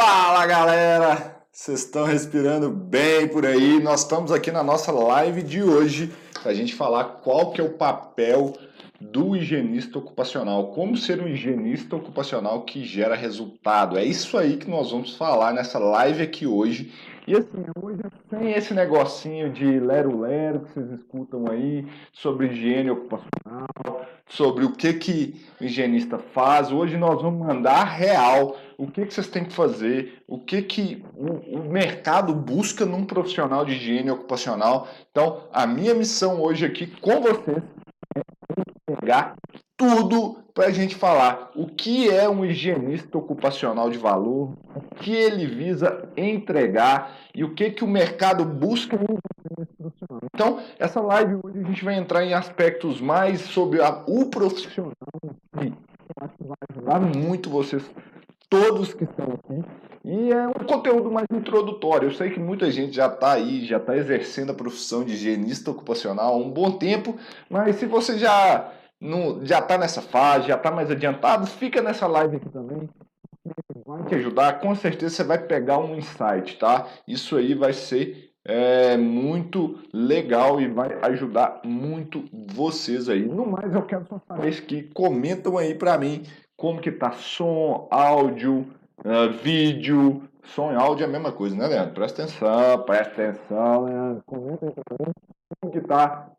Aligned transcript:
Fala 0.00 0.46
galera! 0.46 1.42
Vocês 1.50 1.80
estão 1.80 2.04
respirando 2.04 2.70
bem 2.70 3.26
por 3.26 3.44
aí? 3.44 3.82
Nós 3.82 4.02
estamos 4.02 4.30
aqui 4.30 4.52
na 4.52 4.62
nossa 4.62 4.92
live 4.92 5.42
de 5.42 5.60
hoje 5.60 6.12
para 6.40 6.52
a 6.52 6.54
gente 6.54 6.72
falar 6.72 7.02
qual 7.24 7.50
que 7.50 7.60
é 7.60 7.64
o 7.64 7.72
papel 7.72 8.52
do 9.00 9.34
higienista 9.34 9.98
ocupacional, 9.98 10.68
como 10.68 10.96
ser 10.96 11.20
um 11.20 11.26
higienista 11.26 11.96
ocupacional 11.96 12.62
que 12.62 12.84
gera 12.84 13.16
resultado. 13.16 13.98
É 13.98 14.04
isso 14.04 14.38
aí 14.38 14.56
que 14.56 14.70
nós 14.70 14.92
vamos 14.92 15.16
falar 15.16 15.52
nessa 15.52 15.80
live 15.80 16.22
aqui 16.22 16.46
hoje. 16.46 16.92
E 17.26 17.34
assim, 17.34 17.64
hoje 17.82 18.00
sem 18.30 18.52
esse 18.52 18.72
negocinho 18.72 19.52
de 19.52 19.80
lero-lero 19.80 20.60
que 20.60 20.74
vocês 20.74 20.92
escutam 20.92 21.44
aí 21.50 21.84
sobre 22.12 22.46
higiene 22.46 22.92
ocupacional, 22.92 23.97
sobre 24.28 24.64
o 24.64 24.72
que, 24.72 24.92
que 24.94 25.46
o 25.60 25.64
higienista 25.64 26.18
faz. 26.18 26.70
Hoje 26.70 26.96
nós 26.96 27.20
vamos 27.20 27.46
mandar 27.46 27.84
real 27.84 28.56
o 28.76 28.86
que, 28.86 29.06
que 29.06 29.14
vocês 29.14 29.28
têm 29.28 29.44
que 29.44 29.52
fazer, 29.52 30.22
o 30.26 30.38
que, 30.38 30.62
que 30.62 31.04
o, 31.14 31.58
o 31.58 31.68
mercado 31.68 32.34
busca 32.34 32.84
num 32.86 33.04
profissional 33.04 33.64
de 33.64 33.72
higiene 33.72 34.10
ocupacional. 34.10 34.86
Então, 35.10 35.44
a 35.52 35.66
minha 35.66 35.94
missão 35.94 36.40
hoje 36.40 36.64
aqui 36.64 36.86
com 36.86 37.20
vocês 37.20 37.62
é 38.16 38.22
pegar 38.86 39.34
tudo 39.76 40.38
para 40.52 40.66
a 40.66 40.70
gente 40.72 40.96
falar 40.96 41.52
o 41.54 41.66
que 41.66 42.10
é 42.10 42.28
um 42.28 42.44
higienista 42.44 43.16
ocupacional 43.16 43.88
de 43.90 43.96
valor, 43.96 44.54
o 44.74 44.80
que 44.96 45.12
ele 45.12 45.46
visa 45.46 46.10
entregar 46.16 47.16
e 47.32 47.44
o 47.44 47.54
que, 47.54 47.70
que 47.70 47.84
o 47.84 47.88
mercado 47.88 48.44
busca 48.44 48.98
então, 50.34 50.60
essa 50.78 51.00
live 51.00 51.38
hoje 51.42 51.58
a 51.60 51.62
gente 51.62 51.84
vai 51.84 51.94
entrar 51.94 52.24
em 52.24 52.34
aspectos 52.34 53.00
mais 53.00 53.40
sobre 53.42 53.80
a, 53.82 54.02
o 54.06 54.26
profissional 54.26 54.92
eu 56.08 56.24
acho 56.24 56.36
que 56.36 56.44
vai 56.44 56.56
ajudar 56.70 57.00
muito 57.00 57.50
vocês, 57.50 57.90
todos 58.48 58.94
que 58.94 59.04
estão 59.04 59.26
aqui. 59.26 59.64
E 60.04 60.32
é 60.32 60.48
um 60.48 60.52
conteúdo 60.52 61.10
mais 61.10 61.26
introdutório. 61.30 62.08
Eu 62.08 62.14
sei 62.14 62.30
que 62.30 62.40
muita 62.40 62.70
gente 62.70 62.96
já 62.96 63.06
está 63.06 63.32
aí, 63.32 63.64
já 63.64 63.76
está 63.76 63.96
exercendo 63.96 64.50
a 64.50 64.54
profissão 64.54 65.04
de 65.04 65.12
higienista 65.12 65.70
ocupacional 65.70 66.34
há 66.34 66.36
um 66.36 66.50
bom 66.50 66.72
tempo, 66.72 67.16
mas 67.50 67.76
se 67.76 67.86
você 67.86 68.18
já 68.18 68.72
não, 69.00 69.44
já 69.44 69.58
está 69.58 69.76
nessa 69.76 70.00
fase, 70.00 70.48
já 70.48 70.56
está 70.56 70.70
mais 70.70 70.90
adiantado, 70.90 71.46
fica 71.46 71.82
nessa 71.82 72.06
live 72.06 72.36
aqui 72.36 72.48
também. 72.48 72.88
Vai 73.86 74.04
te 74.04 74.14
ajudar, 74.16 74.60
com 74.60 74.74
certeza 74.74 75.16
você 75.16 75.24
vai 75.24 75.38
pegar 75.38 75.78
um 75.78 75.96
insight, 75.96 76.58
tá? 76.58 76.86
Isso 77.06 77.36
aí 77.36 77.54
vai 77.54 77.72
ser 77.72 78.27
é 78.48 78.96
muito 78.96 79.78
legal 79.92 80.58
e 80.58 80.66
vai 80.66 80.98
ajudar 81.02 81.60
muito 81.62 82.24
vocês 82.32 83.10
aí. 83.10 83.26
No 83.26 83.46
mais, 83.46 83.74
eu 83.74 83.82
quero 83.82 84.06
só 84.06 84.18
saber 84.26 84.64
que 84.64 84.84
comentam 84.94 85.58
aí 85.58 85.74
para 85.74 85.98
mim 85.98 86.22
como 86.56 86.80
que 86.80 86.90
tá 86.90 87.12
som, 87.12 87.86
áudio, 87.90 88.66
uh, 89.04 89.30
vídeo. 89.42 90.22
Som 90.44 90.72
e 90.72 90.76
áudio 90.76 91.04
é 91.04 91.06
a 91.06 91.12
mesma 91.12 91.30
coisa, 91.30 91.54
né, 91.54 91.66
Leandro? 91.66 91.92
Presta 91.92 92.22
atenção, 92.22 92.82
presta 92.84 93.28
atenção, 93.28 93.84
Leandro. 93.84 94.22
Comenta 94.24 94.66
aí 94.66 94.72
pra 94.72 94.96
mim 95.06 95.12
como 95.60 95.72
que 95.72 95.80
tá 95.82 96.30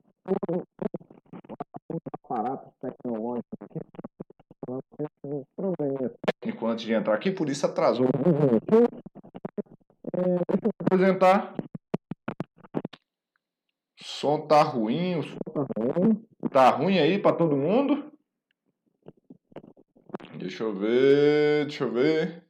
aparatos 2.24 2.72
tecnológicos 2.82 3.60
aqui. 3.62 3.80
Técnico 6.42 6.68
antes 6.68 6.86
de 6.86 6.94
entrar 6.94 7.14
aqui, 7.14 7.30
por 7.30 7.50
isso 7.50 7.68
atrasou. 7.68 8.08
É, 10.16 10.22
deixa 10.22 10.66
eu 10.66 10.72
apresentar 10.82 11.54
som 14.10 14.48
tá 14.48 14.64
ruim, 14.64 15.16
o 15.20 15.24
som 15.24 15.38
tá 15.54 15.66
ruim. 15.78 16.26
Tá 16.52 16.70
ruim 16.72 16.98
aí 16.98 17.20
para 17.20 17.36
todo 17.36 17.56
mundo? 17.56 18.12
Deixa 20.38 20.64
eu 20.64 20.76
ver, 20.76 21.66
deixa 21.68 21.84
eu 21.84 21.92
ver. 21.92 22.44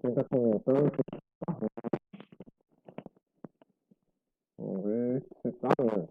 Quem 0.00 0.14
tá 0.14 0.24
comentando 0.24 0.90
tá 1.44 1.52
ruim. 1.52 1.68
Vamos 4.58 4.84
ver 4.84 5.22
se 5.42 5.52
tá 5.52 5.68
ruim. 5.78 6.08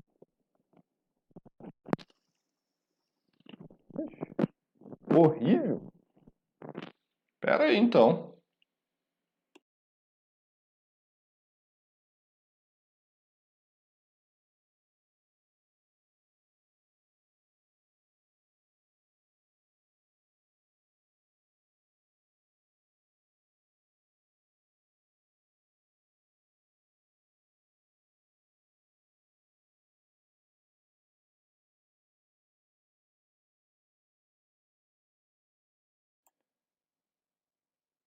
Horrível? 5.15 5.81
Pera 7.39 7.63
aí 7.63 7.77
então. 7.77 8.35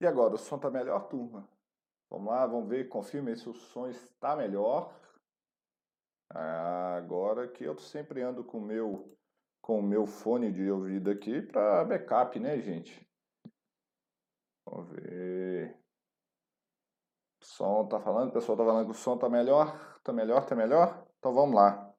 E 0.05 0.07
agora, 0.07 0.35
o 0.35 0.39
som 0.39 0.57
está 0.57 0.71
melhor, 0.71 1.09
turma? 1.09 1.49
Vamos 2.11 2.31
lá, 2.31 2.47
vamos 2.47 2.69
ver, 2.69 2.91
confirme 2.91 3.35
se 3.39 3.49
o 3.49 3.55
som 3.55 3.89
está 3.89 4.37
melhor. 4.37 4.95
Ah, 6.29 6.97
agora 6.97 7.49
que 7.49 7.65
eu 7.65 7.79
sempre 7.79 8.21
ando 8.21 8.45
com 8.45 8.61
meu 8.61 9.17
com 9.63 9.79
o 9.79 9.83
meu 9.83 10.05
fone 10.05 10.53
de 10.53 10.71
ouvido 10.71 11.11
aqui 11.11 11.41
para 11.41 11.87
backup, 11.87 12.39
né, 12.39 12.61
gente? 12.61 13.09
Vamos 14.67 14.91
ver. 14.91 15.75
O 17.41 17.45
som 17.47 17.89
tá 17.89 17.99
falando, 17.99 18.29
o 18.29 18.33
pessoal 18.35 18.59
tá 18.59 18.65
falando 18.67 18.85
que 18.85 18.91
o 18.93 18.95
som 18.95 19.17
tá 19.17 19.31
melhor, 19.31 19.99
tá 20.03 20.13
melhor, 20.13 20.45
tá 20.45 20.55
melhor. 20.55 21.09
Então 21.19 21.33
vamos 21.33 21.55
lá. 21.55 21.94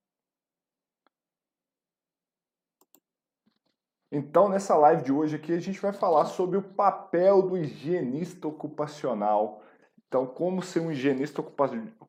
Então, 4.18 4.48
nessa 4.48 4.78
live 4.78 5.04
de 5.04 5.12
hoje 5.12 5.36
aqui, 5.36 5.52
a 5.52 5.60
gente 5.60 5.78
vai 5.82 5.92
falar 5.92 6.24
sobre 6.24 6.58
o 6.58 6.62
papel 6.62 7.42
do 7.42 7.58
higienista 7.58 8.48
ocupacional. 8.48 9.62
Então, 10.08 10.26
como 10.26 10.62
ser 10.62 10.80
um 10.80 10.90
higienista 10.90 11.44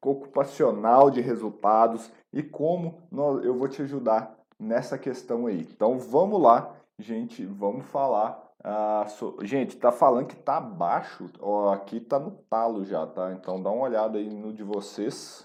ocupacional 0.00 1.10
de 1.10 1.20
resultados 1.20 2.08
e 2.32 2.44
como 2.44 3.02
eu 3.42 3.56
vou 3.56 3.66
te 3.66 3.82
ajudar 3.82 4.38
nessa 4.56 4.96
questão 4.96 5.48
aí. 5.48 5.62
Então, 5.62 5.98
vamos 5.98 6.40
lá, 6.40 6.76
gente, 6.96 7.44
vamos 7.44 7.84
falar. 7.86 8.40
Uh, 8.60 9.10
so... 9.10 9.38
Gente, 9.42 9.76
tá 9.76 9.90
falando 9.90 10.28
que 10.28 10.36
tá 10.36 10.60
baixo, 10.60 11.28
ó, 11.40 11.72
aqui 11.72 11.98
tá 11.98 12.20
no 12.20 12.30
talo 12.48 12.84
já, 12.84 13.04
tá? 13.04 13.32
Então, 13.32 13.60
dá 13.60 13.72
uma 13.72 13.82
olhada 13.82 14.18
aí 14.18 14.30
no 14.32 14.52
de 14.52 14.62
vocês, 14.62 15.44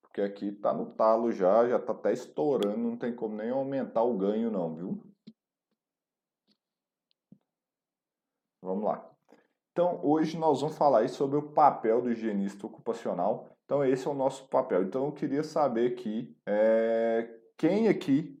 porque 0.00 0.22
aqui 0.22 0.52
tá 0.52 0.72
no 0.72 0.86
talo 0.86 1.30
já, 1.30 1.68
já 1.68 1.78
tá 1.78 1.92
até 1.92 2.14
estourando, 2.14 2.78
não 2.78 2.96
tem 2.96 3.14
como 3.14 3.36
nem 3.36 3.50
aumentar 3.50 4.04
o 4.04 4.16
ganho 4.16 4.50
não, 4.50 4.74
viu? 4.74 5.02
Vamos 8.62 8.84
lá. 8.84 9.04
Então, 9.72 10.00
hoje 10.02 10.36
nós 10.36 10.60
vamos 10.60 10.76
falar 10.76 11.08
sobre 11.08 11.38
o 11.38 11.50
papel 11.50 12.02
do 12.02 12.10
higienista 12.10 12.66
ocupacional. 12.66 13.48
Então, 13.64 13.84
esse 13.84 14.06
é 14.06 14.10
o 14.10 14.14
nosso 14.14 14.48
papel. 14.48 14.82
Então, 14.82 15.06
eu 15.06 15.12
queria 15.12 15.44
saber 15.44 15.92
aqui, 15.92 16.34
é, 16.44 17.28
quem 17.56 17.88
aqui 17.88 18.38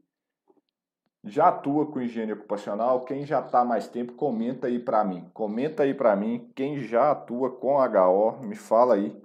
já 1.24 1.48
atua 1.48 1.86
com 1.86 2.00
higiene 2.00 2.32
ocupacional, 2.32 3.04
quem 3.04 3.24
já 3.24 3.40
está 3.40 3.64
mais 3.64 3.88
tempo, 3.88 4.14
comenta 4.14 4.66
aí 4.66 4.78
para 4.78 5.04
mim. 5.04 5.28
Comenta 5.32 5.82
aí 5.82 5.94
para 5.94 6.16
mim, 6.16 6.50
quem 6.54 6.78
já 6.78 7.10
atua 7.10 7.50
com 7.50 7.76
HO, 7.76 8.40
me 8.40 8.54
fala 8.54 8.94
aí. 8.94 9.20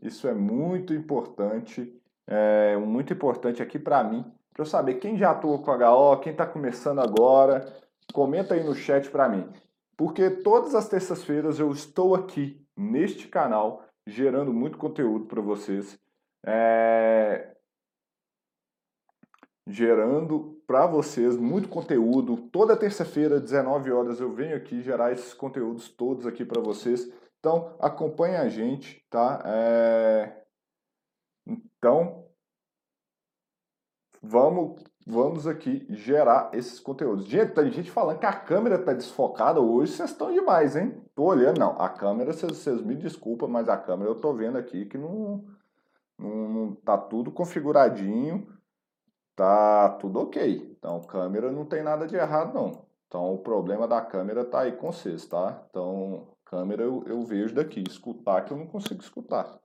Isso 0.00 0.26
é 0.26 0.34
muito 0.34 0.92
importante, 0.92 1.94
é 2.26 2.76
muito 2.76 3.12
importante 3.12 3.62
aqui 3.62 3.78
para 3.78 4.02
mim, 4.02 4.24
para 4.52 4.62
eu 4.62 4.66
saber 4.66 4.94
quem 4.94 5.16
já 5.16 5.30
atua 5.30 5.58
com 5.58 5.70
HO, 5.70 6.20
quem 6.20 6.32
está 6.32 6.46
começando 6.46 7.00
agora. 7.00 7.72
Comenta 8.12 8.54
aí 8.54 8.64
no 8.64 8.74
chat 8.74 9.08
para 9.10 9.28
mim. 9.28 9.48
Porque 10.04 10.28
todas 10.28 10.74
as 10.74 10.88
terças-feiras 10.88 11.60
eu 11.60 11.70
estou 11.70 12.16
aqui 12.16 12.60
neste 12.76 13.28
canal 13.28 13.84
gerando 14.04 14.52
muito 14.52 14.76
conteúdo 14.76 15.26
para 15.26 15.40
vocês. 15.40 15.96
É... 16.44 17.54
Gerando 19.64 20.60
para 20.66 20.88
vocês 20.88 21.36
muito 21.36 21.68
conteúdo. 21.68 22.48
Toda 22.48 22.76
terça-feira, 22.76 23.38
19 23.38 23.92
horas, 23.92 24.18
eu 24.18 24.32
venho 24.32 24.56
aqui 24.56 24.82
gerar 24.82 25.12
esses 25.12 25.32
conteúdos 25.32 25.88
todos 25.88 26.26
aqui 26.26 26.44
para 26.44 26.60
vocês. 26.60 27.08
Então, 27.38 27.76
acompanhe 27.78 28.34
a 28.34 28.48
gente, 28.48 29.06
tá? 29.08 29.40
É... 29.46 30.44
Então, 31.46 32.28
vamos 34.20 34.82
vamos 35.06 35.46
aqui 35.46 35.86
gerar 35.90 36.50
esses 36.52 36.78
conteúdos. 36.80 37.26
Gente, 37.26 37.52
tem 37.52 37.70
gente 37.70 37.90
falando 37.90 38.18
que 38.18 38.26
a 38.26 38.32
câmera 38.32 38.76
está 38.76 38.92
desfocada 38.92 39.60
hoje, 39.60 39.92
vocês 39.92 40.10
estão 40.10 40.32
demais, 40.32 40.76
hein? 40.76 41.02
Tô 41.14 41.24
olhando, 41.24 41.58
não, 41.58 41.80
a 41.80 41.88
câmera, 41.88 42.32
vocês, 42.32 42.80
me 42.82 42.94
desculpam, 42.94 43.48
mas 43.48 43.68
a 43.68 43.76
câmera 43.76 44.10
eu 44.10 44.14
tô 44.14 44.32
vendo 44.32 44.58
aqui 44.58 44.86
que 44.86 44.98
não, 44.98 45.44
não, 46.18 46.48
não 46.48 46.74
tá 46.74 46.96
tudo 46.96 47.30
configuradinho, 47.30 48.46
tá 49.36 49.90
tudo 50.00 50.20
ok. 50.20 50.76
Então, 50.78 51.00
câmera 51.02 51.50
não 51.50 51.64
tem 51.64 51.82
nada 51.82 52.06
de 52.06 52.16
errado, 52.16 52.54
não. 52.54 52.86
Então, 53.08 53.34
o 53.34 53.38
problema 53.38 53.86
da 53.86 54.00
câmera 54.00 54.44
tá 54.44 54.60
aí 54.60 54.72
com 54.72 54.90
vocês, 54.90 55.26
tá? 55.26 55.62
Então, 55.68 56.28
Câmera 56.52 56.82
eu, 56.82 57.02
eu 57.06 57.22
vejo 57.22 57.54
daqui, 57.54 57.82
escutar 57.88 58.44
que 58.44 58.52
eu 58.52 58.58
não 58.58 58.66
consigo 58.66 59.00
escutar. 59.00 59.58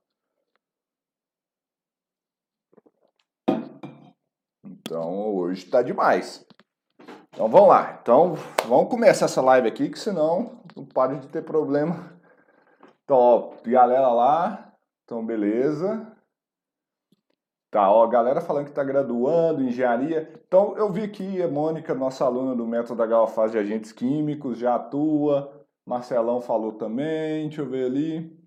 Então 4.88 5.34
hoje 5.34 5.66
está 5.66 5.82
demais. 5.82 6.46
Então 7.28 7.46
vamos 7.46 7.68
lá. 7.68 7.98
Então 8.00 8.32
vamos 8.66 8.88
começar 8.88 9.26
essa 9.26 9.42
live 9.42 9.68
aqui, 9.68 9.90
que 9.90 9.98
senão 9.98 10.62
não 10.74 10.86
pode 10.86 11.18
de 11.20 11.28
ter 11.28 11.44
problema. 11.44 12.18
Ó, 13.10 13.52
galera 13.66 14.08
lá. 14.08 14.72
Então, 15.04 15.24
beleza. 15.24 16.10
Tá, 17.70 17.90
ó, 17.90 18.06
galera 18.06 18.40
falando 18.40 18.64
que 18.64 18.70
está 18.70 18.82
graduando 18.82 19.62
engenharia. 19.62 20.32
Então, 20.46 20.74
eu 20.78 20.90
vi 20.90 21.02
aqui 21.02 21.42
a 21.42 21.48
Mônica, 21.48 21.94
nossa 21.94 22.24
aluna 22.24 22.56
do 22.56 22.66
método 22.66 22.96
da 22.96 23.06
Galfaz 23.06 23.52
de 23.52 23.58
Agentes 23.58 23.92
Químicos, 23.92 24.56
já 24.56 24.76
atua. 24.76 25.66
Marcelão 25.84 26.40
falou 26.40 26.72
também, 26.72 27.46
deixa 27.46 27.60
eu 27.60 27.68
ver 27.68 27.84
ali. 27.84 28.38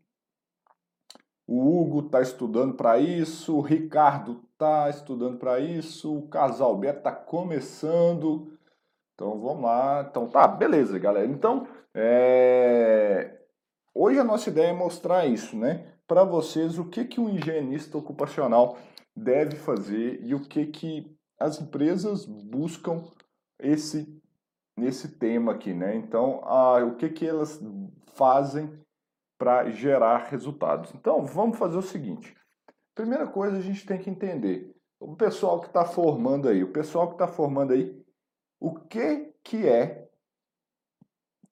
O 1.45 1.81
Hugo 1.81 2.07
está 2.07 2.19
estudando 2.19 2.73
para 2.73 2.97
isso, 2.97 3.55
o 3.55 3.61
Ricardo 3.61 4.43
está 4.61 4.89
estudando 4.91 5.39
para 5.39 5.59
isso, 5.59 6.15
o 6.15 6.27
Casal 6.27 6.77
Beto 6.77 6.99
está 6.99 7.11
começando. 7.11 8.55
Então 9.15 9.41
vamos 9.41 9.63
lá. 9.63 10.05
Então 10.07 10.27
tá, 10.27 10.47
beleza, 10.47 10.99
galera. 10.99 11.25
Então, 11.25 11.67
é... 11.95 13.39
hoje 13.93 14.19
a 14.19 14.23
nossa 14.23 14.49
ideia 14.49 14.67
é 14.67 14.73
mostrar 14.73 15.25
isso, 15.25 15.57
né? 15.57 15.91
Para 16.07 16.23
vocês, 16.23 16.77
o 16.77 16.85
que, 16.85 17.05
que 17.05 17.19
um 17.19 17.29
higienista 17.29 17.97
ocupacional 17.97 18.77
deve 19.15 19.55
fazer 19.55 20.23
e 20.23 20.35
o 20.35 20.41
que, 20.41 20.67
que 20.67 21.17
as 21.39 21.59
empresas 21.59 22.25
buscam 22.25 23.03
esse 23.59 24.21
nesse 24.77 25.17
tema 25.17 25.53
aqui, 25.53 25.73
né? 25.73 25.95
Então, 25.95 26.41
a, 26.43 26.83
o 26.83 26.95
que, 26.95 27.09
que 27.09 27.27
elas 27.27 27.59
fazem 28.13 28.79
para 29.37 29.69
gerar 29.71 30.27
resultados. 30.29 30.93
Então, 30.95 31.25
vamos 31.25 31.57
fazer 31.57 31.77
o 31.77 31.81
seguinte. 31.81 32.35
Primeira 32.95 33.27
coisa, 33.27 33.57
a 33.57 33.61
gente 33.61 33.85
tem 33.85 33.97
que 33.97 34.09
entender 34.09 34.75
o 34.99 35.15
pessoal 35.15 35.59
que 35.59 35.67
está 35.67 35.83
formando 35.83 36.47
aí, 36.47 36.63
o 36.63 36.71
pessoal 36.71 37.07
que 37.07 37.13
está 37.13 37.27
formando 37.27 37.73
aí, 37.73 37.99
o 38.59 38.75
que 38.75 39.33
que 39.43 39.67
é 39.67 40.07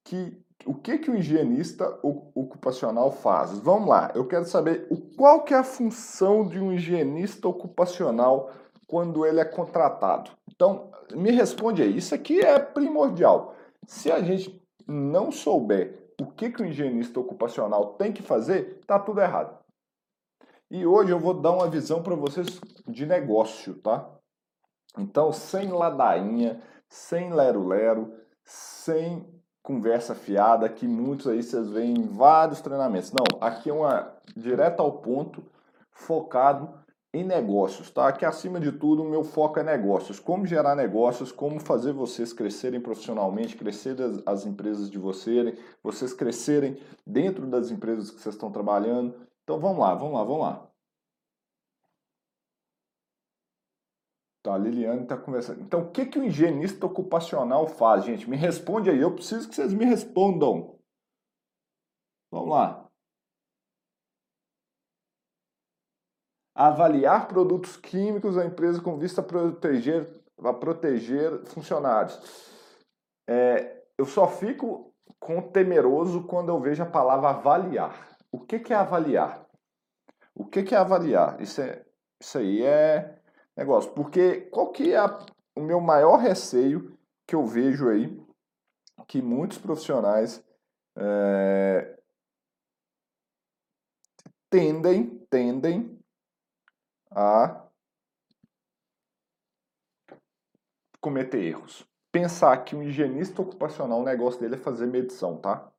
que 0.04 0.40
o 0.66 0.76
que 0.76 0.98
que 0.98 1.10
o 1.10 1.16
higienista 1.16 1.88
ocupacional 2.04 3.12
faz? 3.12 3.58
Vamos 3.60 3.88
lá, 3.88 4.12
eu 4.14 4.28
quero 4.28 4.46
saber 4.46 4.86
o 4.90 4.98
qual 5.16 5.44
que 5.44 5.54
é 5.54 5.58
a 5.58 5.64
função 5.64 6.46
de 6.46 6.60
um 6.60 6.74
higienista 6.74 7.48
ocupacional 7.48 8.52
quando 8.86 9.26
ele 9.26 9.40
é 9.40 9.46
contratado. 9.46 10.32
Então, 10.52 10.92
me 11.14 11.32
responde 11.32 11.82
aí, 11.82 11.98
isso 11.98 12.14
aqui 12.14 12.42
é 12.42 12.60
primordial. 12.60 13.56
Se 13.88 14.12
a 14.12 14.22
gente 14.22 14.62
não 14.86 15.32
souber 15.32 16.12
o 16.20 16.26
que, 16.26 16.50
que 16.50 16.62
o 16.62 16.66
higienista 16.66 17.20
ocupacional 17.20 17.94
tem 17.94 18.12
que 18.12 18.22
fazer, 18.22 18.82
tá 18.86 19.00
tudo 19.00 19.22
errado. 19.22 19.58
E 20.72 20.86
hoje 20.86 21.12
eu 21.12 21.20
vou 21.20 21.34
dar 21.34 21.52
uma 21.52 21.68
visão 21.68 22.04
para 22.04 22.16
vocês 22.16 22.62
de 22.88 23.06
negócio, 23.06 23.74
tá? 23.76 24.08
Então, 24.98 25.32
sem 25.32 25.70
ladainha, 25.70 26.62
sem 26.88 27.34
lero-lero, 27.34 28.14
sem 28.44 29.28
conversa 29.64 30.14
fiada, 30.14 30.70
que 30.70 30.88
muitos 30.88 31.28
aí 31.28 31.42
vocês 31.42 31.70
veem 31.70 31.96
em 31.96 32.08
vários 32.08 32.62
treinamentos. 32.62 33.12
Não, 33.12 33.26
aqui 33.42 33.70
é 33.72 33.74
uma 33.74 34.16
direto 34.38 34.82
ao 34.82 35.00
ponto, 35.00 35.44
focado 35.92 36.72
em 37.12 37.24
negócios, 37.24 37.90
tá? 37.90 38.12
Que 38.12 38.24
acima 38.24 38.60
de 38.60 38.72
tudo 38.72 39.02
o 39.02 39.10
meu 39.10 39.24
foco 39.24 39.60
é 39.60 39.64
negócios, 39.64 40.20
como 40.20 40.46
gerar 40.46 40.76
negócios, 40.76 41.32
como 41.32 41.60
fazer 41.60 41.94
vocês 41.94 42.32
crescerem 42.32 42.80
profissionalmente, 42.80 43.58
crescer 43.58 43.96
as 44.24 44.46
empresas 44.46 44.90
de 44.90 45.00
vocês, 45.00 45.58
vocês 45.82 46.14
crescerem 46.14 46.80
dentro 47.06 47.48
das 47.48 47.72
empresas 47.72 48.12
que 48.12 48.22
vocês 48.22 48.36
estão 48.36 48.52
trabalhando. 48.52 49.16
Então 49.50 49.60
vamos 49.60 49.80
lá, 49.80 49.96
vamos 49.96 50.14
lá, 50.14 50.24
vamos 50.24 50.42
lá. 50.42 50.72
Tá, 54.44 54.54
a 54.54 54.58
Liliane 54.60 55.02
está 55.02 55.18
conversando. 55.18 55.62
Então, 55.62 55.82
o 55.82 55.92
que, 55.92 56.06
que 56.06 56.20
o 56.20 56.24
higienista 56.24 56.86
ocupacional 56.86 57.66
faz, 57.66 58.06
gente? 58.06 58.30
Me 58.30 58.38
responde 58.38 58.92
aí, 58.92 59.00
eu 59.00 59.16
preciso 59.16 59.50
que 59.50 59.56
vocês 59.56 59.74
me 59.74 59.86
respondam. 59.86 60.80
Vamos 62.32 62.50
lá. 62.52 62.86
avaliar 66.54 67.28
produtos 67.28 67.78
químicos 67.78 68.36
da 68.36 68.46
empresa 68.46 68.82
com 68.82 69.00
vista 69.00 69.22
a 69.22 69.24
proteger, 69.24 70.22
a 70.44 70.54
proteger 70.54 71.44
funcionários. 71.46 72.20
É, 73.28 73.82
eu 73.98 74.06
só 74.06 74.28
fico 74.28 74.94
com 75.20 75.42
temeroso 75.42 76.28
quando 76.28 76.50
eu 76.50 76.60
vejo 76.60 76.84
a 76.84 76.86
palavra 76.86 77.30
avaliar. 77.30 78.19
O 78.32 78.40
que, 78.40 78.60
que 78.60 78.74
é 78.74 78.76
avaliar? 78.76 79.48
O 80.36 80.46
que, 80.46 80.64
que 80.64 80.76
é 80.76 80.78
avaliar? 80.78 81.42
Isso, 81.42 81.62
é, 81.62 81.86
isso 82.22 82.38
aí 82.38 82.64
é 82.64 83.20
negócio. 83.56 83.92
Porque 83.92 84.42
qual 84.42 84.72
que 84.72 84.94
é 84.94 84.98
a, 84.98 85.20
o 85.56 85.62
meu 85.62 85.82
maior 85.82 86.18
receio 86.18 86.98
que 87.28 87.36
eu 87.36 87.46
vejo 87.46 87.90
aí 87.90 88.18
que 89.08 89.22
muitos 89.22 89.58
profissionais 89.58 90.44
é, 90.96 92.00
tendem, 94.50 95.20
tendem 95.30 96.00
a 97.12 97.68
cometer 101.00 101.44
erros. 101.44 101.88
Pensar 102.12 102.58
que 102.64 102.76
um 102.76 102.84
higienista 102.84 103.42
ocupacional, 103.42 104.02
o 104.02 104.06
negócio 104.06 104.40
dele 104.40 104.56
é 104.56 104.60
fazer 104.60 104.88
medição, 104.88 105.38
tá? 105.38 105.72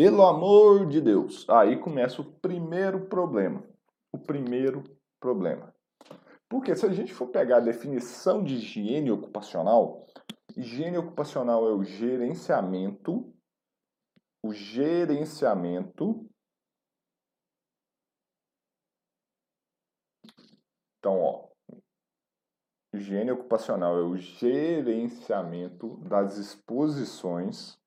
Pelo 0.00 0.24
amor 0.24 0.88
de 0.88 0.98
Deus. 0.98 1.46
Aí 1.46 1.78
começa 1.78 2.22
o 2.22 2.24
primeiro 2.24 3.04
problema. 3.04 3.62
O 4.10 4.18
primeiro 4.18 4.82
problema. 5.20 5.74
Porque 6.48 6.74
se 6.74 6.86
a 6.86 6.88
gente 6.88 7.12
for 7.12 7.26
pegar 7.26 7.58
a 7.58 7.60
definição 7.60 8.42
de 8.42 8.54
higiene 8.54 9.10
ocupacional, 9.10 10.06
higiene 10.56 10.96
ocupacional 10.96 11.68
é 11.68 11.74
o 11.74 11.84
gerenciamento, 11.84 13.30
o 14.42 14.54
gerenciamento 14.54 16.26
Então, 20.98 21.20
ó, 21.20 21.48
higiene 22.94 23.32
ocupacional 23.32 23.98
é 23.98 24.02
o 24.02 24.16
gerenciamento 24.16 25.98
das 26.08 26.38
exposições 26.38 27.78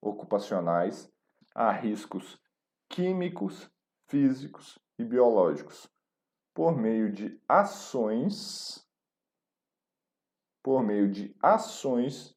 ocupacionais 0.00 1.11
a 1.54 1.70
riscos 1.70 2.40
químicos, 2.88 3.70
físicos 4.08 4.78
e 4.98 5.04
biológicos 5.04 5.88
por 6.54 6.76
meio 6.76 7.10
de 7.10 7.40
ações 7.48 8.86
por 10.62 10.82
meio 10.82 11.10
de 11.10 11.34
ações 11.42 12.36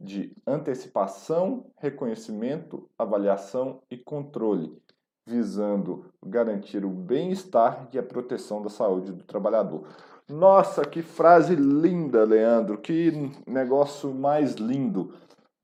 de 0.00 0.34
antecipação, 0.46 1.66
reconhecimento, 1.78 2.88
avaliação 2.98 3.82
e 3.90 3.96
controle, 3.96 4.80
visando 5.26 6.06
garantir 6.24 6.84
o 6.84 6.90
bem-estar 6.90 7.88
e 7.92 7.98
a 7.98 8.02
proteção 8.02 8.62
da 8.62 8.68
saúde 8.68 9.12
do 9.12 9.24
trabalhador. 9.24 9.86
Nossa, 10.28 10.84
que 10.84 11.02
frase 11.02 11.54
linda, 11.54 12.24
Leandro, 12.24 12.78
que 12.78 13.12
negócio 13.46 14.12
mais 14.14 14.54
lindo. 14.54 15.14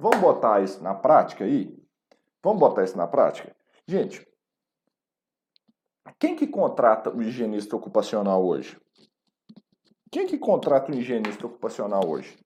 Vamos 0.01 0.21
botar 0.21 0.63
isso 0.63 0.83
na 0.83 0.95
prática 0.95 1.45
aí? 1.45 1.78
Vamos 2.43 2.61
botar 2.61 2.85
isso 2.85 2.97
na 2.97 3.07
prática? 3.07 3.55
Gente, 3.87 4.27
quem 6.19 6.37
que 6.37 6.47
contrata 6.47 7.11
o 7.11 7.23
higienista 7.23 7.77
ocupacional 7.77 8.45
hoje? 8.45 8.81
Quem 10.11 10.27
que 10.27 10.39
contrata 10.39 10.91
o 10.91 10.95
higienista 10.95 11.47
ocupacional 11.47 12.09
hoje? 12.09 12.39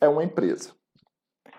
É 0.00 0.08
uma 0.08 0.24
empresa. 0.24 0.74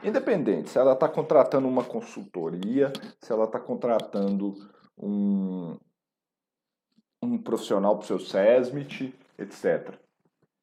Independente 0.04 0.70
se 0.70 0.78
ela 0.78 0.94
está 0.94 1.08
contratando 1.08 1.68
uma 1.68 1.84
consultoria, 1.84 2.92
se 3.22 3.32
ela 3.32 3.46
está 3.46 3.60
contratando 3.60 4.54
um, 4.98 5.78
um 7.24 7.42
profissional 7.42 7.98
para 7.98 8.04
o 8.04 8.08
seu 8.08 8.20
SESMIT, 8.20 9.18
etc. 9.38 9.98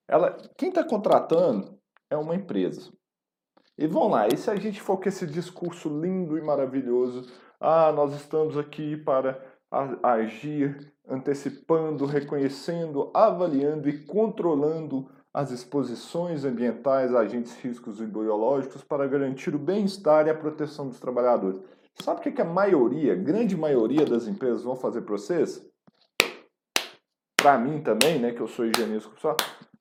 Ela, 0.07 0.37
quem 0.57 0.69
está 0.69 0.85
contratando 0.85 1.79
é 2.11 2.17
uma 2.17 2.35
empresa. 2.35 2.93
E 3.79 3.87
vamos 3.87 4.13
lá, 4.13 4.29
e 4.29 4.37
se 4.37 4.51
a 4.51 4.57
gente 4.57 4.81
for 4.81 4.99
com 4.99 5.09
esse 5.09 5.27
discurso 5.27 5.89
lindo 5.89 6.37
e 6.37 6.43
maravilhoso, 6.43 7.31
ah, 7.59 7.91
nós 7.93 8.15
estamos 8.15 8.59
aqui 8.59 8.97
para 8.97 9.41
agir 10.03 10.93
antecipando, 11.09 12.05
reconhecendo, 12.05 13.11
avaliando 13.15 13.89
e 13.89 14.05
controlando 14.05 15.09
as 15.33 15.51
exposições 15.51 16.45
ambientais 16.45 17.15
agentes 17.15 17.55
físicos 17.55 18.01
e 18.01 18.07
biológicos 18.07 18.83
para 18.85 19.07
garantir 19.07 19.55
o 19.55 19.59
bem-estar 19.59 20.27
e 20.27 20.31
a 20.31 20.35
proteção 20.35 20.89
dos 20.89 21.01
trabalhadores. 21.01 21.59
Sabe 21.95 22.21
o 22.21 22.33
que, 22.33 22.43
a 22.43 22.45
maioria, 22.45 23.15
grande 23.15 23.57
maioria 23.57 24.05
das 24.05 24.27
empresas 24.27 24.63
vão 24.63 24.77
fazer 24.77 25.03
para 25.03 25.17
vocês? 25.17 25.67
Para 27.37 27.59
mim 27.59 27.83
também, 27.83 28.19
né, 28.19 28.33
que 28.33 28.41
eu 28.41 28.49
sou 28.49 28.67
higienista, 28.67 29.11
só 29.19 29.35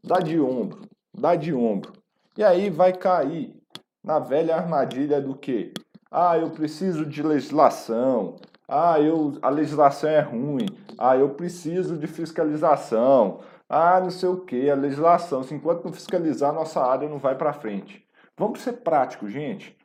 dá 0.03 0.19
de 0.19 0.39
ombro, 0.39 0.81
dá 1.13 1.36
de 1.36 1.53
ombro. 1.53 1.91
E 2.38 2.43
aí 2.43 2.69
vai 2.69 2.93
cair 2.93 3.61
na 4.03 4.20
velha 4.20 4.55
armadilha 4.55 5.22
do 5.22 5.36
que? 5.36 5.74
Ah, 6.10 6.38
eu 6.38 6.50
preciso 6.51 7.05
de 7.05 7.24
legislação. 7.24 8.36
Ah, 8.67 9.00
eu, 9.00 9.38
a 9.41 9.50
legislação 9.50 10.10
é 10.10 10.20
ruim. 10.20 10.65
Ah, 10.98 11.15
eu 11.15 11.29
preciso 11.36 11.98
de 11.98 12.08
fiscalização. 12.08 13.39
Ah, 13.70 14.00
não 14.01 14.10
sei 14.12 14.29
o 14.29 14.41
que, 14.41 14.70
a 14.70 14.75
legislação. 14.75 15.43
Se 15.43 15.53
enquanto 15.53 15.86
não 15.86 15.93
fiscalizar, 15.93 16.53
nossa 16.53 16.81
área 16.81 17.08
não 17.08 17.17
vai 17.17 17.38
para 17.38 17.53
frente. 17.53 18.05
Vamos 18.38 18.62
ser 18.62 18.74
práticos, 18.74 19.31
gente. 19.31 19.77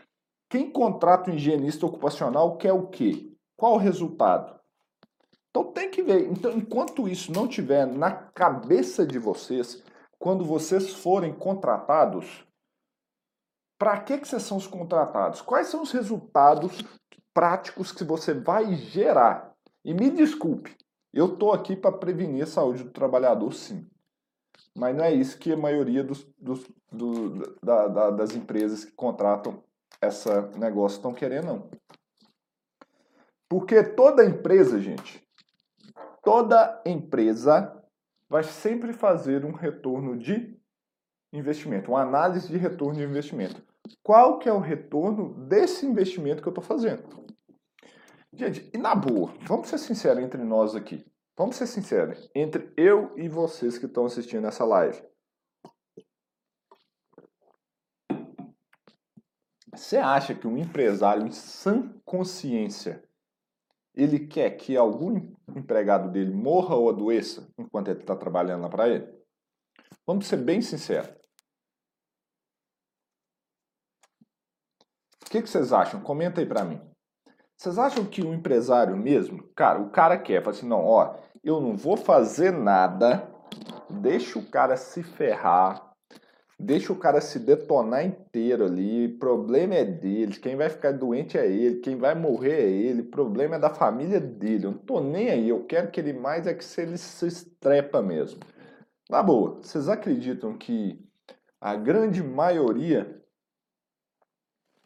Quem 0.48 0.70
contrata 0.70 1.30
um 1.30 1.34
higienista 1.34 1.86
ocupacional 1.86 2.56
quer 2.56 2.72
o 2.72 2.86
quê? 2.86 3.32
Qual 3.56 3.74
o 3.74 3.78
resultado? 3.78 4.56
Então 5.50 5.72
tem 5.72 5.90
que 5.90 6.02
ver. 6.02 6.30
Então, 6.30 6.52
enquanto 6.52 7.08
isso 7.08 7.32
não 7.32 7.48
tiver 7.48 7.86
na 7.86 8.10
cabeça 8.10 9.06
de 9.06 9.18
vocês, 9.18 9.82
quando 10.18 10.44
vocês 10.44 10.92
forem 10.92 11.32
contratados, 11.32 12.44
para 13.78 14.00
que, 14.00 14.18
que 14.18 14.28
vocês 14.28 14.42
são 14.42 14.56
os 14.56 14.66
contratados? 14.66 15.42
Quais 15.42 15.68
são 15.68 15.82
os 15.82 15.92
resultados 15.92 16.84
práticos 17.34 17.92
que 17.92 18.04
você 18.04 18.32
vai 18.32 18.74
gerar? 18.74 19.54
E 19.84 19.92
me 19.92 20.10
desculpe, 20.10 20.76
eu 21.12 21.26
estou 21.26 21.52
aqui 21.52 21.76
para 21.76 21.96
prevenir 21.96 22.44
a 22.44 22.46
saúde 22.46 22.84
do 22.84 22.90
trabalhador, 22.90 23.52
sim. 23.52 23.88
Mas 24.74 24.96
não 24.96 25.04
é 25.04 25.12
isso 25.12 25.38
que 25.38 25.52
a 25.52 25.56
maioria 25.56 26.02
dos, 26.02 26.26
dos 26.38 26.66
do, 26.90 27.56
da, 27.62 27.88
da, 27.88 28.10
das 28.10 28.34
empresas 28.34 28.84
que 28.84 28.92
contratam 28.92 29.62
esse 30.00 30.28
negócio 30.58 30.96
estão 30.96 31.12
querendo, 31.12 31.46
não. 31.46 31.70
Porque 33.48 33.82
toda 33.82 34.24
empresa, 34.24 34.78
gente, 34.80 35.26
toda 36.22 36.82
empresa 36.84 37.82
vai 38.28 38.42
sempre 38.42 38.92
fazer 38.92 39.44
um 39.44 39.52
retorno 39.52 40.16
de 40.16 40.55
investimento, 41.38 41.90
uma 41.90 42.02
análise 42.02 42.48
de 42.48 42.56
retorno 42.56 42.94
de 42.94 43.04
investimento. 43.04 43.62
Qual 44.02 44.38
que 44.38 44.48
é 44.48 44.52
o 44.52 44.58
retorno 44.58 45.34
desse 45.46 45.86
investimento 45.86 46.42
que 46.42 46.48
eu 46.48 46.52
estou 46.52 46.64
fazendo? 46.64 47.26
Gente, 48.32 48.68
e 48.72 48.78
na 48.78 48.94
boa, 48.94 49.32
vamos 49.42 49.68
ser 49.68 49.78
sinceros 49.78 50.22
entre 50.22 50.42
nós 50.42 50.74
aqui. 50.74 51.04
Vamos 51.36 51.56
ser 51.56 51.66
sinceros, 51.66 52.30
entre 52.34 52.72
eu 52.76 53.12
e 53.16 53.28
vocês 53.28 53.78
que 53.78 53.86
estão 53.86 54.06
assistindo 54.06 54.46
essa 54.46 54.64
live. 54.64 55.02
Você 59.74 59.98
acha 59.98 60.34
que 60.34 60.46
um 60.46 60.56
empresário 60.56 61.26
em 61.26 61.30
sã 61.30 61.92
consciência 62.04 63.02
ele 63.94 64.26
quer 64.26 64.50
que 64.50 64.76
algum 64.76 65.32
empregado 65.54 66.10
dele 66.10 66.30
morra 66.30 66.74
ou 66.74 66.90
adoeça 66.90 67.48
enquanto 67.58 67.88
ele 67.88 68.00
está 68.00 68.14
trabalhando 68.14 68.62
lá 68.62 68.68
para 68.68 68.88
ele? 68.88 69.06
Vamos 70.06 70.26
ser 70.26 70.36
bem 70.36 70.60
sinceros. 70.60 71.15
O 75.26 75.30
que, 75.30 75.42
que 75.42 75.50
vocês 75.50 75.72
acham? 75.72 76.00
Comenta 76.00 76.40
aí 76.40 76.46
para 76.46 76.64
mim. 76.64 76.80
Vocês 77.56 77.78
acham 77.78 78.04
que 78.04 78.22
o 78.22 78.32
empresário 78.32 78.96
mesmo, 78.96 79.42
cara, 79.56 79.80
o 79.80 79.90
cara 79.90 80.16
quer, 80.16 80.42
fala 80.42 80.54
assim, 80.54 80.68
não, 80.68 80.84
ó, 80.84 81.16
eu 81.42 81.60
não 81.60 81.74
vou 81.74 81.96
fazer 81.96 82.52
nada, 82.52 83.26
deixa 83.88 84.38
o 84.38 84.44
cara 84.44 84.76
se 84.76 85.02
ferrar, 85.02 85.90
deixa 86.60 86.92
o 86.92 86.96
cara 86.96 87.20
se 87.20 87.38
detonar 87.38 88.04
inteiro 88.04 88.66
ali, 88.66 89.08
problema 89.08 89.74
é 89.74 89.84
dele, 89.84 90.38
quem 90.38 90.54
vai 90.54 90.68
ficar 90.68 90.92
doente 90.92 91.38
é 91.38 91.46
ele, 91.46 91.80
quem 91.80 91.96
vai 91.96 92.14
morrer 92.14 92.60
é 92.60 92.70
ele, 92.70 93.02
problema 93.02 93.56
é 93.56 93.58
da 93.58 93.70
família 93.70 94.20
dele, 94.20 94.66
eu 94.66 94.72
não 94.72 94.78
tô 94.78 95.00
nem 95.00 95.30
aí, 95.30 95.48
eu 95.48 95.64
quero 95.64 95.90
que 95.90 95.98
ele 95.98 96.12
mais 96.12 96.46
é 96.46 96.54
que 96.54 96.64
se 96.64 96.82
ele 96.82 96.98
se 96.98 97.26
estrepa 97.26 98.02
mesmo. 98.02 98.40
Na 99.08 99.22
boa, 99.22 99.60
vocês 99.62 99.88
acreditam 99.88 100.56
que 100.58 101.02
a 101.58 101.74
grande 101.74 102.22
maioria 102.22 103.24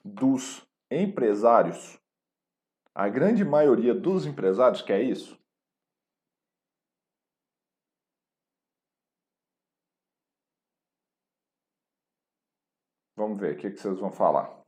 dos 0.05 0.67
empresários, 0.91 2.01
a 2.95 3.09
grande 3.09 3.45
maioria 3.45 3.95
dos 3.95 4.27
empresários 4.27 4.83
quer 4.83 5.03
isso? 5.03 5.39
Vamos 13.17 13.39
ver 13.39 13.55
o 13.55 13.59
que, 13.59 13.71
que 13.71 13.79
vocês 13.79 13.99
vão 13.99 14.11
falar. 14.11 14.61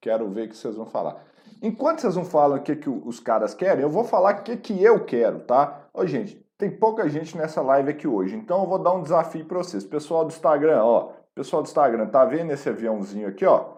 Quero 0.00 0.30
ver 0.30 0.46
o 0.46 0.48
que 0.48 0.56
vocês 0.56 0.74
vão 0.74 0.86
falar. 0.86 1.22
Enquanto 1.62 2.00
vocês 2.00 2.16
não 2.16 2.24
falam 2.24 2.58
o 2.58 2.62
que, 2.62 2.74
que 2.74 2.88
os 2.88 3.20
caras 3.20 3.52
querem, 3.52 3.82
eu 3.82 3.90
vou 3.90 4.04
falar 4.04 4.40
o 4.40 4.42
que, 4.42 4.56
que 4.56 4.82
eu 4.82 5.04
quero, 5.04 5.44
tá? 5.44 5.88
Ô, 5.92 6.06
gente, 6.06 6.42
tem 6.60 6.70
pouca 6.70 7.08
gente 7.08 7.36
nessa 7.38 7.62
live 7.62 7.90
aqui 7.90 8.06
hoje, 8.06 8.36
então 8.36 8.62
eu 8.62 8.68
vou 8.68 8.78
dar 8.78 8.92
um 8.92 9.02
desafio 9.02 9.46
para 9.46 9.56
vocês. 9.56 9.82
Pessoal 9.82 10.26
do 10.26 10.30
Instagram, 10.30 10.84
ó, 10.84 11.12
pessoal 11.34 11.62
do 11.62 11.66
Instagram, 11.66 12.06
tá 12.08 12.22
vendo 12.26 12.52
esse 12.52 12.68
aviãozinho 12.68 13.28
aqui, 13.28 13.46
ó? 13.46 13.76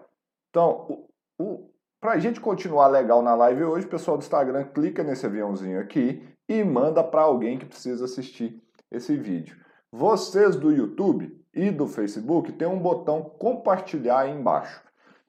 Então, 0.49 0.85
o, 0.89 1.09
o, 1.41 1.69
pra 2.01 2.19
gente 2.19 2.41
continuar 2.41 2.87
legal 2.87 3.21
na 3.21 3.33
live 3.35 3.63
hoje, 3.63 3.87
pessoal 3.87 4.17
do 4.17 4.23
Instagram, 4.23 4.65
clica 4.65 5.01
nesse 5.01 5.25
aviãozinho 5.25 5.79
aqui 5.79 6.27
e 6.49 6.61
manda 6.61 7.01
para 7.01 7.21
alguém 7.21 7.57
que 7.57 7.65
precisa 7.65 8.03
assistir 8.03 8.61
esse 8.91 9.15
vídeo. 9.15 9.57
Vocês 9.89 10.57
do 10.57 10.69
YouTube 10.69 11.41
e 11.53 11.71
do 11.71 11.87
Facebook 11.87 12.51
tem 12.51 12.67
um 12.67 12.79
botão 12.79 13.23
compartilhar 13.23 14.19
aí 14.19 14.31
embaixo. 14.31 14.83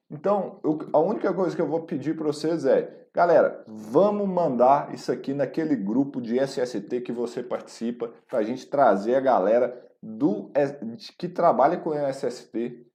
Então, 0.09 0.59
eu, 0.63 0.77
a 0.93 0.99
única 0.99 1.33
coisa 1.33 1.55
que 1.55 1.61
eu 1.61 1.67
vou 1.67 1.81
pedir 1.81 2.15
para 2.15 2.27
vocês 2.27 2.65
é, 2.65 3.07
galera, 3.13 3.63
vamos 3.67 4.27
mandar 4.27 4.93
isso 4.93 5.11
aqui 5.11 5.33
naquele 5.33 5.75
grupo 5.75 6.21
de 6.21 6.37
SST 6.39 7.01
que 7.01 7.11
você 7.11 7.41
participa, 7.41 8.11
para 8.27 8.39
a 8.39 8.43
gente 8.43 8.67
trazer 8.67 9.15
a 9.15 9.21
galera 9.21 9.83
do 10.01 10.51
que 11.17 11.27
trabalha 11.27 11.77
com 11.77 11.93
SST 11.93 12.85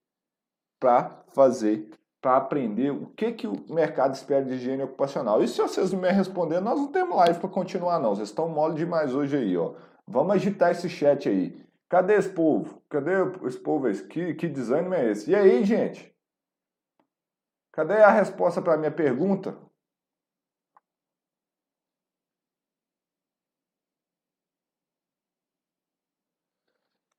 para 0.79 1.25
fazer, 1.33 1.90
para 2.21 2.37
aprender 2.37 2.90
o 2.90 3.07
que, 3.07 3.33
que 3.33 3.47
o 3.49 3.55
mercado 3.69 4.14
espera 4.14 4.45
de 4.45 4.55
higiene 4.55 4.85
ocupacional. 4.85 5.43
E 5.43 5.49
se 5.49 5.61
vocês 5.61 5.93
não 5.93 6.00
me 6.00 6.11
responder, 6.11 6.61
nós 6.61 6.79
não 6.79 6.93
temos 6.93 7.17
live 7.17 7.40
para 7.40 7.49
continuar 7.49 7.99
não, 7.99 8.14
vocês 8.14 8.29
estão 8.29 8.49
mole 8.49 8.76
demais 8.76 9.14
hoje 9.14 9.37
aí, 9.37 9.57
ó. 9.57 9.75
Vamos 10.07 10.35
agitar 10.35 10.71
esse 10.71 10.88
chat 10.88 11.29
aí. 11.29 11.61
Cadê 11.88 12.14
esse 12.14 12.29
povo? 12.29 12.81
Cadê 12.88 13.12
esse 13.47 13.59
povo? 13.59 13.90
Que, 14.09 14.35
que 14.35 14.49
desânimo 14.49 14.95
é 14.95 15.11
esse? 15.11 15.31
E 15.31 15.35
aí, 15.35 15.64
gente? 15.64 16.14
Cadê 17.81 18.03
a 18.03 18.11
resposta 18.11 18.61
para 18.61 18.75
a 18.75 18.77
minha 18.77 18.91
pergunta? 18.91 19.57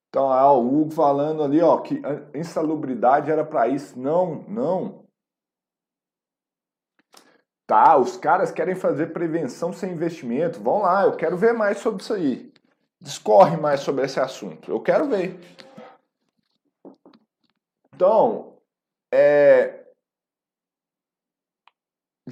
Então, 0.07 0.27
o 0.27 0.81
Hugo 0.81 0.91
falando 0.91 1.41
ali, 1.41 1.59
ó, 1.61 1.79
que 1.81 1.99
insalubridade 2.35 3.31
era 3.31 3.43
para 3.43 3.67
isso. 3.69 3.99
Não, 3.99 4.43
não. 4.43 5.03
Tá, 7.65 7.97
os 7.97 8.15
caras 8.15 8.51
querem 8.51 8.75
fazer 8.75 9.07
prevenção 9.07 9.73
sem 9.73 9.93
investimento. 9.93 10.61
Vão 10.61 10.83
lá, 10.83 11.05
eu 11.05 11.17
quero 11.17 11.35
ver 11.35 11.55
mais 11.55 11.79
sobre 11.79 12.03
isso 12.03 12.13
aí. 12.13 12.53
Discorre 12.99 13.57
mais 13.57 13.79
sobre 13.79 14.05
esse 14.05 14.19
assunto. 14.19 14.69
Eu 14.69 14.79
quero 14.79 15.09
ver. 15.09 15.39
Então, 17.95 18.57
é, 19.11 19.80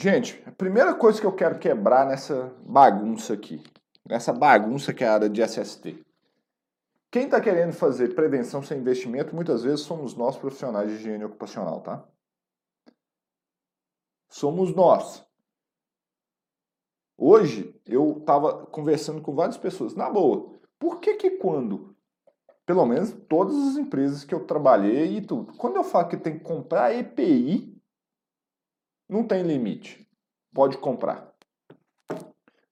Gente, 0.01 0.41
a 0.45 0.51
primeira 0.53 0.95
coisa 0.95 1.19
que 1.19 1.27
eu 1.27 1.35
quero 1.35 1.59
quebrar 1.59 2.07
nessa 2.07 2.55
bagunça 2.61 3.33
aqui, 3.33 3.61
nessa 4.07 4.31
bagunça 4.31 4.93
que 4.93 5.03
é 5.03 5.07
a 5.09 5.15
área 5.15 5.29
de 5.29 5.43
SST. 5.45 6.05
Quem 7.11 7.25
está 7.25 7.41
querendo 7.41 7.73
fazer 7.73 8.15
prevenção 8.15 8.63
sem 8.63 8.79
investimento, 8.79 9.35
muitas 9.35 9.61
vezes 9.63 9.81
somos 9.81 10.15
nós 10.15 10.37
profissionais 10.37 10.89
de 10.89 10.95
higiene 10.95 11.25
ocupacional, 11.25 11.81
tá? 11.81 12.07
Somos 14.29 14.73
nós. 14.73 15.21
Hoje 17.17 17.77
eu 17.85 18.19
estava 18.19 18.67
conversando 18.67 19.21
com 19.21 19.35
várias 19.35 19.57
pessoas, 19.57 19.95
na 19.95 20.09
boa, 20.09 20.61
por 20.79 21.01
que 21.01 21.15
que 21.15 21.31
quando, 21.31 21.93
pelo 22.65 22.85
menos 22.85 23.11
todas 23.27 23.53
as 23.53 23.75
empresas 23.75 24.23
que 24.23 24.33
eu 24.33 24.45
trabalhei 24.45 25.17
e 25.17 25.21
tudo, 25.21 25.51
quando 25.57 25.75
eu 25.75 25.83
falo 25.83 26.07
que 26.07 26.15
tem 26.15 26.37
que 26.37 26.45
comprar 26.45 26.95
EPI, 26.95 27.78
não 29.09 29.27
tem 29.27 29.41
limite. 29.41 30.07
Pode 30.53 30.77
comprar. 30.77 31.33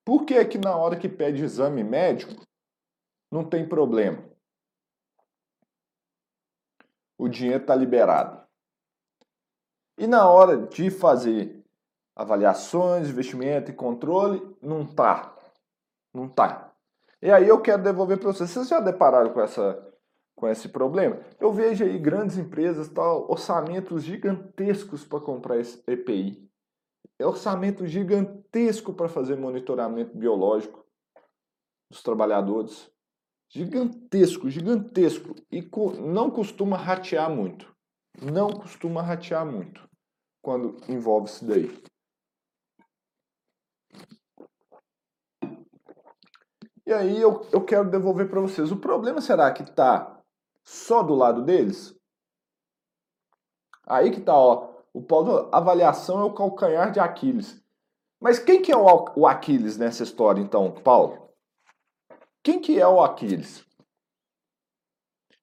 Por 0.05 0.25
que 0.25 0.45
que 0.45 0.57
na 0.57 0.75
hora 0.75 0.97
que 0.97 1.09
pede 1.09 1.43
exame 1.43 1.83
médico 1.83 2.41
não 3.31 3.43
tem 3.43 3.67
problema? 3.67 4.23
O 7.17 7.27
dinheiro 7.27 7.61
está 7.61 7.75
liberado. 7.75 8.47
E 9.97 10.05
na 10.05 10.29
hora 10.29 10.67
de 10.67 10.91
fazer 10.91 11.63
avaliações, 12.15 13.09
investimento 13.09 13.71
e 13.71 13.75
controle, 13.75 14.55
não 14.61 14.85
tá. 14.85 15.35
Não 16.13 16.29
tá. 16.29 16.71
E 17.21 17.31
aí 17.31 17.47
eu 17.47 17.59
quero 17.59 17.81
devolver 17.81 18.19
para 18.19 18.31
vocês. 18.31 18.49
Vocês 18.49 18.67
já 18.67 18.79
depararam 18.79 19.33
com 19.33 19.41
essa 19.41 19.83
com 20.37 20.47
esse 20.47 20.69
problema. 20.69 21.19
Eu 21.39 21.51
vejo 21.51 21.83
aí 21.83 21.97
grandes 21.97 22.37
empresas, 22.37 22.87
tal, 22.87 23.29
orçamentos 23.29 24.03
gigantescos 24.03 25.03
para 25.03 25.19
comprar 25.19 25.57
esse 25.57 25.83
EPI. 25.87 26.47
É 27.19 27.25
orçamento 27.25 27.87
gigantesco 27.87 28.93
para 28.93 29.09
fazer 29.09 29.35
monitoramento 29.35 30.15
biológico 30.15 30.85
dos 31.89 32.03
trabalhadores. 32.03 32.87
Gigantesco, 33.49 34.47
gigantesco. 34.47 35.33
E 35.51 35.67
não 35.99 36.29
costuma 36.29 36.77
ratear 36.77 37.31
muito. 37.31 37.75
Não 38.21 38.51
costuma 38.51 39.01
ratear 39.01 39.43
muito 39.43 39.89
quando 40.43 40.77
envolve 40.87 41.29
isso 41.29 41.45
daí. 41.45 41.83
E 46.85 46.93
aí 46.93 47.19
eu, 47.19 47.45
eu 47.51 47.65
quero 47.65 47.89
devolver 47.89 48.29
para 48.29 48.39
vocês. 48.39 48.71
O 48.71 48.77
problema 48.77 49.19
será 49.19 49.51
que 49.51 49.63
está 49.63 50.16
só 50.67 51.01
do 51.01 51.15
lado 51.15 51.43
deles? 51.43 51.97
Aí 53.85 54.11
que 54.11 54.19
tá, 54.19 54.35
ó. 54.35 54.75
O 54.93 55.01
polo 55.01 55.47
avaliação 55.49 56.19
é 56.19 56.23
o 56.25 56.33
calcanhar 56.33 56.91
de 56.91 56.99
Aquiles. 56.99 57.63
Mas 58.19 58.37
quem 58.37 58.61
que 58.61 58.71
é 58.71 58.75
o, 58.75 59.25
Aquiles 59.25 59.77
nessa 59.77 60.03
história, 60.03 60.41
então, 60.41 60.69
Paulo? 60.71 61.29
Quem 62.43 62.59
que 62.59 62.77
é 62.77 62.85
o 62.85 63.01
Aquiles? 63.01 63.65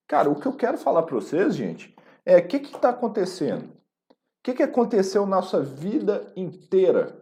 Cara, 0.06 0.28
o 0.28 0.38
que 0.38 0.46
eu 0.46 0.54
quero 0.54 0.76
falar 0.76 1.04
para 1.04 1.14
vocês, 1.14 1.56
gente, 1.56 1.96
é 2.26 2.36
o 2.36 2.46
que 2.46 2.56
está 2.56 2.90
acontecendo. 2.90 3.72
O 4.10 4.14
que, 4.42 4.52
que 4.52 4.62
aconteceu 4.62 5.24
na 5.24 5.36
nossa 5.36 5.62
vida 5.62 6.30
inteira? 6.36 7.18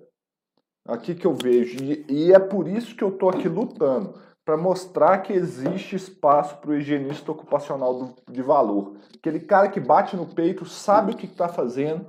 Aqui 0.85 1.15
que 1.15 1.27
eu 1.27 1.35
vejo. 1.35 1.79
E, 1.85 2.05
e 2.09 2.33
é 2.33 2.39
por 2.41 2.67
isso 2.67 2.97
que 2.97 3.05
eu 3.05 3.11
estou 3.11 3.31
aqui 3.31 3.49
lutando 3.49 4.21
para 4.53 4.61
mostrar 4.61 5.23
que 5.23 5.33
existe 5.33 5.97
espaço 5.97 6.59
para 6.59 6.73
o 6.73 6.75
higienista 6.75 7.33
ocupacional 7.33 7.95
do, 7.95 8.17
de 8.31 8.43
valor. 8.43 8.99
Aquele 9.17 9.41
cara 9.41 9.71
que 9.71 9.81
bate 9.81 10.15
no 10.15 10.27
peito, 10.27 10.67
sabe 10.67 11.13
o 11.13 11.17
que 11.17 11.25
está 11.25 11.49
fazendo 11.49 12.07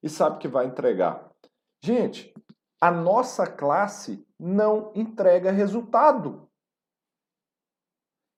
e 0.00 0.08
sabe 0.08 0.38
que 0.38 0.46
vai 0.46 0.66
entregar. 0.66 1.28
Gente, 1.82 2.32
a 2.80 2.92
nossa 2.92 3.44
classe 3.44 4.24
não 4.38 4.92
entrega 4.94 5.50
resultado. 5.50 6.48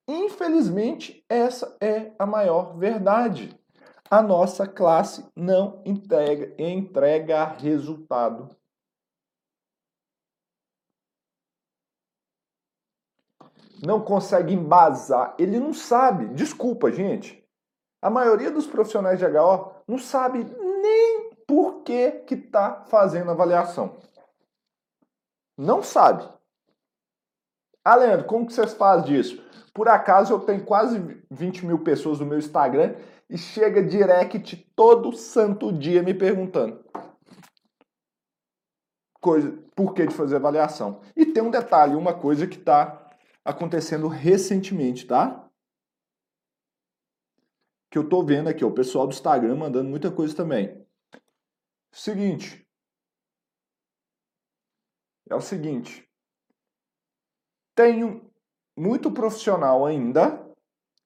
Infelizmente, 0.09 1.23
essa 1.29 1.77
é 1.79 2.11
a 2.19 2.25
maior 2.25 2.79
verdade. 2.79 3.55
A 4.11 4.23
nossa 4.23 4.67
classe 4.67 5.27
não 5.37 5.83
entrega, 5.85 6.55
entrega 6.59 7.45
resultado. 7.45 8.49
Não 13.85 14.01
consegue 14.01 14.55
embasar, 14.55 15.35
ele 15.39 15.59
não 15.59 15.73
sabe. 15.73 16.29
Desculpa, 16.29 16.93
gente. 16.93 17.43
A 18.01 18.09
maioria 18.09 18.51
dos 18.51 18.67
profissionais 18.67 19.19
de 19.19 19.27
HO 19.27 19.73
não 19.87 19.99
sabe 19.99 20.45
nem 20.45 21.31
por 21.47 21.83
que 21.83 22.11
que 22.27 22.35
está 22.35 22.85
fazendo 22.87 23.31
avaliação. 23.31 23.99
Não 25.59 25.83
sabe. 25.83 26.29
Ah, 27.85 27.97
Leandro, 27.97 28.27
como 28.27 28.47
que 28.47 28.53
vocês 28.53 28.73
fazem 28.75 29.07
disso? 29.07 29.43
Por 29.75 29.89
acaso 29.89 30.33
eu 30.33 30.41
tenho 30.41 30.65
quase 30.65 31.25
20 31.31 31.67
mil 31.67 31.81
pessoas 31.81 32.21
no 32.21 32.27
meu 32.27 32.39
Instagram 32.39 32.95
e 33.29 33.37
chega 33.37 33.83
direct 33.83 34.57
todo 34.77 35.13
santo 35.13 35.73
dia 35.73 36.03
me 36.03 36.15
perguntando 36.15 36.83
coisa, 39.23 39.57
por 39.75 39.95
que 39.95 40.05
de 40.05 40.15
fazer 40.15 40.37
avaliação. 40.37 41.01
E 41.17 41.25
tem 41.25 41.43
um 41.43 41.51
detalhe, 41.51 41.95
uma 41.95 42.13
coisa 42.13 42.47
que 42.47 42.59
está 42.59 43.02
acontecendo 43.45 44.09
recentemente, 44.09 45.07
tá? 45.07 45.49
Que 47.91 47.99
eu 47.99 48.09
tô 48.09 48.23
vendo 48.23 48.49
aqui, 48.49 48.65
ó, 48.65 48.69
o 48.69 48.75
pessoal 48.75 49.07
do 49.07 49.13
Instagram 49.13 49.57
mandando 49.57 49.89
muita 49.89 50.11
coisa 50.11 50.35
também. 50.35 50.87
Seguinte. 51.93 52.67
É 55.29 55.35
o 55.35 55.41
seguinte. 55.41 56.09
Tenho 57.75 58.31
muito 58.77 59.11
profissional 59.11 59.85
ainda 59.85 60.43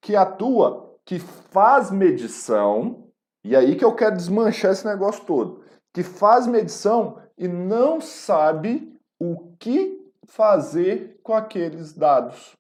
que 0.01 0.15
atua, 0.15 0.99
que 1.05 1.19
faz 1.19 1.91
medição, 1.91 3.11
e 3.45 3.57
aí 3.57 3.77
que 3.77 3.85
eu 3.85 3.95
quero 3.95 4.17
desmanchar 4.17 4.73
esse 4.73 4.87
negócio 4.87 5.25
todo, 5.25 5.65
que 5.93 6.03
faz 6.03 6.47
medição 6.47 7.23
e 7.39 7.49
não 7.49 8.01
sabe 8.01 8.97
o 9.19 9.57
que 9.57 9.96
fazer 10.29 11.21
com 11.23 11.35
aqueles 11.35 11.93
dados. 11.93 12.53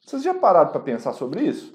Vocês 0.00 0.22
já 0.22 0.34
pararam 0.34 0.70
para 0.70 0.80
pensar 0.80 1.12
sobre 1.12 1.42
isso? 1.42 1.72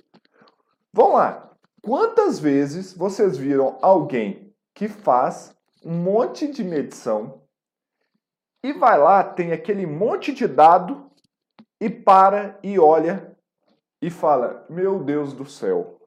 Vamos 0.94 1.16
lá. 1.16 1.52
Quantas 1.84 2.40
vezes 2.40 2.94
vocês 2.94 3.38
viram 3.38 3.78
alguém 3.82 4.54
que 4.74 4.88
faz 4.88 5.56
um 5.84 5.96
monte 5.96 6.48
de 6.48 6.64
medição 6.64 7.42
e 8.64 8.72
vai 8.74 8.98
lá, 8.98 9.24
tem 9.24 9.52
aquele 9.52 9.86
monte 9.86 10.32
de 10.34 10.48
dado 10.48 11.12
e 11.80 11.90
para 11.90 12.60
e 12.64 12.78
olha 12.78 13.36
e 14.02 14.10
fala: 14.10 14.66
Meu 14.70 15.04
Deus 15.04 15.34
do 15.34 15.46
céu, 15.46 16.00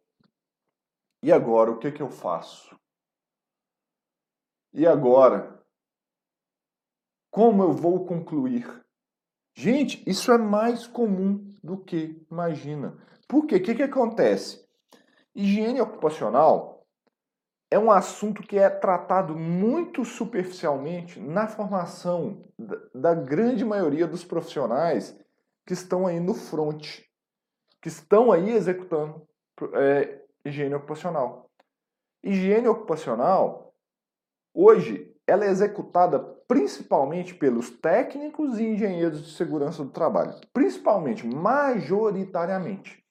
e 1.23 1.33
agora 1.33 1.71
o 1.71 1.79
que, 1.79 1.91
que 1.91 2.03
eu 2.03 2.11
faço? 2.11 2.79
E 4.73 4.87
agora? 4.87 5.54
Como 7.35 7.65
eu 7.65 7.73
vou 7.73 8.07
concluir? 8.07 8.65
Gente, 9.57 10.09
isso 10.09 10.31
é 10.31 10.39
mais 10.39 10.87
comum 10.87 11.53
do 11.65 11.77
que 11.77 12.25
imagina. 12.31 12.97
Por 13.27 13.45
quê? 13.45 13.57
O 13.57 13.61
que, 13.61 13.75
que 13.75 13.83
acontece? 13.83 14.65
Higiene 15.35 15.81
ocupacional 15.81 16.87
é 17.73 17.77
um 17.77 17.91
assunto 17.91 18.41
que 18.41 18.57
é 18.57 18.71
tratado 18.71 19.37
muito 19.37 20.05
superficialmente 20.05 21.19
na 21.19 21.49
formação 21.49 22.45
da 22.95 23.17
grande 23.17 23.65
maioria 23.65 24.07
dos 24.07 24.25
profissionais 24.25 25.19
que 25.67 25.73
estão 25.73 26.07
aí 26.07 26.21
no 26.21 26.35
front, 26.35 27.01
que 27.83 27.89
estão 27.89 28.31
aí 28.31 28.51
executando 28.51 29.27
é, 29.73 30.23
higiene 30.45 30.77
ocupacional. 30.77 31.51
Higiene 32.23 32.69
ocupacional, 32.69 33.75
hoje, 34.55 35.13
ela 35.27 35.45
é 35.45 35.49
executada 35.49 36.19
principalmente 36.47 37.35
pelos 37.35 37.71
técnicos 37.71 38.59
e 38.59 38.65
engenheiros 38.65 39.25
de 39.25 39.33
segurança 39.33 39.83
do 39.83 39.91
trabalho. 39.91 40.35
Principalmente, 40.53 41.27
majoritariamente. 41.27 43.03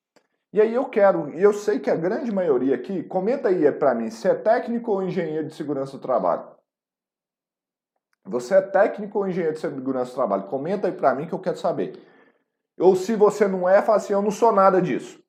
E 0.51 0.61
aí 0.61 0.71
eu 0.71 0.85
quero, 0.85 1.33
e 1.33 1.41
eu 1.41 1.51
sei 1.51 1.79
que 1.79 1.89
a 1.89 1.95
grande 1.95 2.31
maioria 2.31 2.75
aqui, 2.75 3.01
comenta 3.01 3.49
aí 3.49 3.71
para 3.71 3.95
mim 3.95 4.11
se 4.11 4.27
é 4.27 4.35
técnico 4.35 4.91
ou 4.91 5.01
engenheiro 5.01 5.47
de 5.47 5.55
segurança 5.55 5.97
do 5.97 6.01
trabalho. 6.01 6.47
Você 8.25 8.53
é 8.53 8.61
técnico 8.61 9.17
ou 9.17 9.27
engenheiro 9.27 9.55
de 9.55 9.61
segurança 9.61 10.11
do 10.11 10.15
trabalho? 10.15 10.47
Comenta 10.47 10.87
aí 10.87 10.93
para 10.93 11.15
mim 11.15 11.27
que 11.27 11.33
eu 11.33 11.39
quero 11.39 11.57
saber. 11.57 11.99
Ou 12.77 12.95
se 12.95 13.15
você 13.15 13.47
não 13.47 13.67
é, 13.67 13.81
fala 13.81 13.97
assim, 13.97 14.13
eu 14.13 14.21
não 14.21 14.31
sou 14.31 14.51
nada 14.51 14.79
disso. 14.79 15.21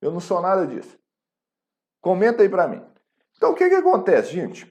Eu 0.00 0.10
não 0.10 0.20
sou 0.20 0.40
nada 0.40 0.66
disso. 0.66 0.98
Comenta 2.00 2.42
aí 2.42 2.48
para 2.48 2.66
mim. 2.66 2.89
Então 3.40 3.52
o 3.52 3.54
que 3.54 3.70
que 3.70 3.74
acontece, 3.74 4.32
gente? 4.32 4.70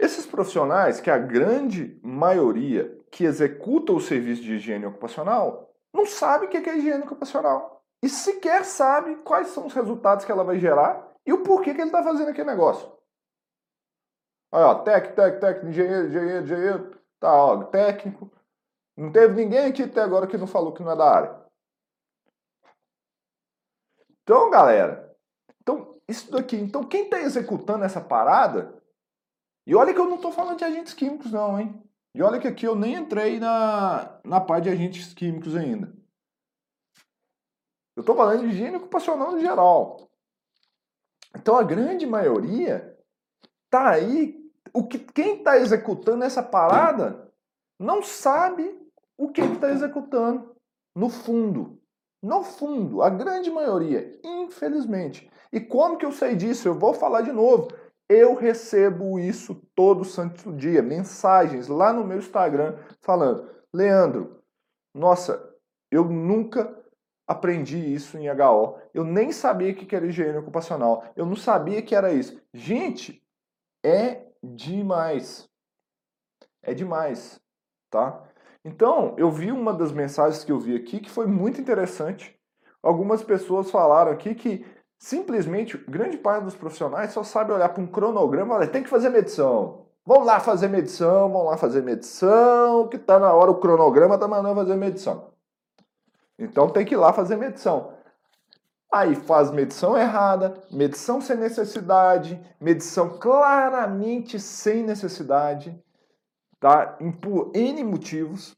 Esses 0.00 0.24
profissionais, 0.24 1.02
que 1.02 1.10
a 1.10 1.18
grande 1.18 2.00
maioria 2.02 2.98
que 3.12 3.24
executa 3.24 3.92
o 3.92 4.00
serviço 4.00 4.40
de 4.40 4.54
higiene 4.54 4.86
ocupacional, 4.86 5.70
não 5.92 6.06
sabe 6.06 6.46
o 6.46 6.48
que 6.48 6.56
é 6.56 6.78
higiene 6.78 7.04
ocupacional. 7.04 7.84
E 8.02 8.08
sequer 8.08 8.64
sabe 8.64 9.16
quais 9.16 9.48
são 9.48 9.66
os 9.66 9.74
resultados 9.74 10.24
que 10.24 10.32
ela 10.32 10.44
vai 10.44 10.58
gerar 10.58 11.12
e 11.26 11.32
o 11.32 11.42
porquê 11.42 11.74
que 11.74 11.80
ele 11.82 11.88
está 11.88 12.02
fazendo 12.02 12.30
aquele 12.30 12.48
negócio. 12.48 12.90
Olha, 14.50 14.68
ó, 14.68 14.74
técnico, 14.76 15.14
técnico, 15.14 15.40
técnico, 15.40 15.68
engenheiro, 15.68 16.08
engenheiro, 16.08 16.44
engenheiro, 16.44 17.00
tá, 17.20 17.30
ó, 17.30 17.64
técnico, 17.64 18.32
não 18.96 19.12
teve 19.12 19.34
ninguém 19.34 19.66
aqui 19.66 19.82
até 19.82 20.00
agora 20.00 20.26
que 20.26 20.38
não 20.38 20.46
falou 20.46 20.72
que 20.72 20.82
não 20.82 20.92
é 20.92 20.96
da 20.96 21.04
área. 21.04 21.44
Então, 24.22 24.48
galera, 24.48 25.14
então, 25.60 25.97
isso 26.08 26.30
daqui, 26.30 26.56
então 26.56 26.82
quem 26.84 27.04
está 27.04 27.20
executando 27.20 27.84
essa 27.84 28.00
parada, 28.00 28.82
e 29.66 29.74
olha 29.74 29.92
que 29.92 30.00
eu 30.00 30.06
não 30.06 30.16
estou 30.16 30.32
falando 30.32 30.58
de 30.58 30.64
agentes 30.64 30.94
químicos 30.94 31.30
não, 31.30 31.60
hein? 31.60 31.82
E 32.14 32.22
olha 32.22 32.40
que 32.40 32.48
aqui 32.48 32.66
eu 32.66 32.74
nem 32.74 32.94
entrei 32.94 33.38
na, 33.38 34.18
na 34.24 34.40
parte 34.40 34.64
de 34.64 34.70
agentes 34.70 35.12
químicos 35.12 35.54
ainda. 35.54 35.92
Eu 37.94 38.00
estou 38.00 38.16
falando 38.16 38.40
de 38.40 38.46
higiene 38.46 38.76
ocupacional 38.76 39.32
no 39.32 39.40
geral. 39.40 40.08
Então 41.36 41.56
a 41.56 41.62
grande 41.62 42.06
maioria 42.06 42.98
tá 43.68 43.90
aí. 43.90 44.38
O 44.72 44.86
que, 44.86 44.98
quem 44.98 45.38
está 45.38 45.58
executando 45.58 46.24
essa 46.24 46.42
parada 46.42 47.30
não 47.78 48.02
sabe 48.02 48.80
o 49.16 49.30
que 49.30 49.40
está 49.40 49.70
executando 49.70 50.56
no 50.96 51.10
fundo. 51.10 51.80
No 52.22 52.42
fundo, 52.42 53.02
a 53.02 53.10
grande 53.10 53.50
maioria, 53.50 54.18
infelizmente. 54.24 55.30
E 55.52 55.60
como 55.60 55.96
que 55.96 56.04
eu 56.04 56.12
sei 56.12 56.34
disso? 56.34 56.68
Eu 56.68 56.74
vou 56.74 56.94
falar 56.94 57.22
de 57.22 57.32
novo. 57.32 57.68
Eu 58.08 58.34
recebo 58.34 59.18
isso 59.18 59.54
todo 59.74 60.04
santo 60.04 60.52
dia, 60.52 60.82
mensagens 60.82 61.68
lá 61.68 61.92
no 61.92 62.04
meu 62.04 62.18
Instagram 62.18 62.78
falando: 63.02 63.48
Leandro, 63.72 64.42
nossa, 64.94 65.54
eu 65.90 66.04
nunca 66.04 66.74
aprendi 67.26 67.78
isso 67.92 68.16
em 68.16 68.28
HO. 68.30 68.78
Eu 68.94 69.04
nem 69.04 69.30
sabia 69.30 69.74
que 69.74 69.94
era 69.94 70.06
higiene 70.06 70.38
ocupacional. 70.38 71.04
Eu 71.14 71.26
não 71.26 71.36
sabia 71.36 71.82
que 71.82 71.94
era 71.94 72.12
isso. 72.12 72.40
Gente, 72.54 73.22
é 73.84 74.26
demais. 74.42 75.48
É 76.62 76.72
demais, 76.72 77.38
tá? 77.90 78.24
Então, 78.64 79.14
eu 79.18 79.30
vi 79.30 79.52
uma 79.52 79.72
das 79.72 79.92
mensagens 79.92 80.42
que 80.42 80.52
eu 80.52 80.58
vi 80.58 80.74
aqui 80.74 81.00
que 81.00 81.10
foi 81.10 81.26
muito 81.26 81.60
interessante. 81.60 82.38
Algumas 82.82 83.22
pessoas 83.22 83.70
falaram 83.70 84.10
aqui 84.10 84.34
que 84.34 84.64
simplesmente 84.98 85.76
grande 85.88 86.18
parte 86.18 86.44
dos 86.44 86.56
profissionais 86.56 87.12
só 87.12 87.22
sabe 87.22 87.52
olhar 87.52 87.68
para 87.68 87.82
um 87.82 87.86
cronograma 87.86 88.54
e 88.54 88.58
falar, 88.58 88.66
tem 88.68 88.82
que 88.82 88.90
fazer 88.90 89.08
medição. 89.08 89.86
Vamos 90.04 90.26
lá 90.26 90.40
fazer 90.40 90.68
medição, 90.68 91.30
vamos 91.30 91.50
lá 91.50 91.56
fazer 91.56 91.82
medição, 91.82 92.88
que 92.88 92.96
está 92.96 93.18
na 93.18 93.32
hora 93.32 93.50
o 93.50 93.60
cronograma 93.60 94.14
está 94.14 94.26
mandando 94.26 94.54
fazer 94.54 94.74
medição. 94.74 95.32
Então 96.38 96.70
tem 96.70 96.84
que 96.84 96.94
ir 96.94 96.96
lá 96.96 97.12
fazer 97.12 97.36
medição. 97.36 97.96
Aí 98.90 99.14
faz 99.14 99.50
medição 99.50 99.98
errada, 99.98 100.54
medição 100.70 101.20
sem 101.20 101.36
necessidade, 101.36 102.40
medição 102.58 103.18
claramente 103.18 104.40
sem 104.40 104.82
necessidade, 104.82 105.78
tá? 106.58 106.98
Por 107.20 107.52
N 107.54 107.84
motivos. 107.84 108.56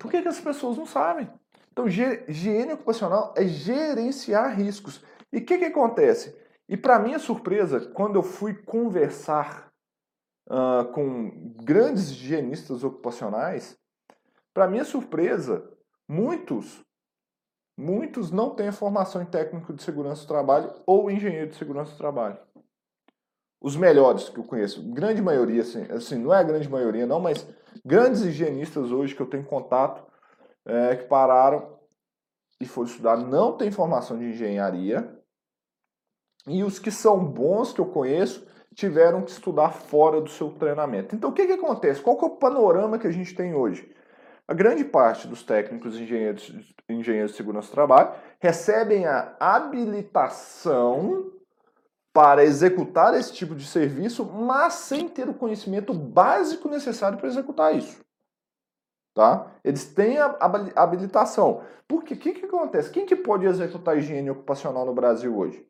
Por 0.00 0.10
que, 0.10 0.22
que 0.22 0.28
as 0.28 0.40
pessoas 0.40 0.78
não 0.78 0.86
sabem? 0.86 1.30
Então, 1.74 1.88
higiene 1.88 2.72
ocupacional 2.72 3.34
é 3.36 3.44
gerenciar 3.44 4.56
riscos. 4.56 5.02
E 5.32 5.38
o 5.38 5.44
que, 5.44 5.58
que 5.58 5.64
acontece? 5.64 6.32
E 6.68 6.76
para 6.76 7.00
minha 7.00 7.18
surpresa, 7.18 7.80
quando 7.80 8.14
eu 8.14 8.22
fui 8.22 8.54
conversar 8.54 9.72
uh, 10.48 10.84
com 10.92 11.52
grandes 11.64 12.12
higienistas 12.12 12.84
ocupacionais, 12.84 13.76
para 14.54 14.68
minha 14.68 14.84
surpresa, 14.84 15.68
muitos, 16.08 16.80
muitos 17.76 18.30
não 18.30 18.54
têm 18.54 18.70
formação 18.70 19.20
em 19.20 19.26
técnico 19.26 19.74
de 19.74 19.82
segurança 19.82 20.22
do 20.22 20.28
trabalho 20.28 20.72
ou 20.86 21.10
engenheiro 21.10 21.50
de 21.50 21.56
segurança 21.56 21.90
do 21.90 21.98
trabalho. 21.98 22.38
Os 23.60 23.74
melhores 23.74 24.28
que 24.28 24.38
eu 24.38 24.44
conheço, 24.44 24.80
grande 24.92 25.20
maioria, 25.20 25.62
assim, 25.62 25.82
assim 25.90 26.18
não 26.18 26.32
é 26.32 26.38
a 26.38 26.44
grande 26.44 26.68
maioria 26.68 27.04
não, 27.04 27.18
mas 27.18 27.44
grandes 27.84 28.20
higienistas 28.20 28.92
hoje 28.92 29.12
que 29.12 29.20
eu 29.20 29.26
tenho 29.26 29.44
contato, 29.44 30.13
é, 30.66 30.96
que 30.96 31.04
pararam 31.04 31.78
e 32.60 32.66
foram 32.66 32.88
estudar, 32.88 33.16
não 33.16 33.56
têm 33.56 33.70
formação 33.70 34.18
de 34.18 34.26
engenharia, 34.26 35.18
e 36.46 36.62
os 36.62 36.78
que 36.78 36.90
são 36.90 37.24
bons 37.24 37.72
que 37.72 37.80
eu 37.80 37.86
conheço 37.86 38.46
tiveram 38.74 39.22
que 39.22 39.30
estudar 39.30 39.70
fora 39.70 40.20
do 40.20 40.28
seu 40.28 40.50
treinamento. 40.50 41.14
Então 41.14 41.30
o 41.30 41.32
que, 41.32 41.46
que 41.46 41.52
acontece? 41.52 42.02
Qual 42.02 42.18
que 42.18 42.24
é 42.24 42.28
o 42.28 42.36
panorama 42.36 42.98
que 42.98 43.06
a 43.06 43.12
gente 43.12 43.34
tem 43.34 43.54
hoje? 43.54 43.90
A 44.46 44.52
grande 44.52 44.84
parte 44.84 45.26
dos 45.26 45.42
técnicos 45.42 45.98
engenheiros, 45.98 46.52
engenheiros 46.88 47.30
de 47.30 47.36
segurança 47.36 47.68
do 47.68 47.74
trabalho 47.74 48.12
recebem 48.38 49.06
a 49.06 49.36
habilitação 49.38 51.30
para 52.12 52.44
executar 52.44 53.14
esse 53.14 53.32
tipo 53.32 53.54
de 53.54 53.66
serviço, 53.66 54.24
mas 54.24 54.74
sem 54.74 55.08
ter 55.08 55.28
o 55.28 55.34
conhecimento 55.34 55.94
básico 55.94 56.68
necessário 56.68 57.16
para 57.16 57.26
executar 57.26 57.74
isso. 57.74 58.03
Tá? 59.14 59.46
Eles 59.62 59.86
têm 59.94 60.18
a 60.18 60.36
habilitação. 60.74 61.62
Porque 61.86 62.14
o 62.14 62.18
que, 62.18 62.32
que 62.32 62.46
acontece? 62.46 62.90
Quem 62.90 63.06
que 63.06 63.14
pode 63.14 63.46
executar 63.46 63.96
higiene 63.96 64.30
ocupacional 64.30 64.84
no 64.84 64.92
Brasil 64.92 65.36
hoje? 65.36 65.64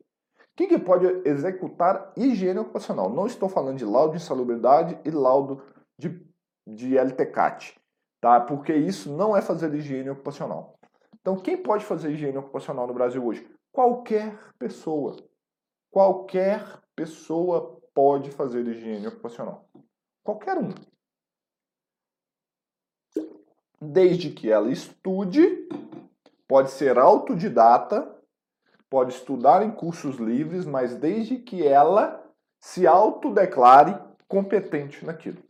Quem 0.55 0.67
que 0.67 0.79
pode 0.79 1.05
executar 1.27 2.11
higiene 2.17 2.59
ocupacional? 2.59 3.09
Não 3.09 3.27
estou 3.27 3.49
falando 3.49 3.77
de 3.77 3.85
laudo 3.85 4.11
de 4.15 4.23
insalubridade 4.23 4.97
e 5.03 5.11
laudo 5.11 5.61
de, 5.99 6.25
de 6.65 6.97
LTCAT, 6.97 7.77
tá? 8.21 8.39
Porque 8.39 8.73
isso 8.73 9.11
não 9.11 9.35
é 9.35 9.41
fazer 9.41 9.73
higiene 9.73 10.09
ocupacional. 10.09 10.79
Então, 11.19 11.35
quem 11.35 11.57
pode 11.57 11.83
fazer 11.83 12.11
higiene 12.11 12.37
ocupacional 12.37 12.87
no 12.87 12.93
Brasil 12.93 13.23
hoje? 13.25 13.45
Qualquer 13.71 14.37
pessoa. 14.57 15.17
Qualquer 15.91 16.63
pessoa 16.95 17.81
pode 17.93 18.31
fazer 18.31 18.65
higiene 18.65 19.07
ocupacional. 19.07 19.65
Qualquer 20.23 20.57
um. 20.57 20.69
Desde 23.91 24.29
que 24.29 24.51
ela 24.51 24.71
estude, 24.71 25.67
pode 26.47 26.71
ser 26.71 26.97
autodidata 26.97 28.15
pode 28.95 29.13
estudar 29.13 29.61
em 29.61 29.71
cursos 29.71 30.15
livres, 30.15 30.65
mas 30.65 30.95
desde 30.95 31.37
que 31.37 31.67
ela 31.67 32.23
se 32.61 32.87
autodeclare 32.87 34.01
competente 34.27 35.05
naquilo. 35.05 35.43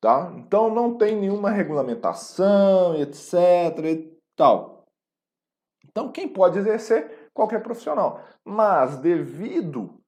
Tá? 0.00 0.32
Então 0.36 0.68
não 0.68 0.96
tem 0.98 1.14
nenhuma 1.14 1.50
regulamentação, 1.50 3.00
etc. 3.00 3.34
e 3.84 4.18
tal. 4.34 4.84
Então 5.84 6.10
quem 6.10 6.28
pode 6.28 6.58
exercer? 6.58 7.30
Qualquer 7.32 7.62
profissional. 7.62 8.20
Mas 8.44 8.98
devido 8.98 10.02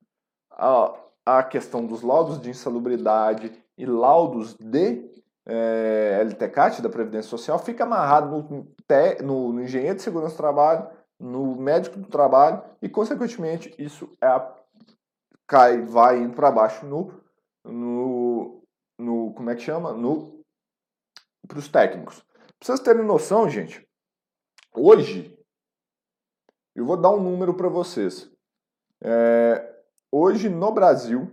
à 1.24 1.44
questão 1.44 1.86
dos 1.86 2.02
laudos 2.02 2.40
de 2.40 2.50
insalubridade 2.50 3.52
e 3.78 3.86
laudos 3.86 4.54
de 4.54 5.13
é, 5.46 6.20
LTCAT, 6.22 6.80
da 6.80 6.88
Previdência 6.88 7.28
Social, 7.28 7.58
fica 7.58 7.84
amarrado 7.84 8.28
no, 8.28 8.74
no, 9.22 9.52
no, 9.52 9.62
engenheiro 9.62 9.96
de 9.96 10.02
segurança 10.02 10.34
do 10.34 10.38
trabalho, 10.38 10.88
no 11.18 11.56
médico 11.56 11.98
do 11.98 12.08
trabalho 12.08 12.62
e, 12.80 12.88
consequentemente, 12.88 13.74
isso 13.78 14.10
é 14.20 14.26
cai, 15.46 15.82
vai 15.82 16.18
indo 16.18 16.34
para 16.34 16.50
baixo 16.50 16.86
no, 16.86 17.22
no, 17.64 18.62
no, 18.98 19.32
como 19.34 19.50
é 19.50 19.54
que 19.54 19.62
chama? 19.62 19.92
No, 19.92 20.42
para 21.46 21.58
os 21.58 21.68
técnicos. 21.68 22.20
Pra 22.20 22.66
vocês 22.66 22.80
terem 22.80 23.04
noção, 23.04 23.48
gente, 23.48 23.86
hoje, 24.74 25.38
eu 26.74 26.84
vou 26.84 26.96
dar 26.96 27.10
um 27.10 27.22
número 27.22 27.54
para 27.54 27.68
vocês. 27.68 28.30
É, 29.02 29.82
hoje, 30.10 30.48
no 30.48 30.72
Brasil, 30.72 31.30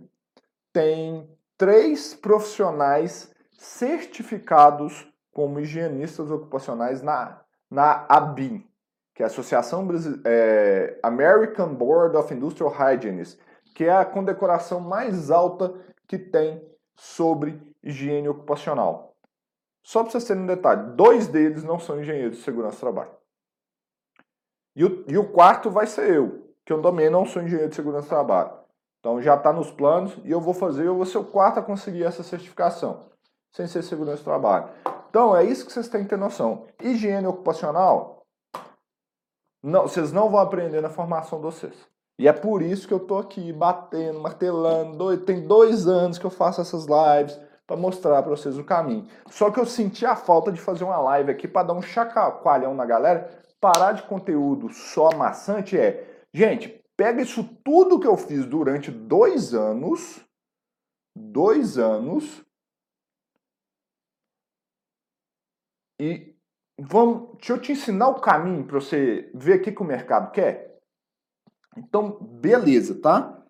tem 0.72 1.28
três 1.56 2.14
profissionais 2.14 3.31
certificados 3.62 5.08
como 5.32 5.60
higienistas 5.60 6.32
ocupacionais 6.32 7.00
na, 7.00 7.40
na 7.70 8.04
ABIN, 8.08 8.68
que 9.14 9.22
é 9.22 9.24
a 9.24 9.28
Associação 9.28 9.88
é, 10.24 10.98
American 11.00 11.72
Board 11.72 12.16
of 12.16 12.34
Industrial 12.34 12.72
Hygienists, 12.72 13.38
que 13.72 13.84
é 13.84 13.92
a 13.92 14.04
condecoração 14.04 14.80
mais 14.80 15.30
alta 15.30 15.72
que 16.08 16.18
tem 16.18 16.60
sobre 16.96 17.62
higiene 17.82 18.28
ocupacional. 18.28 19.14
Só 19.84 20.02
para 20.02 20.10
vocês 20.10 20.24
terem 20.24 20.42
um 20.42 20.46
detalhe, 20.46 20.96
dois 20.96 21.28
deles 21.28 21.62
não 21.62 21.78
são 21.78 22.00
engenheiros 22.00 22.38
de 22.38 22.42
segurança 22.42 22.76
do 22.76 22.80
trabalho. 22.80 23.12
E 24.74 24.84
o, 24.84 25.04
e 25.06 25.16
o 25.16 25.30
quarto 25.30 25.70
vai 25.70 25.86
ser 25.86 26.12
eu, 26.12 26.52
que 26.64 26.72
eu 26.72 26.82
também 26.82 27.08
não 27.08 27.24
sou 27.24 27.40
engenheiro 27.40 27.70
de 27.70 27.76
segurança 27.76 28.06
do 28.06 28.10
trabalho. 28.10 28.54
Então 28.98 29.22
já 29.22 29.36
está 29.36 29.52
nos 29.52 29.70
planos 29.70 30.18
e 30.24 30.32
eu 30.32 30.40
vou 30.40 30.52
fazer, 30.52 30.84
eu 30.84 30.96
vou 30.96 31.06
ser 31.06 31.18
o 31.18 31.24
quarto 31.24 31.60
a 31.60 31.62
conseguir 31.62 32.02
essa 32.02 32.24
certificação 32.24 33.11
sem 33.52 33.66
ser 33.66 33.82
segurança 33.82 34.18
do 34.18 34.24
trabalho. 34.24 34.68
Então, 35.08 35.36
é 35.36 35.44
isso 35.44 35.66
que 35.66 35.72
vocês 35.72 35.88
têm 35.88 36.04
que 36.04 36.08
ter 36.08 36.18
noção. 36.18 36.66
Higiene 36.82 37.26
ocupacional, 37.26 38.22
não, 39.62 39.82
vocês 39.82 40.10
não 40.10 40.28
vão 40.28 40.40
aprender 40.40 40.80
na 40.80 40.90
formação 40.90 41.38
de 41.38 41.44
vocês. 41.44 41.74
E 42.18 42.26
é 42.26 42.32
por 42.32 42.62
isso 42.62 42.88
que 42.88 42.94
eu 42.94 43.00
tô 43.00 43.18
aqui 43.18 43.52
batendo, 43.52 44.20
martelando. 44.20 44.96
Dois, 44.96 45.22
tem 45.22 45.46
dois 45.46 45.86
anos 45.86 46.18
que 46.18 46.24
eu 46.24 46.30
faço 46.30 46.60
essas 46.60 46.86
lives 46.86 47.38
para 47.66 47.76
mostrar 47.76 48.22
para 48.22 48.30
vocês 48.30 48.58
o 48.58 48.64
caminho. 48.64 49.06
Só 49.28 49.50
que 49.50 49.60
eu 49.60 49.66
senti 49.66 50.04
a 50.04 50.16
falta 50.16 50.50
de 50.50 50.60
fazer 50.60 50.84
uma 50.84 50.98
live 50.98 51.30
aqui 51.30 51.46
para 51.46 51.68
dar 51.68 51.74
um 51.74 51.82
chacoalhão 51.82 52.74
na 52.74 52.84
galera. 52.84 53.42
Parar 53.60 53.92
de 53.92 54.02
conteúdo 54.02 54.72
só 54.72 55.10
maçante 55.16 55.78
é, 55.78 56.24
gente, 56.34 56.82
pega 56.96 57.22
isso 57.22 57.44
tudo 57.64 58.00
que 58.00 58.06
eu 58.06 58.16
fiz 58.16 58.44
durante 58.44 58.90
dois 58.90 59.54
anos, 59.54 60.20
dois 61.16 61.78
anos, 61.78 62.44
E 66.02 66.34
vamos, 66.76 67.36
deixa 67.36 67.52
eu 67.52 67.60
te 67.60 67.70
ensinar 67.70 68.08
o 68.08 68.20
caminho 68.20 68.64
para 68.64 68.80
você 68.80 69.30
ver 69.32 69.60
o 69.60 69.62
que, 69.62 69.70
que 69.70 69.82
o 69.82 69.86
mercado 69.86 70.32
quer. 70.32 70.80
Então, 71.76 72.18
beleza, 72.20 73.00
tá? 73.00 73.40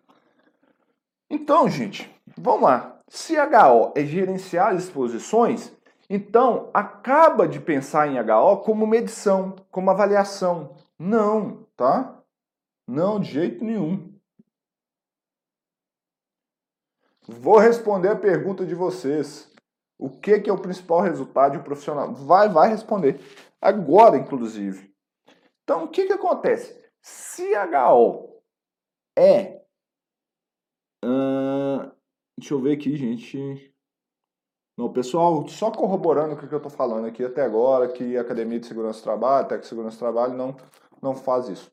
Então, 1.31 1.67
gente, 1.67 2.15
vamos 2.37 2.65
lá. 2.65 3.01
Se 3.09 3.39
HO 3.39 3.93
é 3.97 4.05
gerenciar 4.05 4.77
exposições, 4.77 5.73
então 6.11 6.71
acaba 6.75 7.49
de 7.49 7.59
pensar 7.59 8.07
em 8.07 8.19
HO 8.21 8.59
como 8.59 8.87
medição, 8.87 9.57
como 9.71 9.91
avaliação. 9.91 10.77
Não, 10.99 11.67
tá? 11.75 12.23
Não, 12.87 13.19
de 13.19 13.31
jeito 13.31 13.65
nenhum. 13.65 14.13
Vou 17.27 17.57
responder 17.57 18.09
a 18.09 18.17
pergunta 18.17 18.67
de 18.67 18.75
vocês. 18.75 19.51
O 20.03 20.11
que, 20.11 20.41
que 20.41 20.51
é 20.51 20.53
o 20.53 20.61
principal 20.61 21.01
resultado 21.01 21.53
de 21.53 21.59
um 21.59 21.63
profissional? 21.63 22.13
Vai, 22.13 22.49
vai 22.49 22.69
responder. 22.69 23.21
Agora, 23.61 24.17
inclusive. 24.17 24.93
Então, 25.63 25.85
o 25.85 25.89
que, 25.89 26.07
que 26.07 26.13
acontece? 26.13 26.77
Se 27.01 27.53
HO 27.57 28.43
é. 29.17 29.63
Deixa 32.37 32.55
eu 32.55 32.61
ver 32.61 32.73
aqui, 32.73 32.97
gente. 32.97 33.73
Não, 34.77 34.93
pessoal, 34.93 35.47
só 35.47 35.71
corroborando 35.71 36.35
o 36.35 36.37
que 36.37 36.53
eu 36.53 36.57
estou 36.57 36.71
falando 36.71 37.07
aqui 37.07 37.25
até 37.25 37.43
agora, 37.43 37.87
que 37.93 38.17
a 38.17 38.23
Academia 38.23 38.59
de 38.59 38.67
Segurança 38.67 38.99
do 38.99 39.05
Trabalho, 39.05 39.47
Tec 39.47 39.65
Segurança 39.65 39.97
do 39.97 40.01
Trabalho 40.01 40.35
não, 40.35 40.57
não 41.01 41.15
faz 41.15 41.49
isso. 41.49 41.71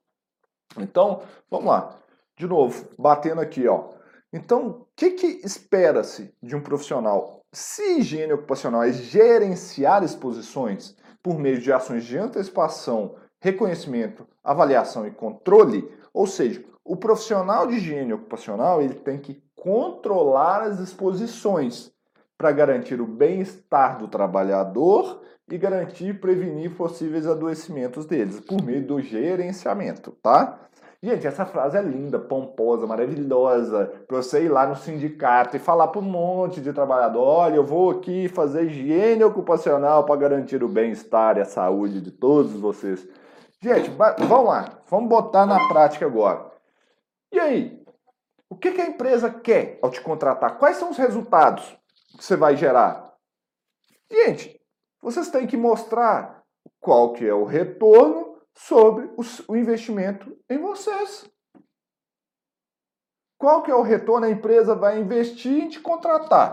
Então, 0.77 1.23
vamos 1.49 1.65
lá. 1.65 1.97
De 2.37 2.45
novo, 2.45 2.87
batendo 2.95 3.41
aqui, 3.41 3.67
ó. 3.67 3.89
Então, 4.31 4.67
o 4.67 4.87
que, 4.95 5.11
que 5.11 5.25
espera-se 5.43 6.31
de 6.43 6.55
um 6.55 6.61
profissional? 6.61 7.38
Se 7.51 7.99
higiene 7.99 8.33
ocupacional 8.33 8.83
é 8.83 8.91
gerenciar 8.91 10.03
exposições 10.03 10.95
por 11.21 11.37
meio 11.37 11.59
de 11.59 11.71
ações 11.71 12.05
de 12.05 12.17
antecipação, 12.17 13.15
reconhecimento, 13.41 14.27
avaliação 14.43 15.07
e 15.07 15.11
controle, 15.11 15.89
ou 16.13 16.27
seja, 16.27 16.63
o 16.83 16.95
profissional 16.95 17.67
de 17.67 17.75
higiene 17.75 18.13
ocupacional 18.13 18.81
ele 18.81 18.95
tem 18.95 19.17
que 19.17 19.41
controlar 19.55 20.61
as 20.61 20.79
exposições 20.79 21.91
para 22.37 22.51
garantir 22.51 23.01
o 23.01 23.07
bem-estar 23.07 23.97
do 23.97 24.07
trabalhador 24.07 25.21
e 25.51 25.57
garantir 25.57 26.19
prevenir 26.19 26.75
possíveis 26.75 27.27
adoecimentos 27.27 28.05
deles 28.05 28.39
por 28.39 28.63
meio 28.63 28.85
do 28.85 29.01
gerenciamento, 29.01 30.11
tá? 30.21 30.69
Gente, 31.01 31.25
essa 31.25 31.45
frase 31.45 31.77
é 31.77 31.81
linda, 31.81 32.19
pomposa, 32.19 32.85
maravilhosa, 32.85 33.85
para 34.05 34.17
você 34.17 34.43
ir 34.43 34.49
lá 34.49 34.67
no 34.67 34.75
sindicato 34.75 35.55
e 35.55 35.59
falar 35.59 35.87
para 35.87 36.01
um 36.01 36.03
monte 36.03 36.59
de 36.59 36.73
trabalhador, 36.73 37.23
olha, 37.23 37.55
eu 37.55 37.63
vou 37.63 37.89
aqui 37.89 38.27
fazer 38.27 38.65
higiene 38.65 39.23
ocupacional 39.23 40.03
para 40.03 40.17
garantir 40.17 40.61
o 40.61 40.67
bem-estar 40.67 41.37
e 41.37 41.41
a 41.41 41.45
saúde 41.45 42.01
de 42.01 42.11
todos 42.11 42.51
vocês. 42.51 43.07
Gente, 43.61 43.89
vamos 43.91 44.45
lá, 44.45 44.81
vamos 44.89 45.07
botar 45.07 45.45
na 45.45 45.69
prática 45.69 46.05
agora. 46.05 46.51
E 47.31 47.39
aí, 47.39 47.81
o 48.49 48.55
que, 48.57 48.71
que 48.71 48.81
a 48.81 48.87
empresa 48.87 49.29
quer 49.29 49.79
ao 49.81 49.89
te 49.89 50.01
contratar? 50.01 50.57
Quais 50.57 50.75
são 50.75 50.89
os 50.89 50.97
resultados 50.97 51.63
que 52.17 52.25
você 52.25 52.35
vai 52.35 52.57
gerar? 52.57 53.13
Gente, 54.11 54.59
vocês 55.01 55.29
têm 55.29 55.47
que 55.47 55.55
mostrar 55.55 56.43
qual 56.81 57.13
que 57.13 57.25
é 57.25 57.33
o 57.33 57.45
retorno 57.45 58.28
sobre 58.55 59.09
o 59.47 59.55
investimento 59.55 60.37
em 60.49 60.57
vocês. 60.57 61.29
Qual 63.39 63.63
que 63.63 63.71
é 63.71 63.75
o 63.75 63.81
retorno? 63.81 64.25
A 64.25 64.29
empresa 64.29 64.75
vai 64.75 64.99
investir 64.99 65.63
em 65.63 65.69
te 65.69 65.79
contratar. 65.79 66.51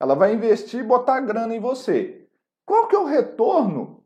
Ela 0.00 0.14
vai 0.14 0.34
investir 0.34 0.80
e 0.80 0.86
botar 0.86 1.20
grana 1.20 1.54
em 1.54 1.60
você. 1.60 2.28
Qual 2.66 2.88
que 2.88 2.96
é 2.96 2.98
o 2.98 3.04
retorno 3.04 4.04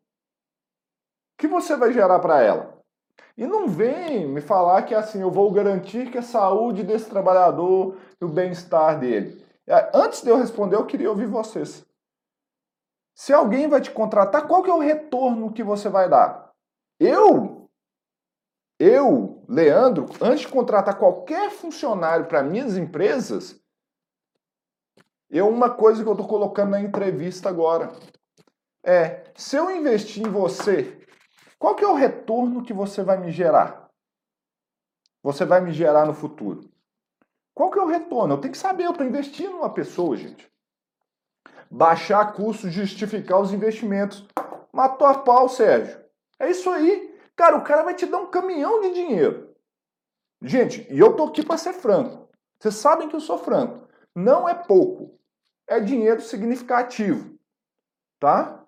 que 1.39 1.47
você 1.47 1.77
vai 1.77 1.93
gerar 1.93 2.19
para 2.19 2.43
ela? 2.43 2.79
E 3.37 3.47
não 3.47 3.69
vem 3.69 4.27
me 4.27 4.41
falar 4.41 4.83
que 4.83 4.95
assim, 4.95 5.23
eu 5.23 5.31
vou 5.31 5.51
garantir 5.51 6.11
que 6.11 6.19
a 6.19 6.23
saúde 6.23 6.83
desse 6.83 7.09
trabalhador 7.09 7.97
e 8.21 8.25
o 8.25 8.29
bem-estar 8.29 8.99
dele. 8.99 9.47
É, 9.67 9.91
antes 9.95 10.23
de 10.23 10.29
eu 10.29 10.37
responder, 10.37 10.77
eu 10.77 10.87
queria 10.87 11.09
ouvir 11.09 11.27
vocês. 11.27 11.87
Se 13.15 13.33
alguém 13.33 13.69
vai 13.69 13.81
te 13.81 13.91
contratar, 13.91 14.47
qual 14.47 14.63
que 14.63 14.71
é 14.71 14.75
o 14.75 14.81
retorno 14.81 15.53
que 15.53 15.63
você 15.63 15.89
vai 15.89 16.09
dar? 16.09 16.48
Eu, 16.99 17.71
eu, 18.79 19.45
Leandro, 19.49 20.07
antes 20.21 20.41
de 20.41 20.49
contratar 20.49 20.99
qualquer 20.99 21.51
funcionário 21.51 22.27
para 22.27 22.43
minhas 22.43 22.77
empresas, 22.77 23.61
eu 25.31 25.49
uma 25.49 25.71
coisa 25.71 26.03
que 26.03 26.09
eu 26.09 26.13
estou 26.13 26.27
colocando 26.27 26.71
na 26.71 26.81
entrevista 26.81 27.49
agora 27.49 27.93
é, 28.83 29.25
se 29.37 29.57
eu 29.57 29.71
investir 29.71 30.27
em 30.27 30.31
você, 30.31 30.99
qual 31.59 31.75
que 31.75 31.85
é 31.85 31.87
o 31.87 31.95
retorno 31.95 32.63
que 32.63 32.73
você 32.73 33.03
vai 33.03 33.19
me 33.19 33.31
gerar? 33.31 33.91
Você 35.23 35.45
vai 35.45 35.61
me 35.61 35.73
gerar 35.73 36.07
no 36.07 36.15
futuro. 36.15 36.71
Qual 37.53 37.71
que 37.71 37.79
é 37.79 37.83
o 37.83 37.89
retorno? 37.89 38.35
Eu 38.35 38.41
tenho 38.41 38.53
que 38.53 38.59
saber, 38.59 38.85
eu 38.85 38.93
estou 38.93 39.07
investindo 39.07 39.51
numa 39.51 39.69
pessoa, 39.69 40.17
gente. 40.17 40.51
Baixar 41.71 42.33
custos, 42.33 42.73
justificar 42.73 43.41
os 43.41 43.53
investimentos. 43.53 44.25
Matou 44.73 45.07
a 45.07 45.19
pau, 45.19 45.49
Sérgio. 45.49 46.08
É 46.39 46.51
isso 46.51 46.71
aí. 46.71 47.15
Cara, 47.37 47.57
o 47.57 47.65
cara 47.65 47.83
vai 47.83 47.95
te 47.95 48.07
dar 48.07 48.19
um 48.19 48.31
caminhão 48.31 48.81
de 48.81 48.93
dinheiro. 48.93 49.55
Gente, 50.43 50.87
e 50.93 50.99
eu 50.99 51.17
tô 51.17 51.25
aqui 51.25 51.45
para 51.45 51.59
ser 51.59 51.73
franco. 51.75 52.29
Vocês 52.61 52.75
sabem 52.77 53.09
que 53.09 53.17
eu 53.17 53.21
sou 53.21 53.39
franco. 53.39 53.89
Não 54.15 54.49
é 54.49 54.55
pouco. 54.55 55.19
É 55.67 55.81
dinheiro 55.81 56.21
significativo. 56.21 57.39
Tá? 58.21 58.67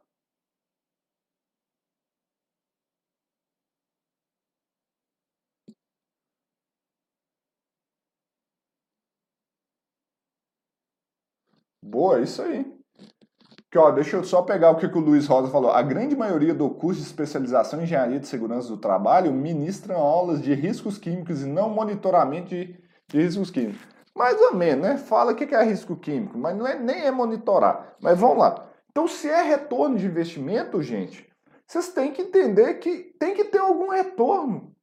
Boa, 11.83 12.18
é 12.18 12.22
isso 12.22 12.40
aí. 12.42 12.80
Que, 13.70 13.78
ó, 13.78 13.90
deixa 13.92 14.16
eu 14.16 14.24
só 14.24 14.42
pegar 14.42 14.70
o 14.70 14.76
que, 14.76 14.88
que 14.88 14.98
o 14.98 15.00
Luiz 15.00 15.26
Rosa 15.28 15.48
falou. 15.48 15.70
A 15.70 15.80
grande 15.80 16.16
maioria 16.16 16.52
do 16.52 16.68
curso 16.70 17.00
de 17.00 17.06
especialização 17.06 17.78
em 17.78 17.85
engenharia 17.85 18.18
de 18.18 18.26
segurança 18.26 18.68
do 18.68 18.76
trabalho 18.76 19.33
ministram 19.33 19.96
aulas 19.96 20.42
de 20.42 20.52
riscos 20.54 20.98
químicos 20.98 21.42
e 21.42 21.46
não 21.46 21.70
monitoramento 21.70 22.48
de, 22.48 22.76
de 23.06 23.22
riscos 23.22 23.48
químicos. 23.48 23.80
Mais 24.12 24.40
ou 24.40 24.54
menos, 24.54 24.85
né? 24.85 24.96
Fala 24.98 25.33
o 25.33 25.37
que 25.37 25.54
é 25.54 25.62
risco 25.62 25.94
químico, 25.96 26.37
mas 26.37 26.56
não 26.56 26.66
é, 26.66 26.76
nem 26.76 27.02
é 27.02 27.12
monitorar. 27.12 27.94
Mas 28.00 28.18
vamos 28.18 28.38
lá. 28.38 28.68
Então, 28.90 29.06
se 29.06 29.28
é 29.28 29.40
retorno 29.40 29.96
de 29.96 30.04
investimento, 30.04 30.83
gente, 30.83 31.30
vocês 31.64 31.90
têm 31.90 32.11
que 32.11 32.22
entender 32.22 32.74
que 32.74 33.14
tem 33.20 33.35
que 33.35 33.44
ter 33.44 33.59
algum 33.59 33.90
retorno. 33.90 34.74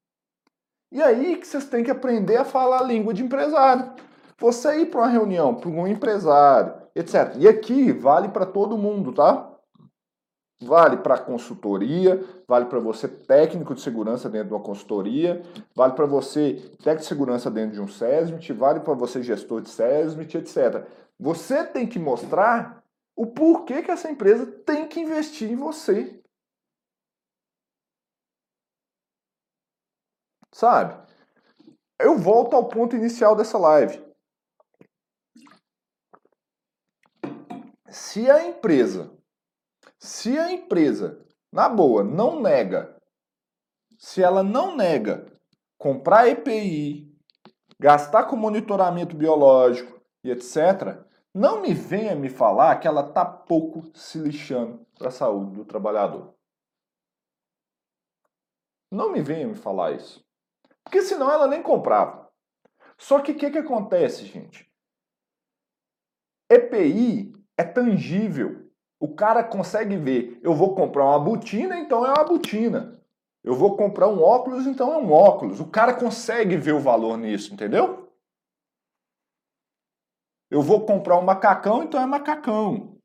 E 0.90 1.04
aí 1.04 1.36
que 1.36 1.46
vocês 1.46 1.66
têm 1.66 1.84
que 1.84 1.92
aprender 1.92 2.38
a 2.38 2.46
falar 2.46 2.80
a 2.80 2.84
língua 2.84 3.14
de 3.14 3.22
empresário. 3.22 3.92
Você 4.40 4.80
ir 4.80 4.86
para 4.86 5.02
uma 5.02 5.10
reunião 5.10 5.54
para 5.54 5.70
um 5.70 5.86
empresário, 5.86 6.74
etc. 6.98 7.36
E 7.38 7.48
aqui 7.48 7.92
vale 7.92 8.30
para 8.30 8.46
todo 8.46 8.78
mundo, 8.78 9.14
tá? 9.14 9.54
Vale 10.60 10.98
para 10.98 11.20
consultoria, 11.20 12.24
vale 12.48 12.66
para 12.66 12.80
você 12.80 13.08
técnico 13.08 13.76
de 13.76 13.82
segurança 13.82 14.28
dentro 14.28 14.48
de 14.48 14.54
uma 14.56 14.64
consultoria, 14.64 15.44
vale 15.76 15.94
para 15.94 16.08
você 16.08 16.56
técnico 16.84 17.02
de 17.02 17.06
segurança 17.06 17.52
dentro 17.52 17.74
de 17.74 17.82
um 17.82 17.88
SESMIT, 17.88 18.54
vale 18.54 18.80
para 18.80 18.96
você 18.96 19.22
gestor 19.22 19.62
de 19.62 19.70
SESMIT, 19.70 20.38
etc. 20.38 20.88
Você 21.20 21.64
tem 21.64 21.88
que 21.88 22.00
mostrar 22.00 22.84
o 23.16 23.28
porquê 23.28 23.84
que 23.84 23.92
essa 23.92 24.10
empresa 24.10 24.46
tem 24.46 24.88
que 24.88 25.00
investir 25.00 25.52
em 25.52 25.56
você. 25.56 26.20
Sabe? 30.52 31.00
Eu 32.00 32.18
volto 32.18 32.56
ao 32.56 32.68
ponto 32.68 32.96
inicial 32.96 33.36
dessa 33.36 33.60
live. 33.60 34.07
Se 37.90 38.30
a 38.30 38.46
empresa, 38.46 39.12
se 39.98 40.38
a 40.38 40.52
empresa, 40.52 41.26
na 41.52 41.70
boa, 41.70 42.04
não 42.04 42.42
nega, 42.42 42.98
se 43.98 44.22
ela 44.22 44.44
não 44.44 44.76
nega 44.76 45.26
comprar 45.78 46.28
EPI, 46.28 47.16
gastar 47.80 48.26
com 48.26 48.36
monitoramento 48.36 49.16
biológico 49.16 50.02
e 50.24 50.32
etc., 50.32 51.06
não 51.34 51.62
me 51.62 51.74
venha 51.74 52.16
me 52.16 52.30
falar 52.30 52.80
que 52.80 52.88
ela 52.88 53.08
está 53.08 53.24
pouco 53.24 53.96
se 53.96 54.18
lixando 54.18 54.86
para 54.98 55.10
a 55.10 55.12
saúde 55.12 55.52
do 55.52 55.66
trabalhador. 55.66 56.34
Não 58.92 59.12
me 59.12 59.22
venha 59.22 59.48
me 59.48 59.56
falar 59.56 59.92
isso. 59.92 60.26
Porque 60.84 61.02
senão 61.02 61.32
ela 61.32 61.48
nem 61.48 61.62
comprava. 61.62 62.32
Só 62.98 63.22
que 63.22 63.34
o 63.34 63.38
que, 63.38 63.52
que 63.52 63.58
acontece, 63.60 64.26
gente? 64.26 64.68
EPI 66.50 67.37
é 67.58 67.64
tangível. 67.64 68.72
O 69.00 69.14
cara 69.14 69.44
consegue 69.44 69.98
ver. 69.98 70.40
Eu 70.42 70.54
vou 70.54 70.76
comprar 70.76 71.06
uma 71.06 71.20
botina, 71.20 71.78
então 71.78 72.06
é 72.06 72.10
uma 72.10 72.24
botina. 72.24 73.02
Eu 73.44 73.56
vou 73.56 73.76
comprar 73.76 74.08
um 74.08 74.22
óculos, 74.22 74.66
então 74.66 74.94
é 74.94 74.98
um 74.98 75.12
óculos. 75.12 75.60
O 75.60 75.70
cara 75.70 75.94
consegue 75.94 76.56
ver 76.58 76.74
o 76.74 76.80
valor 76.80 77.18
nisso, 77.18 77.54
entendeu? 77.54 78.12
Eu 80.50 80.62
vou 80.62 80.86
comprar 80.86 81.18
um 81.18 81.24
macacão, 81.24 81.84
então 81.84 82.02
é 82.02 82.06
macacão. 82.06 82.98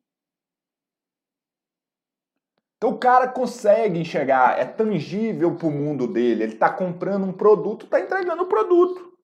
Então 2.77 2.91
o 2.91 2.99
cara 2.99 3.29
consegue 3.29 4.01
enxergar, 4.01 4.59
é 4.59 4.65
tangível 4.65 5.57
para 5.57 5.69
o 5.69 5.71
mundo 5.71 6.13
dele. 6.13 6.43
Ele 6.43 6.55
está 6.55 6.73
comprando 6.73 7.25
um 7.25 7.33
produto, 7.33 7.85
está 7.85 8.01
entregando 8.01 8.43
o 8.43 8.49
produto. 8.49 9.17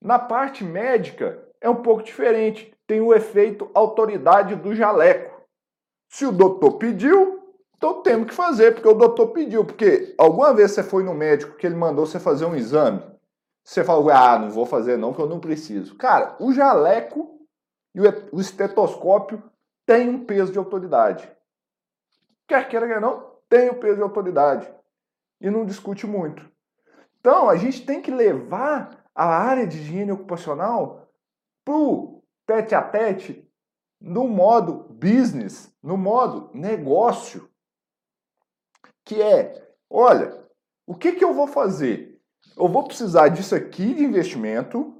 Na 0.00 0.18
parte 0.18 0.64
médica 0.64 1.46
é 1.60 1.68
um 1.68 1.82
pouco 1.82 2.02
diferente 2.02 2.74
tem 2.90 3.00
o 3.00 3.14
efeito 3.14 3.70
autoridade 3.72 4.56
do 4.56 4.74
jaleco. 4.74 5.46
Se 6.08 6.26
o 6.26 6.32
doutor 6.32 6.72
pediu, 6.72 7.54
então 7.76 8.02
temos 8.02 8.26
que 8.26 8.34
fazer, 8.34 8.74
porque 8.74 8.88
o 8.88 8.94
doutor 8.94 9.28
pediu. 9.28 9.64
Porque 9.64 10.12
alguma 10.18 10.52
vez 10.52 10.72
você 10.72 10.82
foi 10.82 11.04
no 11.04 11.14
médico 11.14 11.56
que 11.56 11.64
ele 11.64 11.76
mandou 11.76 12.04
você 12.04 12.18
fazer 12.18 12.46
um 12.46 12.56
exame, 12.56 13.00
você 13.62 13.84
falou, 13.84 14.10
ah, 14.10 14.36
não 14.40 14.50
vou 14.50 14.66
fazer 14.66 14.96
não, 14.96 15.14
que 15.14 15.20
eu 15.20 15.28
não 15.28 15.38
preciso. 15.38 15.94
Cara, 15.94 16.34
o 16.40 16.52
jaleco 16.52 17.38
e 17.94 18.00
o 18.32 18.40
estetoscópio 18.40 19.40
têm 19.86 20.08
um 20.08 20.24
peso 20.24 20.50
de 20.50 20.58
autoridade. 20.58 21.30
Quer 22.48 22.68
queira, 22.68 22.88
quer 22.88 23.00
não, 23.00 23.36
tem 23.48 23.68
o 23.68 23.76
peso 23.76 23.98
de 23.98 24.02
autoridade. 24.02 24.68
E 25.40 25.48
não 25.48 25.64
discute 25.64 26.08
muito. 26.08 26.44
Então, 27.20 27.48
a 27.48 27.54
gente 27.54 27.86
tem 27.86 28.02
que 28.02 28.10
levar 28.10 29.04
a 29.14 29.26
área 29.26 29.64
de 29.64 29.78
higiene 29.78 30.10
ocupacional 30.10 31.08
para 31.64 31.76
o 31.76 32.19
tete 32.50 32.74
a 32.74 32.82
tete 32.82 33.48
no 34.00 34.26
modo 34.26 34.92
business, 34.94 35.72
no 35.80 35.96
modo 35.96 36.50
negócio, 36.52 37.48
que 39.04 39.22
é, 39.22 39.72
olha, 39.88 40.44
o 40.84 40.96
que, 40.96 41.12
que 41.12 41.24
eu 41.24 41.32
vou 41.32 41.46
fazer? 41.46 42.20
Eu 42.56 42.68
vou 42.68 42.84
precisar 42.84 43.28
disso 43.28 43.54
aqui 43.54 43.94
de 43.94 44.02
investimento, 44.02 44.96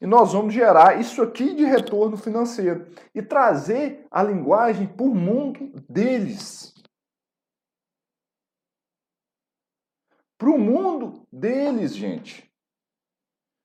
E 0.00 0.06
nós 0.06 0.32
vamos 0.32 0.52
gerar 0.52 1.00
isso 1.00 1.22
aqui 1.22 1.54
de 1.54 1.64
retorno 1.64 2.16
financeiro 2.16 2.86
e 3.14 3.22
trazer 3.22 4.06
a 4.10 4.22
linguagem 4.22 4.86
para 4.86 5.06
o 5.06 5.14
mundo 5.14 5.72
deles. 5.88 6.74
Para 10.36 10.50
o 10.50 10.58
mundo 10.58 11.26
deles, 11.32 11.96
gente. 11.96 12.52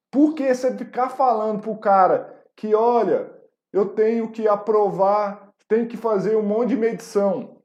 Porque 0.10 0.54
você 0.54 0.78
ficar 0.78 1.10
falando 1.10 1.62
para 1.62 1.72
o 1.72 1.80
cara 1.80 2.31
que, 2.62 2.76
olha, 2.76 3.34
eu 3.74 3.90
tenho 3.90 4.32
que 4.32 4.48
aprovar, 4.48 5.52
tenho 5.68 5.88
que 5.88 5.98
fazer 5.98 6.36
um 6.36 6.44
monte 6.44 6.70
de 6.70 6.78
medição. 6.78 7.60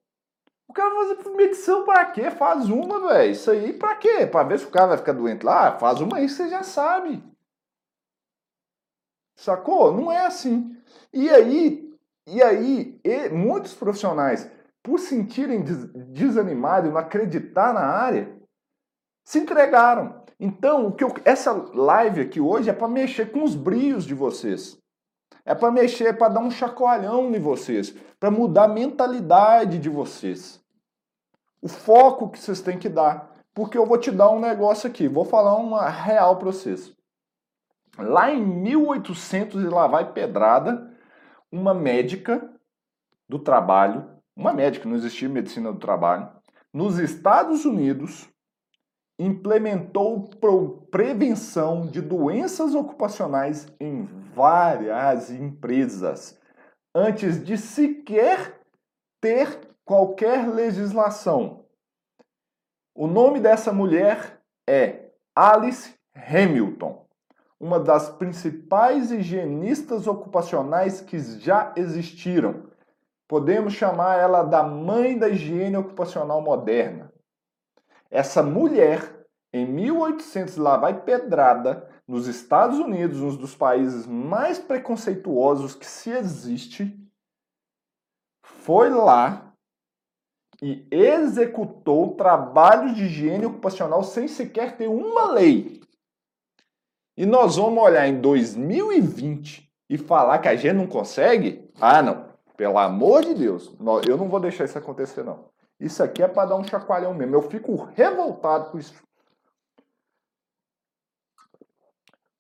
O 0.67 0.73
cara 0.73 0.95
fazer 0.95 1.37
medição 1.37 1.85
para 1.85 2.07
quê? 2.07 2.31
Faz 2.31 2.71
uma, 2.71 3.07
velho. 3.07 3.31
Isso 3.31 3.51
aí 3.51 3.75
para 3.75 3.95
quê? 3.97 4.27
Para 4.27 4.49
ver 4.49 4.59
se 4.59 4.65
o 4.65 4.71
cara 4.71 4.87
vai 4.87 4.97
ficar 4.97 5.13
doente 5.13 5.45
lá? 5.45 5.79
Faz 5.79 6.01
uma 6.01 6.17
aí, 6.17 6.27
você 6.27 6.49
já 6.49 6.63
sabe. 6.63 7.23
Sacou? 9.37 9.93
Não 9.93 10.11
é 10.11 10.25
assim. 10.25 10.75
E 11.13 11.29
aí, 11.29 11.95
e 12.27 12.43
aí, 12.43 12.99
e 13.05 13.29
muitos 13.29 13.75
profissionais, 13.75 14.51
por 14.83 14.99
sentirem 14.99 15.63
desanimados, 15.63 16.91
não 16.91 16.97
acreditar 16.97 17.75
na 17.75 17.85
área, 17.85 18.35
se 19.27 19.39
entregaram. 19.39 20.25
Então, 20.41 20.87
o 20.87 20.93
que 20.93 21.05
eu, 21.05 21.13
essa 21.23 21.53
live 21.53 22.23
aqui 22.23 22.41
hoje 22.41 22.71
é 22.71 22.73
para 22.73 22.89
mexer 22.89 23.31
com 23.31 23.45
os 23.45 23.55
brios 23.55 24.07
de 24.07 24.15
vocês. 24.15 24.81
É 25.47 25.55
para 25.55 25.71
mexer, 25.71 26.09
é 26.09 26.13
para 26.13 26.35
dar 26.35 26.41
um 26.41 26.51
chacoalhão 26.51 27.33
em 27.33 27.39
vocês, 27.39 27.95
para 28.19 28.33
mudar 28.33 28.65
a 28.65 28.69
mentalidade 28.69 29.79
de 29.79 29.89
vocês. 29.89 30.61
O 31.63 31.69
foco 31.69 32.29
que 32.29 32.39
vocês 32.39 32.61
têm 32.61 32.77
que 32.77 32.89
dar. 32.89 33.33
Porque 33.55 33.79
eu 33.79 33.87
vou 33.87 33.97
te 33.97 34.11
dar 34.11 34.29
um 34.31 34.41
negócio 34.41 34.89
aqui, 34.91 35.07
vou 35.07 35.25
falar 35.25 35.55
uma 35.55 35.89
real 35.89 36.37
para 36.37 36.47
vocês. 36.47 36.93
Lá 37.97 38.31
em 38.31 38.45
1800 38.45 39.63
e 39.63 39.69
lá 39.69 39.87
vai 39.87 40.13
pedrada, 40.13 40.93
uma 41.51 41.73
médica 41.73 42.51
do 43.29 43.39
trabalho, 43.39 44.05
uma 44.37 44.53
médica, 44.53 44.89
não 44.89 44.97
existia 44.97 45.29
medicina 45.29 45.73
do 45.73 45.79
trabalho, 45.79 46.29
nos 46.73 46.99
Estados 46.99 47.65
Unidos 47.65 48.29
implementou 49.19 50.29
prevenção 50.91 51.87
de 51.87 52.03
doenças 52.03 52.75
ocupacionais 52.75 53.67
em 53.81 54.05
várias 54.35 55.31
empresas, 55.31 56.39
antes 56.95 57.43
de 57.43 57.57
sequer 57.57 58.61
ter 59.21 59.61
qualquer 59.85 60.49
legislação. 60.49 61.65
O 62.95 63.07
nome 63.07 63.41
dessa 63.41 63.73
mulher 63.73 64.41
é 64.69 65.11
Alice 65.35 65.95
Hamilton, 66.15 67.07
uma 67.59 67.81
das 67.81 68.11
principais 68.11 69.11
higienistas 69.11 70.07
ocupacionais 70.07 71.01
que 71.01 71.19
já 71.19 71.73
existiram. 71.77 72.65
Podemos 73.29 73.73
chamar 73.73 74.19
ela 74.19 74.43
da 74.43 74.63
mãe 74.63 75.19
da 75.19 75.29
higiene 75.29 75.77
ocupacional 75.77 76.41
moderna. 76.43 77.13
Essa 78.17 78.43
mulher, 78.43 79.27
em 79.53 79.67
1800, 79.67 80.57
lá 80.57 80.79
vai 80.79 81.03
pedrada, 81.03 81.87
nos 82.09 82.27
Estados 82.27 82.79
Unidos, 82.79 83.21
um 83.21 83.37
dos 83.37 83.55
países 83.55 84.07
mais 84.07 84.59
preconceituosos 84.59 85.75
que 85.75 85.85
se 85.85 86.09
existe, 86.09 86.99
foi 88.43 88.89
lá 88.89 89.53
e 90.63 90.89
executou 90.91 92.15
trabalhos 92.15 92.95
de 92.95 93.05
higiene 93.05 93.45
ocupacional 93.45 94.03
sem 94.03 94.27
sequer 94.27 94.79
ter 94.79 94.89
uma 94.89 95.31
lei. 95.31 95.83
E 97.19 97.27
nós 97.27 97.57
vamos 97.57 97.85
olhar 97.85 98.09
em 98.09 98.19
2020 98.19 99.71
e 99.91 99.99
falar 99.99 100.39
que 100.39 100.49
a 100.49 100.57
gente 100.57 100.73
não 100.73 100.87
consegue? 100.87 101.71
Ah, 101.79 102.01
não. 102.01 102.25
Pelo 102.57 102.79
amor 102.79 103.27
de 103.27 103.35
Deus, 103.35 103.77
eu 104.09 104.17
não 104.17 104.31
vou 104.31 104.41
deixar 104.41 104.65
isso 104.65 104.79
acontecer, 104.79 105.23
não. 105.23 105.55
Isso 105.79 106.03
aqui 106.03 106.23
é 106.23 106.29
para 106.29 106.49
dar 106.49 106.57
um 106.57 106.65
chacoalhão 106.65 107.13
mesmo. 107.15 107.35
Eu 107.35 107.43
fico 107.43 107.85
revoltado 107.95 108.71
com 108.71 108.79
isso. 108.79 108.95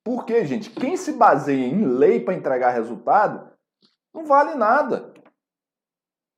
Porque, 0.04 0.44
gente, 0.46 0.70
quem 0.70 0.96
se 0.96 1.12
baseia 1.12 1.66
em 1.66 1.84
lei 1.84 2.20
para 2.20 2.34
entregar 2.34 2.70
resultado 2.70 3.50
não 4.14 4.24
vale 4.24 4.54
nada. 4.54 5.12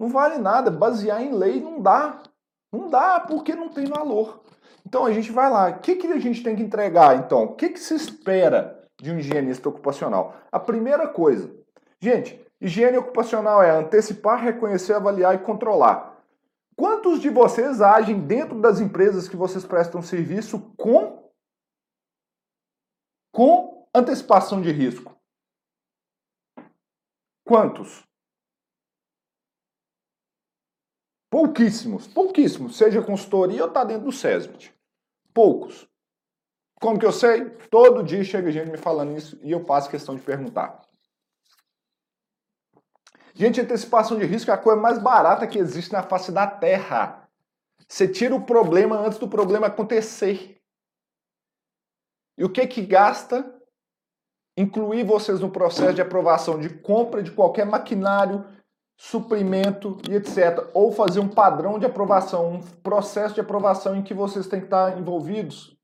Não 0.01 0.09
vale 0.09 0.39
nada. 0.39 0.71
Basear 0.71 1.23
em 1.23 1.33
lei 1.33 1.61
não 1.61 1.81
dá. 1.81 2.23
Não 2.73 2.89
dá 2.89 3.21
porque 3.21 3.55
não 3.55 3.69
tem 3.69 3.87
valor. 3.87 4.43
Então 4.85 5.05
a 5.05 5.13
gente 5.13 5.31
vai 5.31 5.51
lá. 5.51 5.69
O 5.69 5.79
que, 5.81 5.97
que 5.97 6.07
a 6.07 6.19
gente 6.19 6.43
tem 6.43 6.57
que 6.57 6.63
entregar, 6.63 7.17
então? 7.17 7.45
O 7.45 7.55
que, 7.55 7.69
que 7.69 7.79
se 7.79 7.95
espera 7.95 8.83
de 9.01 9.11
um 9.13 9.19
higienista 9.19 9.69
ocupacional? 9.69 10.35
A 10.51 10.59
primeira 10.59 11.07
coisa, 11.07 11.55
gente, 12.01 12.45
higiene 12.61 12.97
ocupacional 12.97 13.63
é 13.63 13.71
antecipar, 13.71 14.43
reconhecer, 14.43 14.95
avaliar 14.95 15.35
e 15.35 15.39
controlar. 15.39 16.18
Quantos 16.79 17.21
de 17.21 17.29
vocês 17.29 17.81
agem 17.81 18.25
dentro 18.25 18.61
das 18.61 18.79
empresas 18.79 19.29
que 19.29 19.35
vocês 19.35 19.67
prestam 19.67 20.01
serviço 20.01 20.61
com 20.77 21.29
com 23.35 23.89
antecipação 23.93 24.63
de 24.63 24.71
risco? 24.71 25.21
Quantos? 27.45 28.05
Pouquíssimos, 31.29 32.07
pouquíssimos, 32.07 32.77
seja 32.77 33.05
consultoria 33.05 33.63
ou 33.63 33.69
está 33.69 33.83
dentro 33.83 34.05
do 34.05 34.13
SESMIT. 34.13 34.73
Poucos. 35.35 35.89
Como 36.81 36.97
que 36.97 37.05
eu 37.07 37.13
sei? 37.13 37.51
Todo 37.71 38.05
dia 38.05 38.23
chega 38.23 38.53
gente 38.53 38.71
me 38.71 38.79
falando 38.79 39.17
isso 39.17 39.37
e 39.43 39.51
eu 39.51 39.65
faço 39.65 39.91
questão 39.91 40.15
de 40.15 40.23
perguntar. 40.23 40.81
Gente, 43.39 43.61
antecipação 43.61 44.19
de 44.19 44.27
risco 44.27 44.51
é 44.51 44.55
a 44.55 44.59
coisa 44.59 44.81
mais 44.81 44.99
barata 44.99 45.47
que 45.47 45.61
existe 45.61 45.93
na 45.93 46.03
face 46.03 46.33
da 46.33 46.45
Terra. 46.45 47.29
Você 47.89 48.09
tira 48.09 48.35
o 48.35 48.45
problema 48.45 48.99
antes 48.99 49.17
do 49.17 49.29
problema 49.29 49.69
acontecer. 49.69 50.61
E 52.37 52.45
o 52.45 52.51
que 52.51 52.67
que 52.67 52.85
gasta? 52.85 53.49
Incluir 54.57 55.05
vocês 55.05 55.39
no 55.39 55.51
processo 55.51 55.95
de 55.95 56.03
aprovação 56.03 56.59
de 56.59 56.69
compra 56.69 57.23
de 57.23 57.31
qualquer 57.31 57.65
maquinário, 57.65 58.45
suprimento 58.97 59.99
e 60.11 60.17
etc. 60.17 60.69
Ou 60.75 60.91
fazer 60.91 61.21
um 61.21 61.29
padrão 61.29 61.79
de 61.79 61.87
aprovação, 61.87 62.55
um 62.55 62.61
processo 62.61 63.37
de 63.37 63.41
aprovação 63.41 63.95
em 63.95 64.03
que 64.03 64.13
vocês 64.13 64.49
têm 64.49 64.59
que 64.59 64.67
estar 64.67 64.99
envolvidos. 64.99 65.79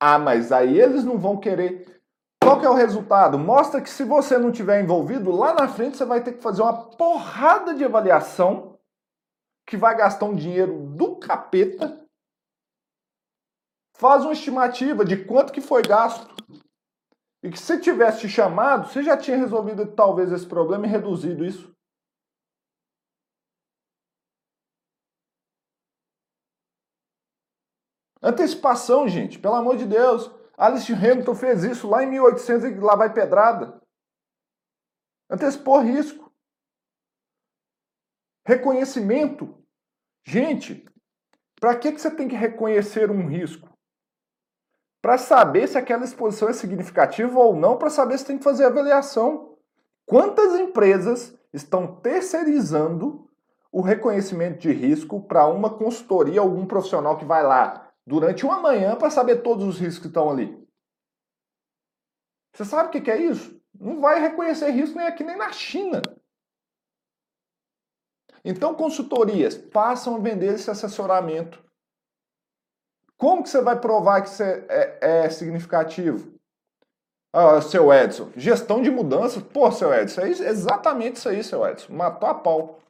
Ah, 0.00 0.18
mas 0.18 0.50
aí 0.50 0.80
eles 0.80 1.04
não 1.04 1.18
vão 1.18 1.36
querer 1.36 1.97
qual 2.42 2.58
que 2.58 2.66
é 2.66 2.70
o 2.70 2.74
resultado? 2.74 3.38
Mostra 3.38 3.80
que 3.80 3.90
se 3.90 4.04
você 4.04 4.38
não 4.38 4.50
tiver 4.50 4.82
envolvido, 4.82 5.30
lá 5.30 5.52
na 5.54 5.68
frente 5.68 5.96
você 5.96 6.04
vai 6.04 6.22
ter 6.22 6.32
que 6.32 6.42
fazer 6.42 6.62
uma 6.62 6.90
porrada 6.90 7.74
de 7.74 7.84
avaliação 7.84 8.78
que 9.66 9.76
vai 9.76 9.96
gastar 9.96 10.24
um 10.24 10.34
dinheiro 10.34 10.86
do 10.96 11.16
capeta. 11.16 12.06
Faz 13.96 14.24
uma 14.24 14.32
estimativa 14.32 15.04
de 15.04 15.24
quanto 15.24 15.52
que 15.52 15.60
foi 15.60 15.82
gasto. 15.82 16.26
E 17.42 17.50
que 17.50 17.58
se 17.58 17.78
tivesse 17.80 18.20
te 18.20 18.28
chamado, 18.28 18.88
você 18.88 19.02
já 19.02 19.16
tinha 19.16 19.36
resolvido 19.36 19.86
talvez 19.94 20.32
esse 20.32 20.46
problema 20.46 20.86
e 20.86 20.90
reduzido 20.90 21.44
isso. 21.44 21.72
Antecipação, 28.22 29.06
gente, 29.06 29.38
pelo 29.38 29.54
amor 29.54 29.76
de 29.76 29.86
Deus. 29.86 30.37
Alice 30.58 30.92
Hamilton 30.92 31.34
fez 31.36 31.62
isso 31.62 31.88
lá 31.88 32.02
em 32.02 32.10
1800 32.10 32.64
e 32.64 32.74
lá 32.80 32.96
vai 32.96 33.12
pedrada. 33.14 33.80
Antecipou 35.30 35.78
risco. 35.78 36.32
Reconhecimento. 38.44 39.56
Gente, 40.26 40.84
para 41.60 41.76
que, 41.76 41.92
que 41.92 42.00
você 42.00 42.10
tem 42.10 42.26
que 42.26 42.34
reconhecer 42.34 43.08
um 43.08 43.26
risco? 43.28 43.68
Para 45.00 45.16
saber 45.16 45.68
se 45.68 45.78
aquela 45.78 46.04
exposição 46.04 46.48
é 46.48 46.52
significativa 46.52 47.38
ou 47.38 47.54
não, 47.54 47.78
para 47.78 47.88
saber 47.88 48.18
se 48.18 48.26
tem 48.26 48.36
que 48.36 48.44
fazer 48.44 48.64
avaliação. 48.64 49.56
Quantas 50.06 50.58
empresas 50.58 51.38
estão 51.52 52.00
terceirizando 52.00 53.30
o 53.70 53.80
reconhecimento 53.80 54.58
de 54.58 54.72
risco 54.72 55.22
para 55.22 55.46
uma 55.46 55.70
consultoria, 55.70 56.40
algum 56.40 56.66
profissional 56.66 57.16
que 57.16 57.24
vai 57.24 57.44
lá 57.44 57.88
durante 58.08 58.46
uma 58.46 58.58
manhã 58.58 58.96
para 58.96 59.10
saber 59.10 59.42
todos 59.42 59.66
os 59.66 59.78
riscos 59.78 59.98
que 59.98 60.06
estão 60.08 60.30
ali. 60.30 60.57
Você 62.58 62.64
sabe 62.64 62.88
o 62.88 63.02
que 63.02 63.08
é 63.08 63.16
isso? 63.16 63.56
Não 63.72 64.00
vai 64.00 64.18
reconhecer 64.18 64.70
risco 64.70 64.98
nem 64.98 65.06
aqui 65.06 65.22
nem 65.22 65.36
na 65.36 65.52
China. 65.52 66.02
Então, 68.44 68.74
consultorias 68.74 69.56
passam 69.56 70.16
a 70.16 70.18
vender 70.18 70.54
esse 70.54 70.68
assessoramento. 70.68 71.64
Como 73.16 73.44
que 73.44 73.48
você 73.48 73.62
vai 73.62 73.78
provar 73.80 74.22
que 74.22 74.42
é, 74.42 74.66
é, 74.68 75.24
é 75.24 75.30
significativo? 75.30 76.36
Ah, 77.32 77.60
seu 77.60 77.92
Edson, 77.92 78.32
gestão 78.34 78.82
de 78.82 78.90
mudanças. 78.90 79.40
Pô, 79.40 79.70
seu 79.70 79.94
Edson, 79.94 80.22
é 80.22 80.30
exatamente 80.30 81.14
isso 81.14 81.28
aí, 81.28 81.44
seu 81.44 81.64
Edson. 81.64 81.92
Matou 81.92 82.28
a 82.28 82.34
pau. 82.34 82.80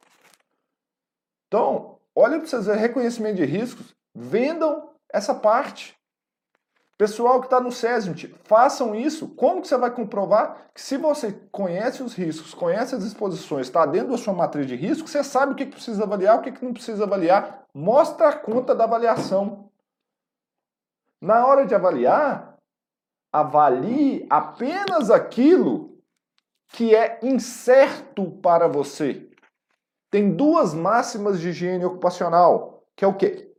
Então, 1.47 1.99
olha 2.15 2.39
para 2.39 2.47
vocês 2.47 2.65
reconhecimento 2.65 3.35
de 3.35 3.45
riscos. 3.45 3.95
Vendam 4.15 4.89
essa 5.13 5.35
parte. 5.35 5.98
Pessoal 6.99 7.39
que 7.39 7.47
está 7.47 7.61
no 7.61 7.71
SESMIT, 7.71 8.35
façam 8.43 8.93
isso. 8.93 9.29
Como 9.29 9.61
que 9.61 9.69
você 9.69 9.77
vai 9.77 9.89
comprovar 9.89 10.69
que 10.75 10.81
se 10.81 10.97
você 10.97 11.31
conhece 11.49 12.03
os 12.03 12.13
riscos, 12.13 12.53
conhece 12.53 12.93
as 12.93 13.05
exposições, 13.05 13.67
está 13.67 13.85
dentro 13.85 14.11
da 14.11 14.17
sua 14.17 14.33
matriz 14.33 14.67
de 14.67 14.75
risco, 14.75 15.07
você 15.07 15.23
sabe 15.23 15.53
o 15.53 15.55
que, 15.55 15.65
que 15.65 15.71
precisa 15.71 16.03
avaliar, 16.03 16.37
o 16.37 16.41
que, 16.41 16.51
que 16.51 16.65
não 16.65 16.73
precisa 16.73 17.05
avaliar. 17.05 17.63
Mostra 17.73 18.27
a 18.27 18.35
conta 18.35 18.75
da 18.75 18.83
avaliação. 18.83 19.71
Na 21.21 21.47
hora 21.47 21.65
de 21.65 21.73
avaliar, 21.73 22.57
avalie 23.31 24.27
apenas 24.29 25.09
aquilo 25.09 25.97
que 26.67 26.93
é 26.93 27.17
incerto 27.23 28.29
para 28.41 28.67
você. 28.67 29.25
Tem 30.11 30.35
duas 30.35 30.73
máximas 30.73 31.39
de 31.39 31.47
higiene 31.47 31.85
ocupacional, 31.85 32.83
que 32.93 33.05
é 33.05 33.07
o 33.07 33.15
quê? 33.15 33.55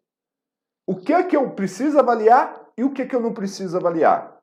O 0.86 0.94
que 0.94 1.14
é 1.14 1.22
que 1.22 1.34
eu 1.34 1.52
preciso 1.52 1.98
avaliar 1.98 2.59
e 2.80 2.84
o 2.84 2.90
que, 2.94 3.04
que 3.04 3.14
eu 3.14 3.20
não 3.20 3.34
preciso 3.34 3.76
avaliar? 3.76 4.40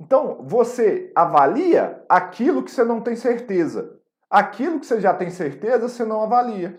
Então, 0.00 0.42
você 0.42 1.12
avalia 1.14 2.02
aquilo 2.08 2.64
que 2.64 2.70
você 2.70 2.82
não 2.82 3.02
tem 3.02 3.14
certeza. 3.14 4.00
Aquilo 4.30 4.80
que 4.80 4.86
você 4.86 4.98
já 4.98 5.12
tem 5.12 5.28
certeza, 5.30 5.86
você 5.86 6.02
não 6.02 6.22
avalia. 6.22 6.78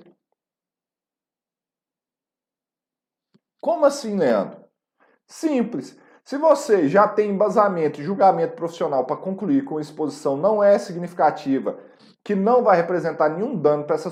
Como 3.61 3.85
assim, 3.85 4.17
Leandro? 4.17 4.65
Simples. 5.27 5.95
Se 6.25 6.39
você 6.39 6.89
já 6.89 7.07
tem 7.07 7.29
embasamento 7.29 8.01
e 8.01 8.03
julgamento 8.03 8.55
profissional 8.55 9.05
para 9.05 9.17
concluir 9.17 9.63
que 9.63 9.71
uma 9.71 9.79
exposição 9.79 10.35
não 10.35 10.63
é 10.63 10.79
significativa, 10.79 11.77
que 12.23 12.33
não 12.33 12.63
vai 12.63 12.77
representar 12.77 13.29
nenhum 13.29 13.55
dano 13.55 13.83
para 13.83 13.95
essa 13.95 14.09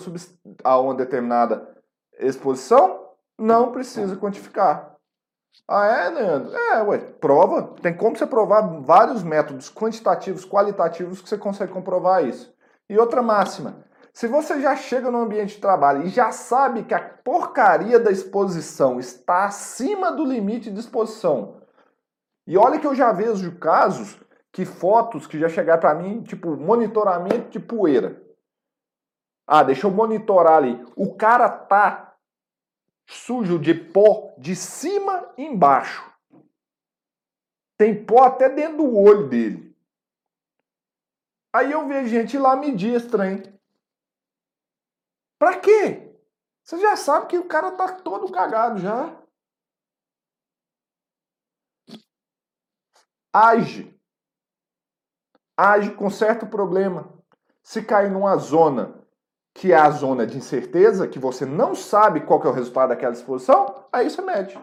a 0.64 0.80
uma 0.80 0.93
determinada 0.93 1.76
exposição, 2.20 3.09
não 3.36 3.72
precisa 3.72 4.16
quantificar. 4.16 4.90
Ah, 5.68 5.86
é, 5.86 6.10
Leandro? 6.10 6.56
É, 6.56 6.84
ué, 6.84 6.97
prova. 6.97 7.76
Tem 7.82 7.95
como 7.95 8.18
você 8.18 8.26
provar 8.26 8.62
vários 8.82 9.24
métodos 9.24 9.70
quantitativos, 9.70 10.45
qualitativos 10.45 11.22
que 11.22 11.30
você 11.30 11.38
consegue 11.38 11.72
comprovar 11.72 12.26
isso. 12.26 12.54
E 12.89 12.97
outra 12.97 13.22
máxima. 13.22 13.86
Se 14.14 14.28
você 14.28 14.60
já 14.60 14.76
chega 14.76 15.10
no 15.10 15.22
ambiente 15.22 15.56
de 15.56 15.62
trabalho 15.62 16.04
e 16.04 16.10
já 16.10 16.32
sabe 16.32 16.84
que 16.84 16.93
a 16.93 16.99
porcaria 16.99 17.97
da 17.99 18.12
exposição 18.12 18.99
está 18.99 19.45
acima 19.45 20.12
do 20.12 20.26
limite 20.26 20.70
de 20.70 20.80
exposição, 20.80 21.62
e 22.45 22.58
olha 22.58 22.80
que 22.80 22.88
eu 22.88 22.93
já 22.93 23.14
vejo 23.14 23.58
casos 23.58 24.20
que 24.52 24.66
fotos 24.66 25.26
que 25.26 25.39
já 25.39 25.47
chegaram 25.47 25.80
para 25.80 25.95
mim, 25.95 26.22
tipo 26.24 26.58
monitoramento 26.58 27.49
de 27.49 27.60
poeira. 27.60 28.22
Ah, 29.47 29.64
deixa 29.64 29.88
eu 29.88 29.91
monitorar 29.91 30.58
ali. 30.58 30.86
O 30.95 31.16
cara 31.16 31.47
tá 31.47 32.11
sujo 33.12 33.59
de 33.59 33.74
pó 33.74 34.34
de 34.38 34.55
cima 34.55 35.34
embaixo. 35.38 36.09
Tem 37.78 38.05
pó 38.05 38.24
até 38.24 38.47
dentro 38.49 38.78
do 38.78 38.95
olho 38.95 39.28
dele. 39.28 39.76
Aí 41.53 41.72
eu 41.72 41.88
vejo 41.88 42.07
gente 42.07 42.38
lá 42.38 42.55
medir 42.55 42.95
esse 42.95 43.09
trem. 43.09 43.43
Pra 45.38 45.59
quê? 45.59 46.16
Você 46.64 46.80
já 46.80 46.95
sabe 46.95 47.28
que 47.28 47.38
o 47.38 47.47
cara 47.47 47.72
tá 47.72 47.99
todo 48.01 48.32
cagado 48.32 48.80
já. 48.80 49.22
Age. 53.34 53.99
Age 55.57 55.93
com 55.95 56.09
certo 56.09 56.47
problema. 56.47 57.12
Se 57.62 57.84
cair 57.84 58.09
numa 58.09 58.38
zona 58.38 59.01
que 59.54 59.72
é 59.72 59.76
a 59.76 59.89
zona 59.89 60.26
de 60.26 60.38
incerteza, 60.38 61.08
que 61.08 61.20
você 61.20 61.45
não 61.45 61.76
sabe 61.76 62.22
qual 62.22 62.41
é 62.43 62.47
o 62.47 62.54
resultado 62.54 62.89
daquela 62.89 63.14
exposição, 63.14 63.86
aí 63.91 64.10
você 64.10 64.22
mede. 64.22 64.60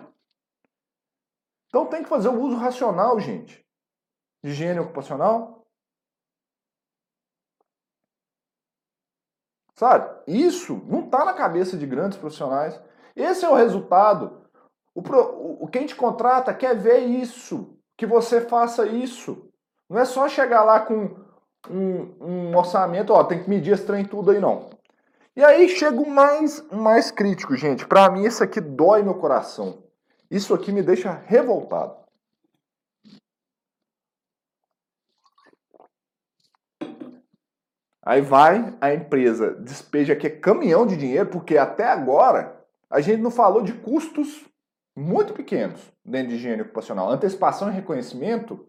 Então 1.68 1.86
tem 1.86 2.03
que 2.03 2.09
fazer 2.09 2.28
o 2.28 2.41
uso 2.41 2.57
racional, 2.57 3.20
gente, 3.20 3.64
de 4.43 4.51
higiene 4.51 4.80
ocupacional. 4.80 5.66
Sabe? 9.74 10.22
Isso 10.26 10.82
não 10.86 11.05
está 11.05 11.24
na 11.24 11.34
cabeça 11.34 11.76
de 11.76 11.86
grandes 11.86 12.18
profissionais. 12.18 12.80
Esse 13.14 13.45
é 13.45 13.49
o 13.49 13.55
resultado. 13.55 14.43
O, 14.95 15.03
pro, 15.03 15.62
o, 15.62 15.68
quem 15.68 15.86
te 15.86 15.95
contrata 15.95 16.53
quer 16.53 16.76
ver 16.76 16.99
isso, 17.01 17.78
que 17.97 18.07
você 18.07 18.41
faça 18.41 18.86
isso. 18.86 19.49
Não 19.89 19.99
é 19.99 20.05
só 20.05 20.28
chegar 20.28 20.64
lá 20.64 20.80
com 20.80 21.16
um, 21.70 22.51
um 22.51 22.57
orçamento, 22.57 23.12
ó, 23.12 23.22
tem 23.22 23.43
que 23.43 23.49
medir 23.49 23.74
esse 23.74 23.86
trem 23.86 24.05
tudo 24.05 24.30
aí, 24.30 24.41
não. 24.41 24.77
E 25.39 25.45
aí 25.45 25.68
chega 25.68 26.01
o 26.01 26.11
mais, 26.11 26.61
mais 26.68 27.12
crítico, 27.12 27.55
gente. 27.55 27.86
Para 27.86 28.11
mim, 28.11 28.24
isso 28.24 28.43
aqui 28.43 28.61
dói 28.61 29.05
meu 29.05 29.14
coração. 29.14 29.84
Isso 30.28 30.53
aqui 30.53 30.72
me 30.72 30.82
deixa 30.82 31.12
revoltado. 31.12 31.97
Aí 38.05 38.20
vai 38.20 38.76
a 38.80 38.93
empresa, 38.93 39.55
despeja 39.55 40.14
aqui 40.14 40.28
caminhão 40.28 40.84
de 40.84 40.97
dinheiro, 40.97 41.30
porque 41.30 41.57
até 41.57 41.84
agora 41.84 42.61
a 42.91 43.01
gente 43.01 43.22
não 43.22 43.30
falou 43.30 43.62
de 43.62 43.74
custos 43.74 44.45
muito 44.97 45.32
pequenos 45.32 45.80
dentro 46.05 46.30
de 46.30 46.34
higiene 46.34 46.62
ocupacional. 46.62 47.09
Antecipação 47.11 47.70
e 47.70 47.74
reconhecimento 47.74 48.66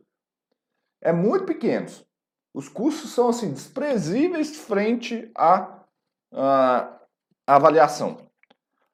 é 1.02 1.12
muito 1.12 1.46
pequenos. 1.46 2.06
Os 2.54 2.70
custos 2.70 3.10
são 3.10 3.30
assim 3.30 3.52
desprezíveis 3.52 4.56
frente 4.56 5.32
a 5.36 5.79
a 6.32 7.00
avaliação. 7.48 8.18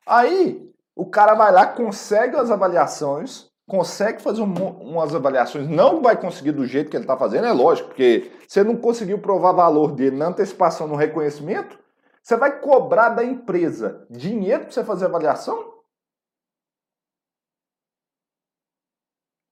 Aí 0.05 0.71
o 0.95 1.05
cara 1.05 1.33
vai 1.33 1.51
lá, 1.51 1.67
consegue 1.67 2.35
as 2.37 2.49
avaliações, 2.49 3.49
consegue 3.67 4.21
fazer 4.21 4.41
um, 4.41 4.53
umas 4.53 5.13
avaliações, 5.13 5.67
não 5.67 6.01
vai 6.01 6.19
conseguir 6.19 6.51
do 6.51 6.65
jeito 6.65 6.89
que 6.89 6.95
ele 6.95 7.03
está 7.03 7.17
fazendo, 7.17 7.47
é 7.47 7.51
lógico, 7.51 7.89
porque 7.89 8.31
você 8.47 8.63
não 8.63 8.77
conseguiu 8.77 9.19
provar 9.19 9.51
valor 9.51 9.91
dele 9.91 10.15
na 10.15 10.27
antecipação, 10.27 10.87
no 10.87 10.95
reconhecimento, 10.95 11.77
você 12.21 12.35
vai 12.35 12.59
cobrar 12.59 13.09
da 13.09 13.23
empresa 13.23 14.07
dinheiro 14.09 14.63
para 14.63 14.71
você 14.71 14.83
fazer 14.83 15.05
avaliação? 15.05 15.75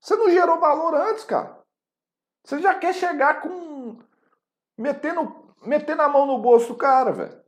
Você 0.02 0.16
não 0.16 0.30
gerou 0.30 0.60
valor 0.60 0.96
antes, 0.96 1.24
cara. 1.24 1.64
Você 2.44 2.60
já 2.60 2.74
quer 2.76 2.94
chegar 2.94 3.42
com. 3.42 4.00
metendo, 4.78 5.56
metendo 5.66 6.02
a 6.02 6.10
mão 6.10 6.26
no 6.26 6.40
bolso 6.40 6.70
do 6.70 6.76
cara, 6.76 7.12
velho. 7.12 7.43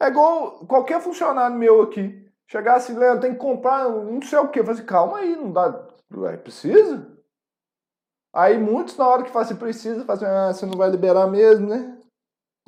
É 0.00 0.08
igual 0.08 0.66
qualquer 0.66 1.00
funcionário 1.00 1.56
meu 1.56 1.82
aqui. 1.82 2.24
Chegar 2.46 2.76
assim, 2.76 2.94
Leandro, 2.94 3.22
tem 3.22 3.32
que 3.32 3.38
comprar 3.38 3.88
não 3.88 4.20
sei 4.22 4.38
o 4.38 4.48
quê. 4.48 4.60
Eu 4.60 4.64
falei 4.64 4.78
assim, 4.78 4.86
calma 4.86 5.18
aí, 5.18 5.36
não 5.36 5.52
dá. 5.52 5.88
Ué, 6.14 6.36
precisa? 6.36 7.10
Aí 8.32 8.58
muitos, 8.58 8.96
na 8.96 9.06
hora 9.06 9.22
que 9.22 9.30
fazem 9.30 9.56
precisa, 9.56 10.04
fazem, 10.04 10.28
ah, 10.28 10.52
você 10.52 10.66
não 10.66 10.76
vai 10.76 10.90
liberar 10.90 11.26
mesmo, 11.28 11.68
né? 11.68 11.98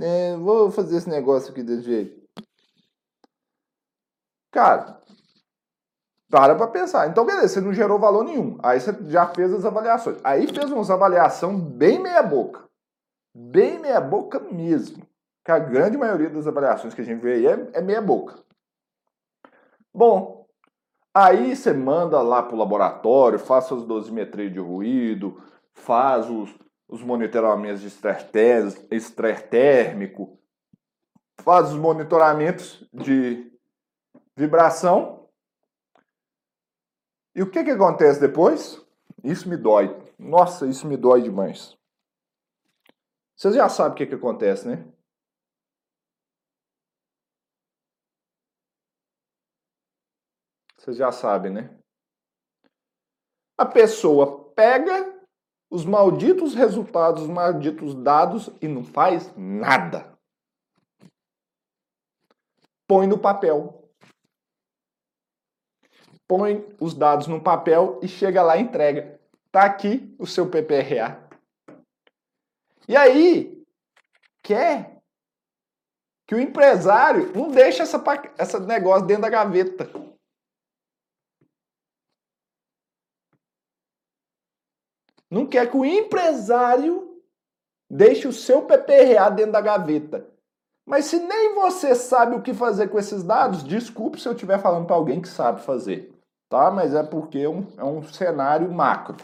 É, 0.00 0.36
vou 0.36 0.70
fazer 0.70 0.96
esse 0.96 1.08
negócio 1.08 1.50
aqui 1.50 1.62
desse 1.62 1.82
jeito. 1.82 2.26
Cara, 4.52 5.00
para 6.30 6.54
pra 6.54 6.68
pensar. 6.68 7.08
Então, 7.08 7.24
beleza, 7.24 7.48
você 7.48 7.60
não 7.60 7.72
gerou 7.72 7.98
valor 7.98 8.24
nenhum. 8.24 8.58
Aí 8.62 8.80
você 8.80 8.92
já 9.08 9.26
fez 9.26 9.52
as 9.52 9.64
avaliações. 9.64 10.18
Aí 10.24 10.46
fez 10.46 10.70
umas 10.70 10.90
avaliação 10.90 11.58
bem 11.58 11.98
meia 11.98 12.22
boca. 12.22 12.64
Bem 13.34 13.78
meia 13.78 14.00
boca 14.00 14.38
mesmo 14.38 15.06
que 15.46 15.52
a 15.52 15.60
grande 15.60 15.96
maioria 15.96 16.28
das 16.28 16.48
avaliações 16.48 16.92
que 16.92 17.00
a 17.00 17.04
gente 17.04 17.20
vê 17.20 17.34
aí 17.34 17.46
é, 17.46 17.70
é 17.74 17.80
meia 17.80 18.02
boca. 18.02 18.36
Bom, 19.94 20.44
aí 21.14 21.54
você 21.54 21.72
manda 21.72 22.20
lá 22.20 22.42
para 22.42 22.56
o 22.56 22.58
laboratório, 22.58 23.38
faz 23.38 23.70
as 23.70 23.84
dosimetrias 23.84 24.52
de 24.52 24.58
ruído, 24.58 25.40
faz 25.72 26.28
os, 26.28 26.52
os 26.88 27.00
monitoramentos 27.00 27.80
de 27.80 27.86
estresse 27.86 29.44
térmico, 29.44 30.36
faz 31.42 31.70
os 31.70 31.78
monitoramentos 31.78 32.84
de 32.92 33.56
vibração. 34.36 35.28
E 37.36 37.42
o 37.42 37.48
que, 37.48 37.62
que 37.62 37.70
acontece 37.70 38.20
depois? 38.20 38.84
Isso 39.22 39.48
me 39.48 39.56
dói. 39.56 39.96
Nossa, 40.18 40.66
isso 40.66 40.88
me 40.88 40.96
dói 40.96 41.22
demais. 41.22 41.78
Vocês 43.36 43.54
já 43.54 43.68
sabem 43.68 43.92
o 43.92 43.94
que, 43.94 44.06
que 44.06 44.14
acontece, 44.16 44.66
né? 44.66 44.84
Vocês 50.86 50.98
já 50.98 51.10
sabem, 51.10 51.52
né? 51.52 51.76
A 53.58 53.66
pessoa 53.66 54.52
pega 54.54 55.20
os 55.68 55.84
malditos 55.84 56.54
resultados, 56.54 57.24
os 57.24 57.28
malditos 57.28 57.92
dados 57.92 58.50
e 58.62 58.68
não 58.68 58.84
faz 58.84 59.34
nada. 59.36 60.16
Põe 62.86 63.08
no 63.08 63.18
papel. 63.18 63.90
Põe 66.28 66.64
os 66.78 66.94
dados 66.94 67.26
no 67.26 67.42
papel 67.42 67.98
e 68.00 68.06
chega 68.06 68.40
lá 68.40 68.56
e 68.56 68.62
entrega. 68.62 69.20
Tá 69.50 69.64
aqui 69.64 70.14
o 70.20 70.24
seu 70.26 70.48
PPRA. 70.48 71.28
E 72.86 72.96
aí, 72.96 73.60
quer 74.40 75.02
que 76.28 76.36
o 76.36 76.40
empresário 76.40 77.32
não 77.34 77.50
deixe 77.50 77.82
essa, 77.82 78.00
essa 78.38 78.60
negócio 78.60 79.04
dentro 79.04 79.22
da 79.22 79.28
gaveta. 79.28 80.05
Não 85.30 85.46
quer 85.46 85.70
que 85.70 85.76
o 85.76 85.84
empresário 85.84 87.20
deixe 87.90 88.26
o 88.26 88.32
seu 88.32 88.62
PPRA 88.62 89.30
dentro 89.30 89.52
da 89.52 89.60
gaveta. 89.60 90.26
Mas 90.86 91.06
se 91.06 91.18
nem 91.18 91.54
você 91.54 91.94
sabe 91.94 92.36
o 92.36 92.42
que 92.42 92.54
fazer 92.54 92.88
com 92.88 92.98
esses 92.98 93.24
dados, 93.24 93.64
desculpe 93.64 94.20
se 94.20 94.28
eu 94.28 94.32
estiver 94.32 94.58
falando 94.60 94.86
para 94.86 94.94
alguém 94.94 95.20
que 95.20 95.28
sabe 95.28 95.60
fazer, 95.60 96.12
tá? 96.48 96.70
Mas 96.70 96.94
é 96.94 97.02
porque 97.02 97.38
é 97.40 97.48
um, 97.48 97.66
é 97.76 97.84
um 97.84 98.02
cenário 98.04 98.70
macro. 98.72 99.16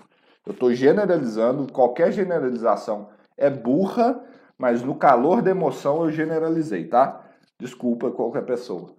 Eu 0.44 0.52
estou 0.52 0.74
generalizando, 0.74 1.72
qualquer 1.72 2.10
generalização 2.10 3.10
é 3.36 3.48
burra, 3.48 4.24
mas 4.58 4.82
no 4.82 4.96
calor 4.96 5.40
da 5.40 5.52
emoção 5.52 6.04
eu 6.04 6.10
generalizei, 6.10 6.88
tá? 6.88 7.24
Desculpa 7.60 8.10
qualquer 8.10 8.44
pessoa. 8.44 8.94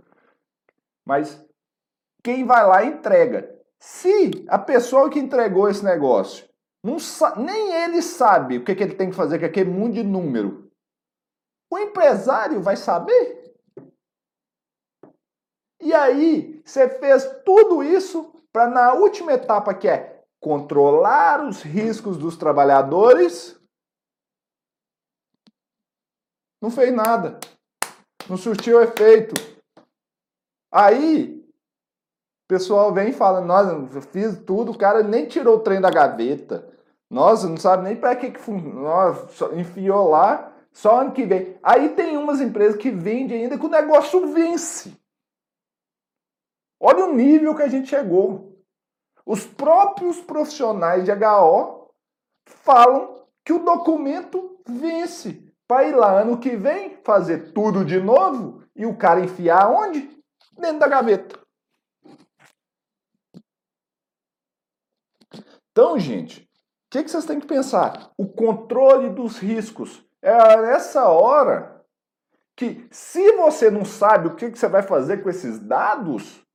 Mas 1.06 1.46
quem 2.24 2.46
vai 2.46 2.66
lá 2.66 2.86
entrega. 2.86 3.54
Se 3.78 4.46
a 4.48 4.58
pessoa 4.58 5.10
que 5.10 5.20
entregou 5.20 5.70
esse 5.70 5.84
negócio 5.84 6.46
não 6.84 6.98
nem 7.38 7.74
ele 7.84 8.02
sabe 8.02 8.58
o 8.58 8.66
que, 8.66 8.76
que 8.76 8.84
ele 8.84 8.96
tem 8.96 9.10
que 9.10 9.16
fazer, 9.16 9.40
que 9.40 9.46
é 9.46 9.48
aquele 9.48 9.70
mundo 9.70 9.94
de 9.94 10.04
número, 10.04 10.70
o 11.72 11.80
empresário 11.80 12.62
vai 12.62 12.76
saber? 12.76 13.56
E 15.82 15.94
aí, 15.94 16.62
você 16.64 16.88
fez 17.00 17.24
tudo 17.44 17.84
isso 17.84 18.32
para 18.52 18.68
na 18.68 18.94
última 18.94 19.34
etapa 19.34 19.74
que 19.74 19.88
é 19.88 20.24
controlar 20.40 21.44
os 21.46 21.62
riscos 21.62 22.18
dos 22.18 22.38
trabalhadores, 22.38 23.60
não 26.62 26.70
fez 26.70 26.94
nada. 26.94 27.40
Não 28.30 28.38
surtiu 28.38 28.82
efeito. 28.82 29.34
Aí, 30.72 31.40
o 31.40 32.48
pessoal 32.48 32.94
vem 32.94 33.10
e 33.10 33.14
fala, 33.14 33.42
nossa, 33.42 33.72
eu 33.72 34.02
fiz 34.02 34.40
tudo, 34.46 34.72
o 34.72 34.78
cara 34.78 35.04
nem 35.04 35.28
tirou 35.28 35.58
o 35.58 35.60
trem 35.60 35.82
da 35.82 35.90
gaveta. 35.90 36.73
Nossa, 37.14 37.48
não 37.48 37.58
sabe 37.58 37.84
nem 37.84 37.96
para 37.96 38.16
que 38.16 38.32
que 38.32 38.52
Nossa, 38.52 39.54
enfiou 39.54 40.10
lá, 40.10 40.52
só 40.72 41.02
ano 41.02 41.12
que 41.12 41.24
vem. 41.24 41.60
Aí 41.62 41.90
tem 41.90 42.18
umas 42.18 42.42
empresas 42.42 42.76
que 42.76 42.90
vendem 42.90 43.44
ainda 43.44 43.56
que 43.56 43.66
o 43.68 43.70
negócio 43.70 44.34
vence. 44.34 45.00
Olha 46.80 47.06
o 47.06 47.14
nível 47.14 47.56
que 47.56 47.62
a 47.62 47.68
gente 47.68 47.88
chegou. 47.88 48.58
Os 49.24 49.46
próprios 49.46 50.20
profissionais 50.22 51.06
de 51.06 51.12
HO 51.12 51.92
falam 52.46 53.28
que 53.46 53.54
o 53.54 53.64
documento 53.64 54.60
vence 54.68 55.54
para 55.68 55.84
ir 55.84 55.96
lá 55.96 56.22
ano 56.22 56.40
que 56.40 56.56
vem 56.56 56.98
fazer 57.04 57.54
tudo 57.54 57.86
de 57.86 58.00
novo 58.00 58.64
e 58.76 58.88
o 58.88 58.98
cara 58.98 59.24
enfiar 59.24 59.70
onde? 59.70 60.10
Dentro 60.58 60.80
da 60.80 60.88
gaveta. 60.88 61.40
Então, 65.72 65.98
gente, 66.00 66.43
que, 66.94 67.04
que 67.04 67.10
vocês 67.10 67.26
têm 67.26 67.40
que 67.40 67.48
pensar? 67.48 68.12
O 68.16 68.28
controle 68.28 69.10
dos 69.10 69.40
riscos. 69.40 70.06
É 70.22 70.58
nessa 70.58 71.08
hora 71.08 71.84
que, 72.56 72.88
se 72.92 73.32
você 73.32 73.72
não 73.72 73.84
sabe 73.84 74.28
o 74.28 74.36
que, 74.36 74.52
que 74.52 74.60
você 74.60 74.68
vai 74.68 74.84
fazer 74.84 75.24
com 75.24 75.30
esses 75.30 75.58
dados, 75.58 76.46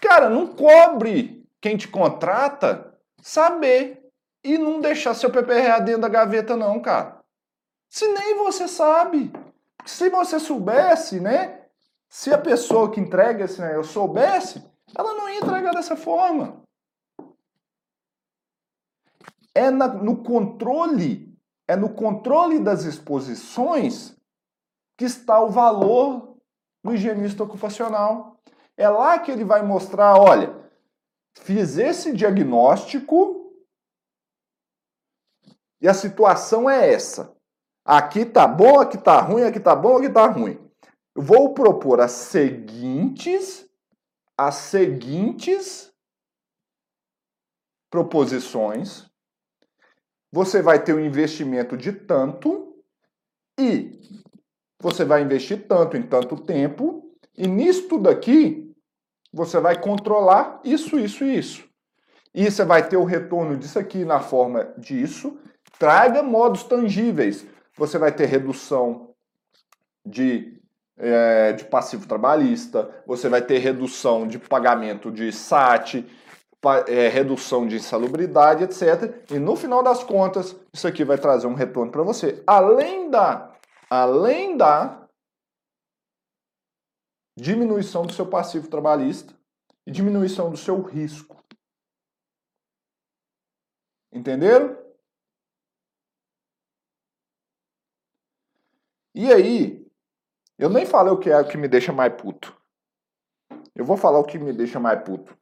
cara, 0.00 0.28
não 0.28 0.48
cobre 0.48 1.48
quem 1.60 1.76
te 1.76 1.86
contrata 1.86 2.92
saber 3.22 4.10
e 4.42 4.58
não 4.58 4.80
deixar 4.80 5.14
seu 5.14 5.30
PPRA 5.30 5.78
dentro 5.78 6.02
da 6.02 6.08
gaveta, 6.08 6.56
não, 6.56 6.80
cara. 6.80 7.20
Se 7.88 8.06
nem 8.08 8.36
você 8.38 8.66
sabe. 8.66 9.32
Se 9.84 10.10
você 10.10 10.40
soubesse, 10.40 11.20
né? 11.20 11.62
Se 12.08 12.34
a 12.34 12.38
pessoa 12.38 12.90
que 12.90 13.00
entrega 13.00 13.44
esse 13.44 13.60
negócio 13.60 13.92
soubesse, 13.92 14.64
ela 14.92 15.14
não 15.14 15.28
ia 15.28 15.38
entregar 15.38 15.72
dessa 15.72 15.96
forma. 15.96 16.65
É 19.56 19.70
na, 19.70 19.88
no 19.88 20.22
controle, 20.22 21.36
é 21.66 21.74
no 21.74 21.94
controle 21.94 22.58
das 22.58 22.84
exposições 22.84 24.16
que 24.98 25.04
está 25.04 25.40
o 25.40 25.50
valor 25.50 26.36
do 26.84 26.94
higienista 26.94 27.42
ocupacional. 27.42 28.40
É 28.76 28.88
lá 28.88 29.18
que 29.18 29.30
ele 29.30 29.44
vai 29.44 29.62
mostrar, 29.62 30.18
olha, 30.18 30.54
fiz 31.38 31.78
esse 31.78 32.12
diagnóstico 32.12 33.54
e 35.80 35.88
a 35.88 35.94
situação 35.94 36.68
é 36.68 36.92
essa. 36.92 37.34
Aqui 37.84 38.24
tá 38.24 38.46
bom, 38.46 38.80
aqui 38.80 38.98
tá 38.98 39.20
ruim, 39.20 39.42
aqui 39.42 39.60
tá 39.60 39.74
bom, 39.74 39.98
aqui 39.98 40.10
tá 40.10 40.26
ruim. 40.26 40.58
Eu 41.14 41.22
vou 41.22 41.54
propor 41.54 42.00
as 42.00 42.12
seguintes 42.12 43.66
as 44.36 44.56
seguintes 44.56 45.92
proposições. 47.90 49.05
Você 50.36 50.60
vai 50.60 50.78
ter 50.84 50.92
um 50.92 51.00
investimento 51.00 51.78
de 51.78 51.90
tanto 51.92 52.76
e 53.58 53.98
você 54.78 55.02
vai 55.02 55.22
investir 55.22 55.66
tanto 55.66 55.96
em 55.96 56.02
tanto 56.02 56.36
tempo 56.36 57.10
e 57.34 57.46
nisto 57.46 57.98
daqui 57.98 58.70
você 59.32 59.58
vai 59.58 59.80
controlar 59.80 60.60
isso, 60.62 60.98
isso 60.98 61.24
e 61.24 61.38
isso. 61.38 61.64
E 62.34 62.50
você 62.50 62.66
vai 62.66 62.86
ter 62.86 62.98
o 62.98 63.04
retorno 63.04 63.56
disso 63.56 63.78
aqui 63.78 64.04
na 64.04 64.20
forma 64.20 64.74
disso. 64.76 65.38
Traga 65.78 66.22
modos 66.22 66.64
tangíveis 66.64 67.46
você 67.74 67.96
vai 67.96 68.12
ter 68.12 68.26
redução 68.26 69.14
de, 70.04 70.60
é, 70.98 71.54
de 71.54 71.64
passivo 71.64 72.06
trabalhista, 72.06 72.90
você 73.06 73.30
vai 73.30 73.40
ter 73.40 73.56
redução 73.56 74.28
de 74.28 74.38
pagamento 74.38 75.10
de 75.10 75.32
SAT, 75.32 76.04
é, 76.88 77.08
redução 77.08 77.66
de 77.66 77.76
insalubridade, 77.76 78.64
etc. 78.64 79.30
E 79.30 79.38
no 79.38 79.56
final 79.56 79.82
das 79.82 80.02
contas, 80.02 80.56
isso 80.72 80.86
aqui 80.86 81.04
vai 81.04 81.18
trazer 81.18 81.46
um 81.46 81.54
retorno 81.54 81.90
para 81.90 82.02
você. 82.02 82.42
Além 82.46 83.10
da, 83.10 83.54
além 83.90 84.56
da 84.56 85.06
diminuição 87.36 88.06
do 88.06 88.12
seu 88.12 88.28
passivo 88.28 88.68
trabalhista 88.68 89.34
e 89.86 89.90
diminuição 89.90 90.50
do 90.50 90.56
seu 90.56 90.80
risco. 90.82 91.36
Entenderam? 94.12 94.76
E 99.14 99.32
aí, 99.32 99.86
eu 100.58 100.68
nem 100.68 100.86
falei 100.86 101.12
o 101.12 101.18
que 101.18 101.30
é 101.30 101.38
o 101.38 101.46
que 101.46 101.56
me 101.56 101.68
deixa 101.68 101.92
mais 101.92 102.14
puto. 102.14 102.54
Eu 103.74 103.84
vou 103.84 103.96
falar 103.96 104.18
o 104.18 104.24
que 104.24 104.38
me 104.38 104.52
deixa 104.52 104.80
mais 104.80 105.02
puto. 105.02 105.36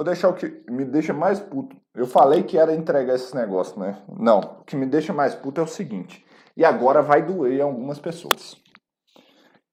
Vou 0.00 0.04
deixar 0.06 0.30
o 0.30 0.34
que 0.34 0.48
me 0.70 0.82
deixa 0.82 1.12
mais 1.12 1.40
puto. 1.40 1.76
Eu 1.94 2.06
falei 2.06 2.42
que 2.42 2.56
era 2.56 2.74
entregar 2.74 3.16
esse 3.16 3.36
negócio, 3.36 3.78
né? 3.78 4.02
Não, 4.08 4.38
o 4.40 4.64
que 4.64 4.74
me 4.74 4.86
deixa 4.86 5.12
mais 5.12 5.34
puto 5.34 5.60
é 5.60 5.64
o 5.64 5.66
seguinte. 5.66 6.24
E 6.56 6.64
agora 6.64 7.02
vai 7.02 7.22
doer 7.22 7.60
algumas 7.60 7.98
pessoas. 7.98 8.56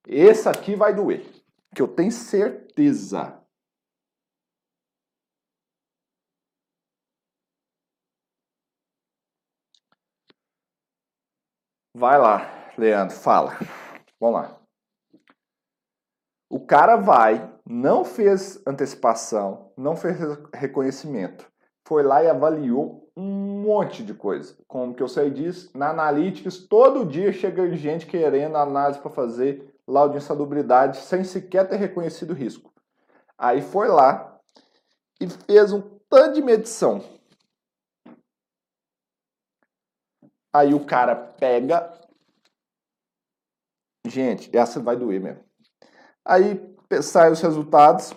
Esse 0.05 0.49
aqui 0.49 0.75
vai 0.75 0.93
doer, 0.93 1.25
que 1.73 1.81
eu 1.81 1.87
tenho 1.87 2.11
certeza. 2.11 3.41
Vai 11.95 12.17
lá, 12.17 12.73
Leandro, 12.77 13.15
fala. 13.15 13.57
Vamos 14.19 14.41
lá. 14.41 14.61
O 16.49 16.65
cara 16.65 16.97
vai, 16.97 17.49
não 17.65 18.03
fez 18.03 18.61
antecipação, 18.67 19.66
não 19.77 19.95
fez 19.95 20.17
reconhecimento. 20.53 21.45
Foi 21.87 22.03
lá 22.03 22.23
e 22.23 22.29
avaliou 22.29 23.09
um 23.15 23.61
monte 23.61 24.03
de 24.03 24.13
coisa. 24.13 24.57
Como 24.67 24.93
que 24.93 25.01
eu 25.01 25.07
sei 25.07 25.29
disso? 25.29 25.69
Na 25.75 25.89
Analytics, 25.89 26.67
todo 26.67 27.05
dia 27.05 27.31
chega 27.31 27.73
gente 27.75 28.05
querendo 28.05 28.57
análise 28.57 28.99
para 28.99 29.09
fazer 29.09 29.73
laudo 29.87 30.13
de 30.13 30.17
insalubridade 30.17 30.97
sem 30.97 31.23
sequer 31.23 31.67
ter 31.67 31.77
reconhecido 31.77 32.31
o 32.31 32.35
risco. 32.35 32.73
Aí 33.37 33.61
foi 33.61 33.87
lá 33.87 34.37
e 35.21 35.29
fez 35.29 35.71
um 35.71 35.81
tanto 36.09 36.35
de 36.35 36.41
medição 36.41 37.01
Aí 40.57 40.73
o 40.73 40.83
cara 40.83 41.15
pega. 41.15 41.93
Gente, 44.07 44.49
essa 44.57 44.79
vai 44.79 44.95
doer 44.95 45.21
mesmo. 45.21 45.43
Aí 46.25 46.75
sai 47.03 47.31
os 47.31 47.41
resultados. 47.41 48.11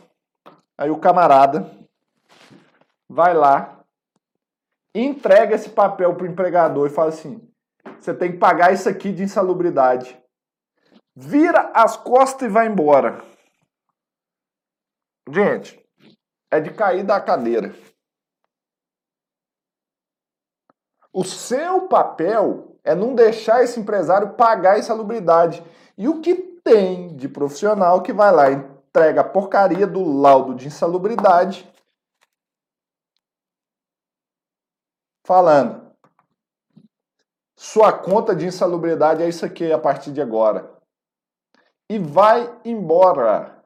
Aí 0.81 0.91
o 0.91 0.99
camarada 0.99 1.71
vai 3.07 3.35
lá, 3.35 3.85
entrega 4.95 5.55
esse 5.55 5.69
papel 5.69 6.17
pro 6.17 6.27
empregador 6.27 6.87
e 6.87 6.95
fala 6.95 7.11
assim: 7.11 7.47
você 7.99 8.15
tem 8.15 8.33
que 8.33 8.39
pagar 8.39 8.73
isso 8.73 8.89
aqui 8.89 9.13
de 9.13 9.23
insalubridade. 9.23 10.19
Vira 11.15 11.71
as 11.75 11.99
costas 11.99 12.49
e 12.49 12.51
vai 12.51 12.67
embora. 12.67 13.23
Gente, 15.29 15.79
é 16.51 16.59
de 16.59 16.73
cair 16.73 17.05
da 17.05 17.21
cadeira. 17.21 17.75
O 21.13 21.25
seu 21.25 21.89
papel 21.89 22.79
é 22.83 22.95
não 22.95 23.15
deixar 23.15 23.63
esse 23.63 23.79
empresário 23.79 24.33
pagar 24.33 24.79
essa 24.79 24.95
insalubridade. 24.95 25.63
E 25.99 26.09
o 26.09 26.23
que 26.23 26.35
tem 26.35 27.15
de 27.17 27.29
profissional 27.29 28.03
que 28.03 28.15
vai 28.15 28.33
lá 28.33 28.70
entrega 28.91 29.21
a 29.21 29.29
porcaria 29.29 29.87
do 29.87 30.03
laudo 30.03 30.55
de 30.55 30.67
insalubridade 30.67 31.71
falando: 35.25 35.95
sua 37.57 37.93
conta 37.93 38.35
de 38.35 38.47
insalubridade 38.47 39.23
é 39.23 39.29
isso 39.29 39.47
aqui 39.47 39.73
a 39.73 39.79
partir 39.79 40.13
de 40.13 40.21
agora. 40.21 40.77
E 41.89 41.99
vai 41.99 42.61
embora. 42.65 43.65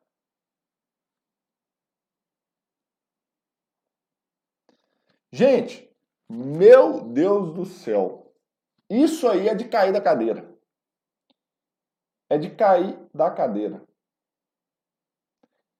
Gente, 5.33 5.91
meu 6.29 7.01
Deus 7.01 7.53
do 7.55 7.66
céu. 7.66 8.33
Isso 8.89 9.27
aí 9.29 9.49
é 9.49 9.55
de 9.55 9.68
cair 9.68 9.93
da 9.93 10.01
cadeira. 10.01 10.49
É 12.31 12.39
de 12.39 12.55
cair 12.55 12.99
da 13.12 13.31
cadeira. 13.31 13.84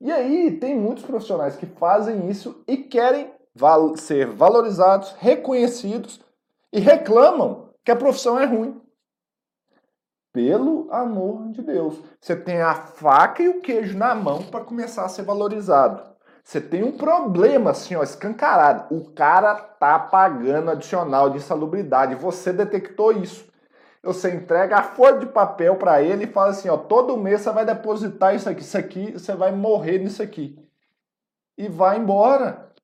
E 0.01 0.11
aí, 0.11 0.59
tem 0.59 0.79
muitos 0.79 1.05
profissionais 1.05 1.57
que 1.57 1.67
fazem 1.67 2.29
isso 2.29 2.63
e 2.67 2.77
querem 2.77 3.33
val 3.55 3.97
ser 3.97 4.27
valorizados, 4.27 5.15
reconhecidos 5.19 6.21
e 6.73 6.81
reclamam 6.81 7.71
que 7.85 7.91
a 7.91 7.97
profissão 7.97 8.39
é 8.39 8.45
ruim. 8.45 8.81
Pelo 10.33 10.89
amor 10.91 11.49
de 11.51 11.63
Deus. 11.63 11.97
Você 12.21 12.35
tem 12.35 12.61
a 12.61 12.75
faca 12.75 13.41
e 13.41 13.49
o 13.49 13.61
queijo 13.61 13.97
na 13.97 14.15
mão 14.17 14.43
para 14.43 14.65
começar 14.65 15.05
a 15.05 15.09
ser 15.09 15.23
valorizado. 15.23 16.03
Você 16.43 16.61
tem 16.61 16.83
um 16.83 16.93
problema 16.93 17.71
assim, 17.71 17.95
ó, 17.95 18.03
escancarado. 18.03 18.93
O 18.95 19.13
cara 19.13 19.55
tá 19.55 19.99
pagando 19.99 20.73
adicional 20.73 21.31
de 21.31 21.37
insalubridade. 21.37 22.17
Você 22.17 22.53
detectou 22.53 23.13
isso. 23.13 23.47
Você 24.05 24.35
entrega 24.35 24.77
a 24.77 24.83
folha 24.83 25.19
de 25.19 25.27
papel 25.27 25.79
para 25.79 26.03
ele 26.03 26.25
e 26.25 26.33
fala 26.33 26.51
assim, 26.51 26.69
ó, 26.69 26.77
todo 26.77 27.17
mês 27.17 27.41
você 27.41 27.51
vai 27.51 27.65
depositar 27.65 28.35
isso 28.35 28.49
aqui, 28.49 28.61
isso 28.61 28.77
aqui, 28.77 29.13
você 29.13 29.35
vai 29.35 29.51
morrer 29.51 29.99
nisso 29.99 30.23
aqui. 30.23 30.59
E 31.57 31.69
vai 31.69 31.99
embora. 31.99 32.75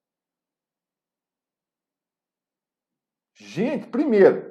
Gente, 3.35 3.87
primeiro. 3.89 4.51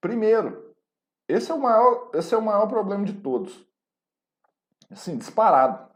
Primeiro, 0.00 0.74
esse 1.28 1.50
é 1.50 1.54
o 1.54 1.60
maior, 1.60 2.10
esse 2.14 2.34
é 2.34 2.36
o 2.38 2.42
maior 2.42 2.66
problema 2.68 3.04
de 3.04 3.14
todos. 3.14 3.66
Assim, 4.90 5.16
disparado. 5.16 5.90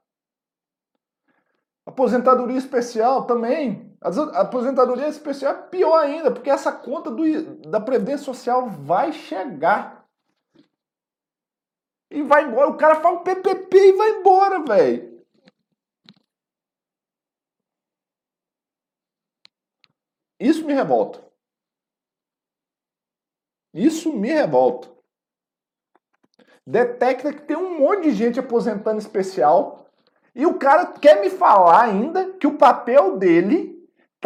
Aposentadoria 1.84 2.56
especial 2.56 3.26
também. 3.26 3.85
A 4.00 4.40
aposentadoria 4.40 5.08
especial 5.08 5.52
é 5.54 5.62
pior 5.62 5.98
ainda, 5.98 6.30
porque 6.30 6.50
essa 6.50 6.70
conta 6.70 7.10
do, 7.10 7.24
da 7.68 7.80
Previdência 7.80 8.24
Social 8.24 8.68
vai 8.68 9.12
chegar. 9.12 10.06
E 12.10 12.22
vai 12.22 12.44
embora. 12.44 12.70
O 12.70 12.76
cara 12.76 13.00
fala 13.00 13.22
PPP 13.22 13.76
e 13.76 13.92
vai 13.92 14.10
embora, 14.10 14.62
velho. 14.62 15.24
Isso 20.38 20.64
me 20.64 20.72
revolta. 20.72 21.24
Isso 23.74 24.12
me 24.12 24.28
revolta 24.28 24.96
detecta 26.66 27.32
que 27.32 27.42
tem 27.42 27.56
um 27.56 27.78
monte 27.78 28.04
de 28.04 28.12
gente 28.12 28.40
aposentando 28.40 28.98
especial 28.98 29.86
e 30.34 30.44
o 30.44 30.58
cara 30.58 30.86
quer 30.86 31.20
me 31.20 31.30
falar 31.30 31.84
ainda 31.84 32.32
que 32.32 32.46
o 32.46 32.58
papel 32.58 33.16
dele 33.16 33.75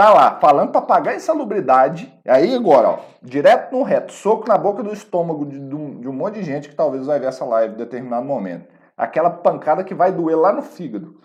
tá 0.01 0.15
lá 0.15 0.41
falando 0.41 0.73
para 0.73 0.81
pagar 0.81 1.15
insalubridade. 1.15 2.11
Aí 2.27 2.55
agora, 2.55 2.89
ó, 2.89 2.99
direto 3.23 3.77
no 3.77 3.83
reto, 3.83 4.13
soco 4.13 4.49
na 4.49 4.57
boca 4.57 4.83
do 4.83 4.95
estômago 4.95 5.45
de, 5.45 5.59
de, 5.59 5.75
um, 5.75 6.13
monte 6.13 6.37
de 6.37 6.43
gente 6.43 6.71
que 6.71 6.75
talvez 6.75 7.05
vai 7.05 7.21
ver 7.21 7.27
essa 7.27 7.45
live 7.45 7.75
em 7.75 7.77
determinado 7.77 8.25
momento. 8.25 8.67
Aquela 8.97 9.29
pancada 9.29 9.85
que 9.85 9.95
vai 9.95 10.11
doer 10.11 10.39
lá 10.39 10.53
no 10.53 10.63
fígado. 10.63 11.21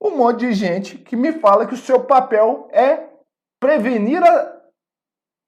Um 0.00 0.16
monte 0.16 0.40
de 0.40 0.52
gente 0.52 0.98
que 0.98 1.16
me 1.16 1.32
fala 1.32 1.66
que 1.66 1.74
o 1.74 1.78
seu 1.78 2.04
papel 2.04 2.68
é 2.70 3.08
prevenir 3.58 4.22
a, 4.22 4.52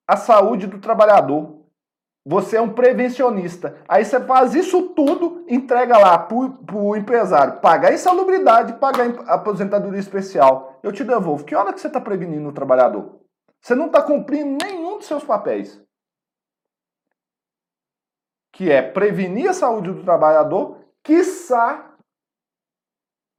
a 0.08 0.16
saúde 0.16 0.66
do 0.66 0.80
trabalhador. 0.80 1.57
Você 2.30 2.58
é 2.58 2.60
um 2.60 2.74
prevencionista. 2.74 3.82
Aí 3.88 4.04
você 4.04 4.20
faz 4.20 4.54
isso 4.54 4.90
tudo, 4.90 5.46
entrega 5.48 5.96
lá 5.96 6.18
para 6.18 6.36
o 6.76 6.94
empresário. 6.94 7.58
Pagar 7.62 7.94
insalubridade, 7.94 8.74
pagar 8.74 9.18
aposentadoria 9.26 9.98
especial. 9.98 10.78
Eu 10.82 10.92
te 10.92 11.02
devolvo. 11.02 11.42
Que 11.42 11.54
hora 11.54 11.72
que 11.72 11.80
você 11.80 11.86
está 11.86 11.98
prevenindo 11.98 12.46
o 12.46 12.52
trabalhador? 12.52 13.18
Você 13.62 13.74
não 13.74 13.86
está 13.86 14.02
cumprindo 14.02 14.62
nenhum 14.62 14.98
dos 14.98 15.06
seus 15.06 15.24
papéis. 15.24 15.82
Que 18.52 18.70
é 18.70 18.82
prevenir 18.82 19.48
a 19.48 19.54
saúde 19.54 19.90
do 19.90 20.02
trabalhador, 20.02 20.84
quiçá 21.02 21.94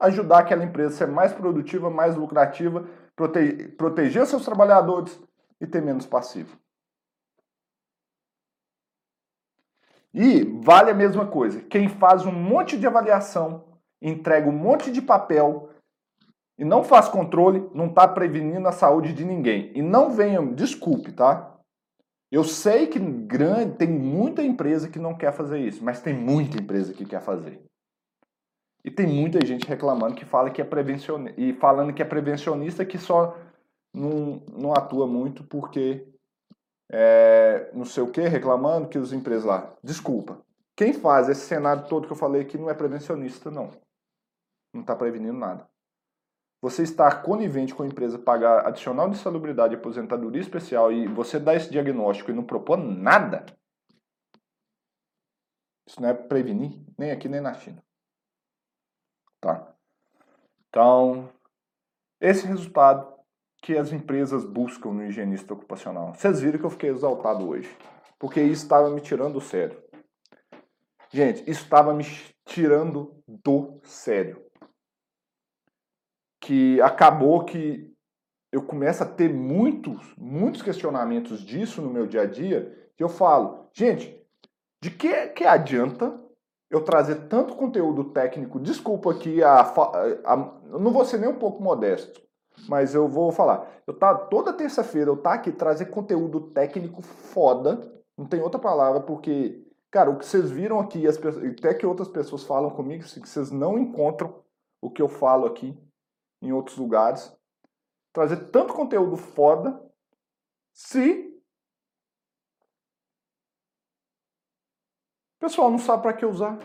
ajudar 0.00 0.40
aquela 0.40 0.64
empresa 0.64 0.94
a 0.94 0.98
ser 0.98 1.06
mais 1.06 1.32
produtiva, 1.32 1.88
mais 1.88 2.16
lucrativa, 2.16 2.88
prote 3.14 3.68
proteger 3.78 4.26
seus 4.26 4.44
trabalhadores 4.44 5.16
e 5.60 5.66
ter 5.66 5.80
menos 5.80 6.06
passivo. 6.06 6.59
E 10.12 10.42
vale 10.62 10.90
a 10.90 10.94
mesma 10.94 11.26
coisa. 11.26 11.60
Quem 11.62 11.88
faz 11.88 12.26
um 12.26 12.32
monte 12.32 12.76
de 12.76 12.86
avaliação, 12.86 13.64
entrega 14.02 14.48
um 14.48 14.52
monte 14.52 14.90
de 14.90 15.00
papel 15.00 15.70
e 16.58 16.64
não 16.64 16.82
faz 16.82 17.08
controle, 17.08 17.68
não 17.72 17.86
está 17.86 18.06
prevenindo 18.06 18.66
a 18.68 18.72
saúde 18.72 19.12
de 19.12 19.24
ninguém. 19.24 19.72
E 19.74 19.80
não 19.80 20.10
venham, 20.10 20.52
desculpe, 20.52 21.12
tá? 21.12 21.56
Eu 22.30 22.44
sei 22.44 22.86
que 22.86 22.98
grande, 22.98 23.76
tem 23.76 23.88
muita 23.88 24.42
empresa 24.42 24.88
que 24.88 24.98
não 24.98 25.16
quer 25.16 25.32
fazer 25.32 25.58
isso, 25.58 25.82
mas 25.82 26.00
tem 26.00 26.14
muita 26.14 26.60
empresa 26.60 26.92
que 26.92 27.04
quer 27.04 27.20
fazer. 27.20 27.60
E 28.84 28.90
tem 28.90 29.06
muita 29.06 29.44
gente 29.44 29.66
reclamando 29.66 30.14
que 30.14 30.24
fala 30.24 30.50
que 30.50 30.60
é 30.60 30.64
prevencionista 30.64 31.40
e 31.40 31.52
falando 31.54 31.92
que 31.92 32.02
é 32.02 32.04
prevencionista 32.04 32.84
que 32.84 32.98
só 32.98 33.36
não, 33.92 34.42
não 34.52 34.72
atua 34.72 35.06
muito 35.06 35.44
porque 35.44 36.06
é, 36.92 37.70
não 37.72 37.84
sei 37.84 38.02
o 38.02 38.10
que, 38.10 38.20
reclamando 38.22 38.88
que 38.88 38.98
os 38.98 39.12
empresas 39.12 39.44
lá. 39.44 39.72
Desculpa. 39.82 40.44
Quem 40.76 40.92
faz 40.92 41.28
esse 41.28 41.42
cenário 41.42 41.88
todo 41.88 42.06
que 42.06 42.12
eu 42.12 42.16
falei 42.16 42.42
aqui 42.42 42.58
não 42.58 42.70
é 42.70 42.74
prevencionista, 42.74 43.50
não. 43.50 43.70
Não 44.74 44.80
está 44.80 44.96
prevenindo 44.96 45.38
nada. 45.38 45.68
Você 46.62 46.82
está 46.82 47.14
conivente 47.14 47.74
com 47.74 47.82
a 47.82 47.86
empresa 47.86 48.18
pagar 48.18 48.66
adicional 48.66 49.08
de 49.08 49.16
salubridade 49.16 49.74
aposentadoria 49.74 50.40
especial 50.40 50.92
e 50.92 51.06
você 51.06 51.38
dá 51.38 51.54
esse 51.54 51.70
diagnóstico 51.70 52.30
e 52.30 52.34
não 52.34 52.44
propor 52.44 52.76
nada, 52.76 53.46
isso 55.90 56.00
não 56.00 56.08
é 56.08 56.14
prevenir, 56.14 56.78
nem 56.96 57.10
aqui 57.10 57.28
nem 57.28 57.40
na 57.40 57.52
China. 57.54 57.82
Tá? 59.40 59.74
Então, 60.68 61.32
esse 62.20 62.46
resultado 62.46 63.19
que 63.62 63.76
as 63.76 63.92
empresas 63.92 64.44
buscam 64.44 64.92
no 64.92 65.04
higienista 65.04 65.52
ocupacional. 65.52 66.14
Vocês 66.14 66.40
viram 66.40 66.58
que 66.58 66.64
eu 66.64 66.70
fiquei 66.70 66.90
exaltado 66.90 67.48
hoje, 67.48 67.68
porque 68.18 68.40
isso 68.40 68.62
estava 68.62 68.90
me 68.90 69.00
tirando 69.00 69.34
do 69.34 69.40
sério. 69.40 69.82
Gente, 71.10 71.42
isso 71.50 71.64
estava 71.64 71.92
me 71.92 72.04
tirando 72.44 73.22
do 73.26 73.80
sério. 73.82 74.44
Que 76.40 76.80
acabou 76.80 77.44
que 77.44 77.92
eu 78.52 78.62
começo 78.62 79.02
a 79.02 79.06
ter 79.06 79.32
muitos, 79.32 80.14
muitos 80.16 80.62
questionamentos 80.62 81.40
disso 81.40 81.82
no 81.82 81.90
meu 81.90 82.06
dia 82.06 82.22
a 82.22 82.26
dia, 82.26 82.90
que 82.96 83.02
eu 83.02 83.08
falo, 83.08 83.68
gente, 83.72 84.20
de 84.82 84.90
que, 84.90 85.28
que 85.28 85.44
adianta 85.44 86.18
eu 86.70 86.82
trazer 86.82 87.28
tanto 87.28 87.54
conteúdo 87.54 88.04
técnico? 88.12 88.58
Desculpa 88.58 89.12
aqui, 89.12 89.42
a, 89.42 89.60
a, 89.60 90.32
a, 90.32 90.36
não 90.78 90.92
vou 90.92 91.04
ser 91.04 91.18
nem 91.18 91.28
um 91.28 91.38
pouco 91.38 91.62
modesto, 91.62 92.20
mas 92.68 92.94
eu 92.94 93.08
vou 93.08 93.32
falar. 93.32 93.82
Eu 93.86 93.94
tá 93.94 94.14
toda 94.14 94.52
terça-feira 94.52 95.10
eu 95.10 95.16
tá 95.16 95.34
aqui 95.34 95.52
trazer 95.52 95.86
conteúdo 95.86 96.50
técnico 96.52 97.02
foda. 97.02 97.80
Não 98.16 98.26
tem 98.26 98.40
outra 98.40 98.60
palavra 98.60 99.00
porque, 99.00 99.66
cara, 99.90 100.10
o 100.10 100.18
que 100.18 100.26
vocês 100.26 100.50
viram 100.50 100.78
aqui, 100.78 101.06
as 101.06 101.16
pessoas, 101.16 101.44
até 101.44 101.74
que 101.74 101.86
outras 101.86 102.08
pessoas 102.08 102.44
falam 102.44 102.70
comigo, 102.70 103.04
que 103.04 103.28
vocês 103.28 103.50
não 103.50 103.78
encontram 103.78 104.42
o 104.80 104.90
que 104.90 105.02
eu 105.02 105.08
falo 105.08 105.46
aqui 105.46 105.78
em 106.42 106.52
outros 106.52 106.76
lugares. 106.76 107.34
Trazer 108.12 108.50
tanto 108.50 108.74
conteúdo 108.74 109.16
foda 109.16 109.80
se 110.72 111.28
o 115.36 115.40
pessoal 115.40 115.70
não 115.70 115.78
sabe 115.78 116.02
para 116.02 116.12
que 116.12 116.26
usar. 116.26 116.58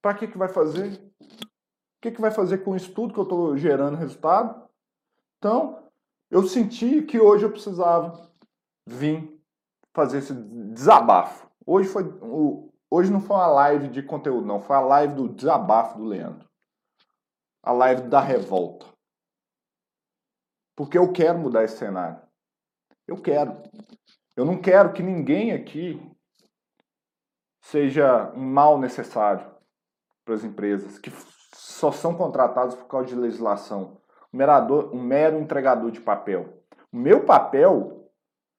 Para 0.00 0.18
que 0.18 0.26
que 0.26 0.38
vai 0.38 0.48
fazer? 0.48 1.00
Que, 2.02 2.10
que 2.10 2.20
vai 2.20 2.32
fazer 2.32 2.58
com 2.58 2.74
isso 2.74 2.92
tudo 2.92 3.14
que 3.14 3.20
eu 3.20 3.22
estou 3.22 3.56
gerando 3.56 3.96
resultado? 3.96 4.68
Então, 5.38 5.88
eu 6.28 6.42
senti 6.42 7.00
que 7.02 7.20
hoje 7.20 7.44
eu 7.44 7.50
precisava 7.50 8.28
vir 8.84 9.40
fazer 9.94 10.18
esse 10.18 10.34
desabafo. 10.34 11.48
Hoje, 11.64 11.88
foi, 11.88 12.02
hoje 12.90 13.10
não 13.12 13.20
foi 13.20 13.36
uma 13.36 13.46
live 13.46 13.88
de 13.88 14.02
conteúdo, 14.02 14.44
não. 14.44 14.60
Foi 14.60 14.74
a 14.74 14.80
live 14.80 15.14
do 15.14 15.28
desabafo 15.28 15.98
do 15.98 16.04
Leandro. 16.04 16.48
A 17.62 17.70
live 17.70 18.02
da 18.08 18.20
revolta. 18.20 18.86
Porque 20.74 20.98
eu 20.98 21.12
quero 21.12 21.38
mudar 21.38 21.62
esse 21.62 21.76
cenário. 21.76 22.20
Eu 23.06 23.20
quero. 23.20 23.62
Eu 24.34 24.44
não 24.44 24.60
quero 24.60 24.92
que 24.92 25.02
ninguém 25.02 25.52
aqui 25.52 26.00
seja 27.60 28.32
um 28.32 28.44
mal 28.44 28.76
necessário 28.76 29.48
para 30.24 30.34
as 30.34 30.42
empresas, 30.42 30.98
que 30.98 31.10
só 31.54 31.92
são 31.92 32.14
contratados 32.14 32.74
por 32.74 32.86
causa 32.86 33.08
de 33.08 33.14
legislação. 33.14 33.98
Um, 34.32 34.36
merador, 34.38 34.94
um 34.94 35.02
mero 35.02 35.38
entregador 35.38 35.90
de 35.90 36.00
papel. 36.00 36.62
O 36.92 36.96
meu 36.96 37.24
papel, 37.24 38.10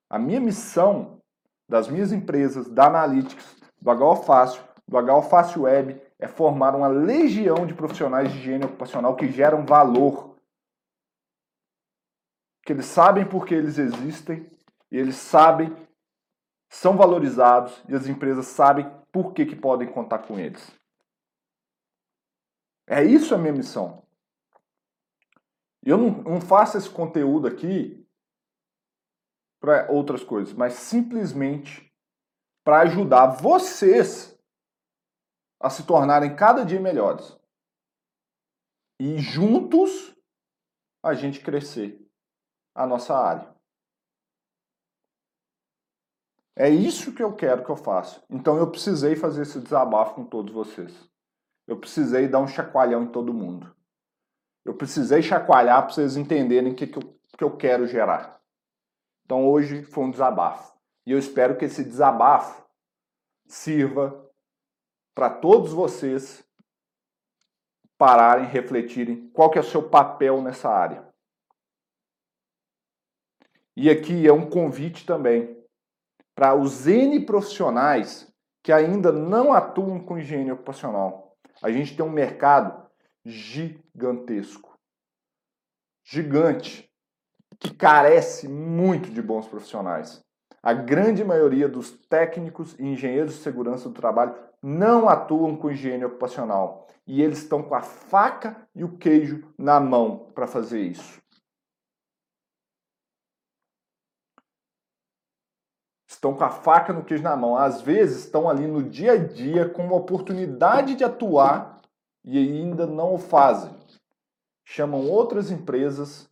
a 0.10 0.20
minha 0.20 0.40
missão 0.40 1.22
das 1.68 1.88
minhas 1.88 2.12
empresas, 2.12 2.70
da 2.70 2.88
Analytics, 2.88 3.62
do 3.82 3.92
HO 3.92 4.16
Fácil, 4.18 4.64
do 4.88 4.98
HO 4.98 5.22
Fácil 5.24 5.64
Web, 5.64 6.02
é 6.20 6.28
formar 6.28 6.76
uma 6.76 6.88
legião 6.88 7.66
de 7.66 7.74
profissionais 7.74 8.32
de 8.32 8.38
higiene 8.38 8.66
ocupacional 8.66 9.16
que 9.16 9.32
geram 9.32 9.66
valor. 9.66 10.36
Que 12.66 12.74
eles 12.74 12.86
sabem 12.86 13.26
por 13.26 13.46
que 13.46 13.54
eles 13.54 13.78
existem, 13.78 14.50
e 14.92 14.98
eles 14.98 15.16
sabem, 15.16 15.76
são 16.70 16.96
valorizados, 16.96 17.84
e 17.90 17.96
as 17.96 18.08
empresas 18.08 18.48
sabem 18.48 18.90
por 19.12 19.34
que, 19.34 19.46
que 19.46 19.56
podem 19.56 19.88
contar 19.88 20.20
com 20.20 20.40
eles. 20.40 20.72
É 22.88 23.04
isso 23.04 23.34
a 23.34 23.38
minha 23.38 23.54
missão. 23.54 24.06
Eu 25.82 25.98
não, 25.98 26.10
não 26.24 26.42
faço 26.42 26.78
esse 26.78 26.90
conteúdo 26.90 27.48
aqui 27.48 28.06
para 29.60 29.90
outras 29.92 30.24
coisas, 30.24 30.54
mas 30.54 30.74
simplesmente 30.74 31.94
para 32.64 32.82
ajudar 32.82 33.28
vocês 33.28 34.38
a 35.60 35.70
se 35.70 35.86
tornarem 35.86 36.36
cada 36.36 36.66
dia 36.66 36.80
melhores. 36.80 37.38
E 39.00 39.18
juntos 39.18 40.16
a 41.02 41.14
gente 41.14 41.42
crescer 41.42 42.00
a 42.76 42.88
nossa 42.88 43.16
área. 43.16 43.54
É 46.56 46.70
isso 46.70 47.14
que 47.14 47.24
eu 47.24 47.36
quero 47.36 47.64
que 47.64 47.72
eu 47.72 47.76
faça. 47.76 48.24
Então 48.30 48.58
eu 48.58 48.70
precisei 48.70 49.16
fazer 49.16 49.42
esse 49.42 49.60
desabafo 49.60 50.16
com 50.16 50.26
todos 50.26 50.54
vocês. 50.54 51.13
Eu 51.68 51.78
precisei 51.78 52.28
dar 52.28 52.40
um 52.40 52.48
chacoalhão 52.48 53.04
em 53.04 53.12
todo 53.12 53.34
mundo. 53.34 53.74
Eu 54.66 54.76
precisei 54.76 55.22
chacoalhar 55.22 55.84
para 55.84 55.94
vocês 55.94 56.16
entenderem 56.16 56.72
o 56.72 56.76
que, 56.76 56.88
que, 56.88 56.98
eu, 56.98 57.20
que 57.38 57.44
eu 57.44 57.56
quero 57.56 57.88
gerar. 57.88 58.42
Então 59.26 59.48
hoje 59.48 59.84
foi 59.84 60.06
um 60.06 60.12
desabafo. 60.12 60.74
E 61.06 61.12
eu 61.12 61.20
espero 61.20 61.58
que 61.58 61.66
esse 61.66 61.84
desabafo 61.84 62.66
sirva 63.46 64.30
para 65.14 65.30
todos 65.30 65.74
vocês 65.74 66.44
pararem, 67.98 68.46
refletirem 68.46 69.30
qual 69.30 69.50
que 69.50 69.58
é 69.58 69.62
o 69.62 69.66
seu 69.66 69.90
papel 69.90 70.42
nessa 70.42 70.70
área. 70.70 71.08
E 73.76 73.90
aqui 73.90 74.28
é 74.28 74.34
um 74.34 74.50
convite 74.50 75.06
também 75.06 75.62
para 76.36 76.56
os 76.56 76.88
N 76.88 77.26
profissionais 77.26 78.32
que 78.62 78.72
ainda 78.72 79.12
não 79.12 79.52
atuam 79.52 80.00
com 80.00 80.18
higiene 80.18 80.52
ocupacional. 80.52 81.33
A 81.62 81.72
gente 81.72 81.96
tem 81.96 82.06
um 82.06 82.10
mercado 82.10 82.86
gigantesco. 83.26 84.78
Gigante. 86.04 86.90
Que 87.60 87.74
carece 87.74 88.48
muito 88.48 89.10
de 89.10 89.22
bons 89.22 89.48
profissionais. 89.48 90.22
A 90.62 90.74
grande 90.74 91.24
maioria 91.24 91.68
dos 91.70 91.92
técnicos 91.92 92.78
e 92.80 92.84
engenheiros 92.84 93.36
de 93.36 93.42
segurança 93.42 93.88
do 93.90 93.96
trabalho 93.96 94.36
não 94.62 95.08
atuam 95.08 95.56
com 95.56 95.72
higiene 95.72 96.06
ocupacional. 96.06 96.88
E 97.06 97.22
eles 97.22 97.40
estão 97.40 97.62
com 97.62 97.76
a 97.76 97.82
faca 97.82 98.68
e 98.76 98.84
o 98.84 98.98
queijo 98.98 99.44
na 99.58 99.80
mão 99.80 100.32
para 100.34 100.48
fazer 100.48 100.82
isso. 100.82 101.23
Estão 106.24 106.34
com 106.34 106.44
a 106.46 106.50
faca 106.50 106.94
no 106.94 107.04
queijo 107.04 107.22
na 107.22 107.36
mão. 107.36 107.58
Às 107.58 107.82
vezes 107.82 108.24
estão 108.24 108.50
ali 108.50 108.66
no 108.66 108.82
dia 108.82 109.12
a 109.12 109.18
dia 109.18 109.68
com 109.68 109.84
uma 109.84 109.98
oportunidade 109.98 110.96
de 110.96 111.04
atuar 111.04 111.82
e 112.24 112.38
ainda 112.38 112.88
não 112.88 113.16
o 113.16 113.18
fazem. 113.18 113.76
Chamam 114.64 115.06
outras 115.10 115.52
empresas 115.52 116.32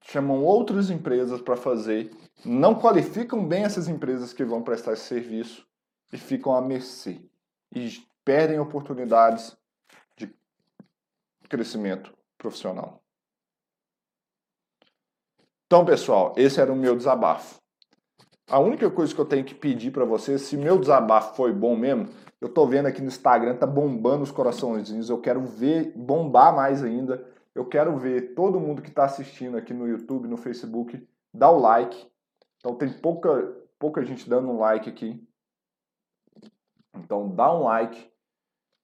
chamam 0.00 0.42
outras 0.42 0.88
empresas 0.88 1.38
para 1.42 1.54
fazer, 1.54 2.10
não 2.42 2.74
qualificam 2.80 3.46
bem 3.46 3.64
essas 3.64 3.88
empresas 3.88 4.32
que 4.32 4.42
vão 4.42 4.62
prestar 4.62 4.94
esse 4.94 5.02
serviço 5.02 5.68
e 6.10 6.16
ficam 6.16 6.54
à 6.54 6.62
mercê 6.62 7.20
e 7.70 8.02
perdem 8.24 8.58
oportunidades 8.58 9.54
de 10.16 10.34
crescimento 11.46 12.16
profissional. 12.38 13.02
Então, 15.68 15.84
pessoal, 15.84 16.32
esse 16.34 16.58
era 16.58 16.72
o 16.72 16.76
meu 16.76 16.96
desabafo. 16.96 17.60
A 18.48 18.58
única 18.58 18.90
coisa 18.90 19.14
que 19.14 19.20
eu 19.20 19.26
tenho 19.26 19.44
que 19.44 19.54
pedir 19.54 19.90
para 19.90 20.06
vocês, 20.06 20.40
se 20.40 20.56
meu 20.56 20.78
desabafo 20.78 21.36
foi 21.36 21.52
bom 21.52 21.76
mesmo, 21.76 22.08
eu 22.40 22.48
tô 22.48 22.66
vendo 22.66 22.86
aqui 22.86 23.02
no 23.02 23.08
Instagram, 23.08 23.54
tá 23.54 23.66
bombando 23.66 24.22
os 24.22 24.30
coraçõezinhos, 24.30 25.10
eu 25.10 25.20
quero 25.20 25.42
ver 25.42 25.92
bombar 25.94 26.56
mais 26.56 26.82
ainda. 26.82 27.22
Eu 27.54 27.66
quero 27.66 27.98
ver 27.98 28.34
todo 28.34 28.58
mundo 28.58 28.80
que 28.80 28.88
está 28.88 29.04
assistindo 29.04 29.58
aqui 29.58 29.74
no 29.74 29.86
YouTube, 29.86 30.26
no 30.26 30.38
Facebook, 30.38 31.06
dar 31.34 31.50
o 31.50 31.60
like. 31.60 32.10
Então 32.56 32.74
tem 32.74 32.90
pouca, 32.90 33.54
pouca 33.78 34.02
gente 34.02 34.26
dando 34.26 34.48
um 34.48 34.58
like 34.60 34.88
aqui. 34.88 35.22
Então 36.96 37.28
dá 37.28 37.54
um 37.54 37.64
like. 37.64 38.10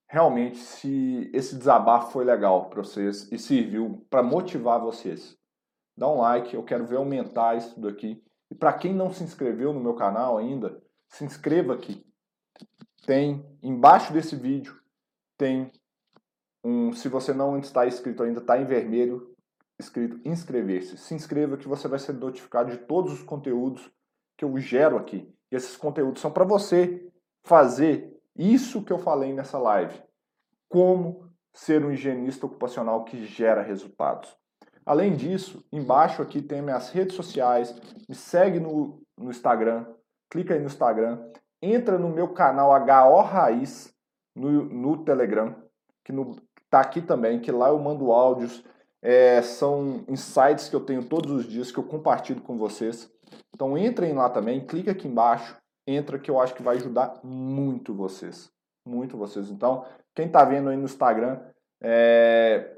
Realmente, 0.07 0.59
se 0.59 1.31
esse 1.33 1.57
desabafo 1.57 2.13
foi 2.13 2.27
legal 2.27 2.69
para 2.69 2.83
vocês 2.83 3.33
e 3.33 3.39
serviu 3.39 4.07
para 4.11 4.23
motivar 4.23 4.79
vocês 4.79 5.43
dá 5.97 6.09
um 6.09 6.19
like, 6.19 6.55
eu 6.55 6.63
quero 6.63 6.87
ver 6.87 6.97
aumentar 6.97 7.57
isso 7.57 7.79
daqui. 7.81 8.23
E 8.51 8.55
para 8.55 8.73
quem 8.73 8.95
não 8.95 9.11
se 9.11 9.23
inscreveu 9.23 9.73
no 9.73 9.81
meu 9.81 9.95
canal 9.95 10.39
ainda, 10.39 10.83
se 11.09 11.25
inscreva 11.25 11.75
aqui. 11.75 12.05
Tem 13.07 13.45
embaixo 13.63 14.13
desse 14.13 14.35
vídeo 14.37 14.83
tem 15.37 15.71
um, 16.63 16.93
se 16.93 17.09
você 17.09 17.33
não 17.33 17.59
está 17.59 17.87
inscrito 17.87 18.23
ainda, 18.23 18.41
está 18.41 18.59
em 18.59 18.65
vermelho 18.65 19.35
escrito 19.79 20.21
inscrever-se. 20.25 20.97
Se 20.97 21.15
inscreva 21.15 21.57
que 21.57 21.69
você 21.69 21.89
vai 21.89 21.99
ser 21.99 22.13
notificado 22.15 22.71
de 22.71 22.79
todos 22.79 23.13
os 23.13 23.23
conteúdos 23.23 23.91
que 24.37 24.45
eu 24.45 24.57
gero 24.59 24.97
aqui. 24.97 25.29
E 25.51 25.57
esses 25.57 25.77
conteúdos 25.77 26.23
são 26.23 26.31
para 26.31 26.45
você 26.45 27.07
fazer 27.43 28.17
isso 28.37 28.85
que 28.85 28.93
eu 28.93 28.99
falei 28.99 29.33
nessa 29.33 29.59
live. 29.59 30.01
Como 30.69 31.29
ser 31.53 31.85
um 31.85 31.91
higienista 31.93 32.47
ocupacional 32.47 33.05
que 33.05 33.27
gera 33.27 33.63
resultados. 33.63 34.35
Além 34.87 35.17
disso, 35.17 35.65
embaixo 35.73 36.21
aqui 36.21 36.43
tem 36.43 36.61
minhas 36.61 36.91
redes 36.91 37.15
sociais, 37.15 37.75
me 38.09 38.15
segue 38.15 38.61
no, 38.61 39.01
no 39.17 39.31
Instagram, 39.31 39.87
clica 40.31 40.55
aí 40.55 40.61
no 40.61 40.67
Instagram, 40.67 41.19
entra 41.63 41.99
no 41.99 42.11
meu 42.11 42.29
canal 42.29 42.71
HO 42.71 43.23
Raiz 43.23 43.95
no, 44.37 44.65
no 44.65 45.05
Telegram, 45.05 45.55
que 46.05 46.13
no, 46.13 46.37
tá 46.69 46.81
aqui 46.81 47.01
também, 47.01 47.41
que 47.41 47.51
lá 47.51 47.69
eu 47.69 47.79
mando 47.79 48.13
áudios, 48.13 48.63
é, 49.01 49.41
são 49.43 50.05
insights 50.09 50.69
que 50.69 50.77
eu 50.77 50.81
tenho 50.81 51.05
todos 51.05 51.31
os 51.31 51.47
dias, 51.47 51.71
que 51.71 51.79
eu 51.79 51.85
compartilho 51.85 52.41
com 52.43 52.59
vocês. 52.59 53.11
Então 53.55 53.79
entrem 53.79 54.13
lá 54.13 54.29
também, 54.29 54.67
clica 54.67 54.91
aqui 54.91 55.09
embaixo, 55.09 55.57
entra 55.87 56.19
que 56.19 56.31
eu 56.31 56.41
acho 56.41 56.55
que 56.55 56.63
vai 56.63 56.77
ajudar 56.77 57.21
muito 57.23 57.95
vocês. 57.95 58.51
Muito 58.87 59.17
vocês. 59.17 59.51
Então, 59.51 59.87
quem 60.15 60.27
está 60.27 60.45
vendo 60.45 60.69
aí 60.69 60.77
no 60.77 60.85
Instagram, 60.85 61.41
é, 61.83 62.77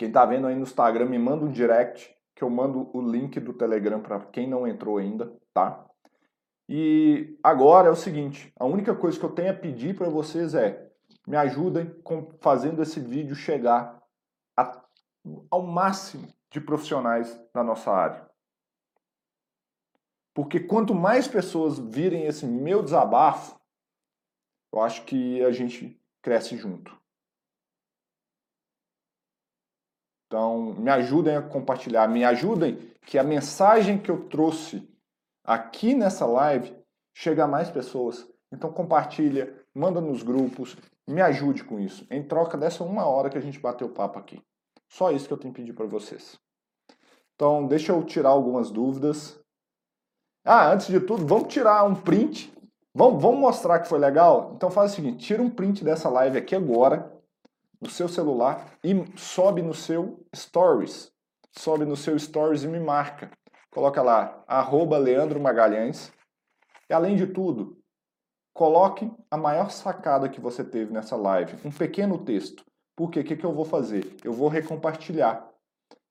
quem 0.00 0.08
está 0.08 0.24
vendo 0.24 0.46
aí 0.46 0.54
no 0.54 0.62
Instagram, 0.62 1.04
me 1.04 1.18
manda 1.18 1.44
um 1.44 1.52
direct, 1.52 2.10
que 2.34 2.42
eu 2.42 2.48
mando 2.48 2.88
o 2.96 3.02
link 3.02 3.38
do 3.38 3.52
Telegram 3.52 4.00
para 4.00 4.18
quem 4.20 4.48
não 4.48 4.66
entrou 4.66 4.96
ainda, 4.96 5.30
tá? 5.52 5.86
E 6.66 7.38
agora 7.42 7.88
é 7.88 7.90
o 7.90 7.96
seguinte, 7.96 8.50
a 8.58 8.64
única 8.64 8.94
coisa 8.94 9.18
que 9.18 9.24
eu 9.26 9.34
tenho 9.34 9.50
a 9.50 9.54
pedir 9.54 9.94
para 9.94 10.08
vocês 10.08 10.54
é 10.54 10.90
me 11.26 11.36
ajudem 11.36 11.94
fazendo 12.40 12.82
esse 12.82 12.98
vídeo 12.98 13.34
chegar 13.34 14.02
a, 14.56 14.82
ao 15.50 15.66
máximo 15.66 16.32
de 16.50 16.62
profissionais 16.62 17.38
da 17.52 17.62
nossa 17.62 17.90
área. 17.90 18.26
Porque 20.32 20.60
quanto 20.60 20.94
mais 20.94 21.28
pessoas 21.28 21.78
virem 21.78 22.24
esse 22.24 22.46
meu 22.46 22.82
desabafo, 22.82 23.60
eu 24.72 24.80
acho 24.80 25.04
que 25.04 25.44
a 25.44 25.52
gente 25.52 26.00
cresce 26.22 26.56
junto. 26.56 26.98
Então, 30.30 30.74
me 30.74 30.88
ajudem 30.90 31.34
a 31.34 31.42
compartilhar, 31.42 32.06
me 32.06 32.24
ajudem 32.24 32.78
que 33.04 33.18
a 33.18 33.24
mensagem 33.24 33.98
que 33.98 34.08
eu 34.08 34.28
trouxe 34.28 34.88
aqui 35.44 35.92
nessa 35.92 36.24
live 36.24 36.72
chegue 37.12 37.40
a 37.40 37.48
mais 37.48 37.68
pessoas. 37.68 38.28
Então, 38.52 38.72
compartilha, 38.72 39.52
manda 39.74 40.00
nos 40.00 40.22
grupos, 40.22 40.76
me 41.04 41.20
ajude 41.20 41.64
com 41.64 41.80
isso. 41.80 42.06
Em 42.08 42.22
troca 42.22 42.56
dessa 42.56 42.84
uma 42.84 43.06
hora 43.06 43.28
que 43.28 43.38
a 43.38 43.40
gente 43.40 43.58
bateu 43.58 43.88
o 43.88 43.92
papo 43.92 44.20
aqui. 44.20 44.40
Só 44.88 45.10
isso 45.10 45.26
que 45.26 45.32
eu 45.32 45.36
tenho 45.36 45.52
que 45.52 45.62
pedir 45.62 45.72
para 45.72 45.86
vocês. 45.86 46.38
Então, 47.34 47.66
deixa 47.66 47.90
eu 47.90 48.00
tirar 48.04 48.28
algumas 48.28 48.70
dúvidas. 48.70 49.36
Ah, 50.44 50.70
antes 50.70 50.86
de 50.86 51.00
tudo, 51.00 51.26
vamos 51.26 51.52
tirar 51.52 51.82
um 51.82 51.96
print. 51.96 52.52
Vamos, 52.94 53.20
vamos 53.20 53.40
mostrar 53.40 53.80
que 53.80 53.88
foi 53.88 53.98
legal? 53.98 54.52
Então 54.54 54.70
faz 54.70 54.92
o 54.92 54.94
seguinte, 54.94 55.26
tira 55.26 55.42
um 55.42 55.50
print 55.50 55.82
dessa 55.82 56.08
live 56.08 56.38
aqui 56.38 56.54
agora 56.54 57.19
no 57.80 57.88
seu 57.88 58.08
celular 58.08 58.78
e 58.84 58.94
sobe 59.16 59.62
no 59.62 59.74
seu 59.74 60.24
Stories. 60.34 61.10
Sobe 61.52 61.84
no 61.84 61.96
seu 61.96 62.18
Stories 62.18 62.62
e 62.62 62.68
me 62.68 62.78
marca. 62.78 63.30
Coloca 63.70 64.02
lá, 64.02 64.42
arroba 64.46 64.98
Leandro 64.98 65.40
Magalhães. 65.40 66.12
E 66.88 66.92
além 66.92 67.16
de 67.16 67.26
tudo, 67.26 67.78
coloque 68.52 69.10
a 69.30 69.36
maior 69.36 69.70
sacada 69.70 70.28
que 70.28 70.40
você 70.40 70.64
teve 70.64 70.92
nessa 70.92 71.16
live, 71.16 71.56
um 71.64 71.70
pequeno 71.70 72.18
texto. 72.18 72.64
Por 72.96 73.10
quê? 73.10 73.20
O 73.20 73.24
que, 73.24 73.36
que 73.36 73.46
eu 73.46 73.54
vou 73.54 73.64
fazer? 73.64 74.16
Eu 74.22 74.32
vou 74.32 74.48
recompartilhar. 74.48 75.48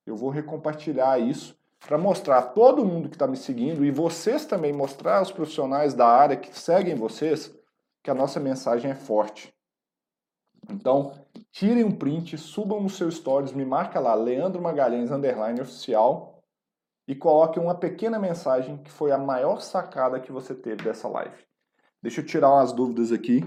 Eu 0.06 0.16
vou 0.16 0.30
recompartilhar 0.30 1.20
isso 1.20 1.60
para 1.86 1.98
mostrar 1.98 2.40
a 2.40 2.42
todo 2.42 2.86
mundo 2.86 3.10
que 3.10 3.16
está 3.16 3.28
me 3.28 3.38
seguindo 3.38 3.86
e 3.86 3.92
vocês 3.92 4.46
também 4.46 4.74
mostrar 4.74 5.20
aos 5.20 5.32
profissionais 5.32 5.94
da 5.94 6.08
área 6.08 6.36
que 6.36 6.58
seguem 6.58 6.96
vocês 6.96 7.54
que 8.04 8.10
a 8.10 8.14
nossa 8.14 8.40
mensagem 8.40 8.92
é 8.92 8.96
forte. 8.96 9.54
Então, 10.70 11.14
tirem 11.52 11.84
um 11.84 11.92
print, 11.92 12.38
subam 12.38 12.82
no 12.82 12.90
seu 12.90 13.10
stories, 13.10 13.54
me 13.54 13.66
marca 13.66 14.00
lá, 14.00 14.14
Leandro 14.14 14.62
Magalhães, 14.62 15.12
underline 15.12 15.62
oficial, 15.62 16.44
e 17.08 17.16
coloque 17.16 17.60
uma 17.60 17.74
pequena 17.74 18.20
mensagem 18.20 18.78
que 18.78 18.92
foi 18.92 19.12
a 19.12 19.18
maior 19.18 19.62
sacada 19.62 20.20
que 20.20 20.32
você 20.32 20.54
teve 20.54 20.84
dessa 20.84 21.08
live. 21.08 21.44
Deixa 22.02 22.22
eu 22.22 22.26
tirar 22.26 22.54
umas 22.54 22.72
dúvidas 22.72 23.12
aqui. 23.12 23.44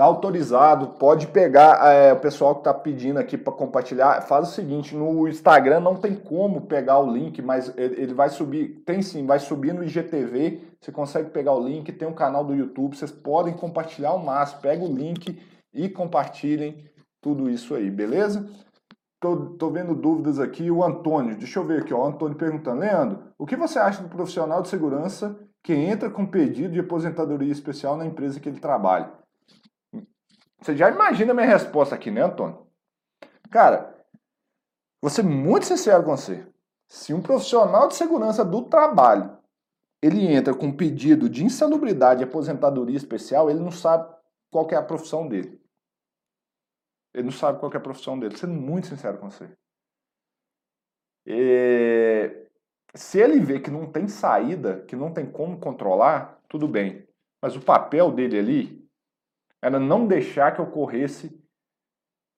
Tá 0.00 0.06
autorizado, 0.06 0.94
pode 0.98 1.26
pegar 1.26 1.86
é, 1.92 2.10
o 2.14 2.18
pessoal 2.18 2.54
que 2.54 2.60
está 2.62 2.72
pedindo 2.72 3.18
aqui 3.18 3.36
para 3.36 3.52
compartilhar. 3.52 4.22
Faz 4.22 4.48
o 4.48 4.52
seguinte, 4.52 4.96
no 4.96 5.28
Instagram 5.28 5.80
não 5.80 5.94
tem 5.94 6.14
como 6.14 6.62
pegar 6.62 6.98
o 6.98 7.12
link, 7.12 7.42
mas 7.42 7.70
ele 7.76 8.14
vai 8.14 8.30
subir, 8.30 8.82
tem 8.86 9.02
sim, 9.02 9.26
vai 9.26 9.38
subir 9.38 9.74
no 9.74 9.84
IGTV, 9.84 10.62
você 10.80 10.90
consegue 10.90 11.28
pegar 11.28 11.52
o 11.52 11.62
link, 11.62 11.92
tem 11.92 12.08
um 12.08 12.14
canal 12.14 12.42
do 12.42 12.54
YouTube, 12.54 12.96
vocês 12.96 13.12
podem 13.12 13.52
compartilhar 13.52 14.14
o 14.14 14.24
máximo, 14.24 14.62
pega 14.62 14.82
o 14.82 14.90
link 14.90 15.38
e 15.74 15.86
compartilhem 15.90 16.82
tudo 17.20 17.50
isso 17.50 17.74
aí, 17.74 17.90
beleza? 17.90 18.48
Tô, 19.20 19.50
tô 19.58 19.68
vendo 19.68 19.94
dúvidas 19.94 20.40
aqui, 20.40 20.70
o 20.70 20.82
Antônio, 20.82 21.36
deixa 21.36 21.58
eu 21.58 21.66
ver 21.66 21.82
aqui, 21.82 21.92
ó, 21.92 22.04
o 22.04 22.08
Antônio 22.08 22.38
perguntando, 22.38 22.80
Leandro, 22.80 23.18
o 23.38 23.44
que 23.44 23.54
você 23.54 23.78
acha 23.78 24.02
do 24.02 24.08
profissional 24.08 24.62
de 24.62 24.68
segurança 24.68 25.38
que 25.62 25.74
entra 25.74 26.08
com 26.08 26.24
pedido 26.24 26.72
de 26.72 26.80
aposentadoria 26.80 27.52
especial 27.52 27.98
na 27.98 28.06
empresa 28.06 28.40
que 28.40 28.48
ele 28.48 28.60
trabalha? 28.60 29.20
Você 30.60 30.76
já 30.76 30.90
imagina 30.90 31.32
a 31.32 31.34
minha 31.34 31.46
resposta 31.46 31.94
aqui, 31.94 32.10
né, 32.10 32.22
Antônio? 32.22 32.66
Cara, 33.50 33.94
vou 35.00 35.10
ser 35.10 35.22
muito 35.22 35.66
sincero 35.66 36.04
com 36.04 36.16
você. 36.16 36.46
Se 36.88 37.14
um 37.14 37.22
profissional 37.22 37.88
de 37.88 37.94
segurança 37.94 38.44
do 38.44 38.62
trabalho 38.62 39.38
ele 40.02 40.26
entra 40.26 40.54
com 40.54 40.66
um 40.66 40.76
pedido 40.76 41.28
de 41.28 41.44
insalubridade 41.44 42.22
e 42.22 42.24
aposentadoria 42.24 42.96
especial, 42.96 43.50
ele 43.50 43.60
não 43.60 43.70
sabe 43.70 44.12
qual 44.50 44.68
é 44.70 44.74
a 44.74 44.82
profissão 44.82 45.28
dele. 45.28 45.60
Ele 47.12 47.24
não 47.24 47.32
sabe 47.32 47.58
qual 47.58 47.70
é 47.72 47.76
a 47.76 47.80
profissão 47.80 48.18
dele. 48.18 48.36
Sendo 48.36 48.54
muito 48.54 48.86
sincero 48.86 49.18
com 49.18 49.30
você. 49.30 49.50
E... 51.26 52.46
Se 52.94 53.20
ele 53.20 53.38
vê 53.38 53.60
que 53.60 53.70
não 53.70 53.90
tem 53.90 54.08
saída, 54.08 54.82
que 54.82 54.96
não 54.96 55.12
tem 55.12 55.30
como 55.30 55.60
controlar, 55.60 56.40
tudo 56.48 56.66
bem. 56.66 57.06
Mas 57.40 57.54
o 57.54 57.60
papel 57.60 58.10
dele 58.10 58.38
ali 58.38 58.89
era 59.62 59.78
não 59.78 60.06
deixar 60.06 60.54
que 60.54 60.62
ocorresse 60.62 61.38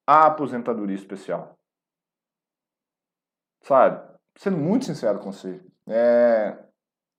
a 0.06 0.26
aposentadoria 0.26 0.96
especial. 0.96 1.56
Sabe? 3.62 4.02
Sendo 4.36 4.56
muito 4.56 4.84
sincero 4.84 5.20
com 5.20 5.32
você. 5.32 5.60
É, 5.86 6.58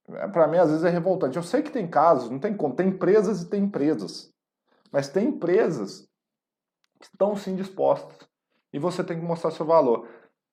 é 0.09 0.27
para 0.27 0.47
mim, 0.47 0.57
às 0.57 0.69
vezes, 0.69 0.83
é 0.83 0.89
revoltante. 0.89 1.37
Eu 1.37 1.43
sei 1.43 1.61
que 1.61 1.71
tem 1.71 1.89
casos, 1.89 2.29
não 2.29 2.39
tem 2.39 2.55
como. 2.55 2.75
Tem 2.75 2.89
empresas 2.89 3.41
e 3.41 3.49
tem 3.49 3.63
empresas. 3.63 4.33
Mas 4.91 5.07
tem 5.07 5.29
empresas 5.29 6.07
que 6.99 7.05
estão 7.05 7.35
sim 7.35 7.55
dispostas. 7.55 8.27
E 8.71 8.79
você 8.79 9.03
tem 9.03 9.19
que 9.19 9.25
mostrar 9.25 9.51
seu 9.51 9.65
valor. 9.65 10.07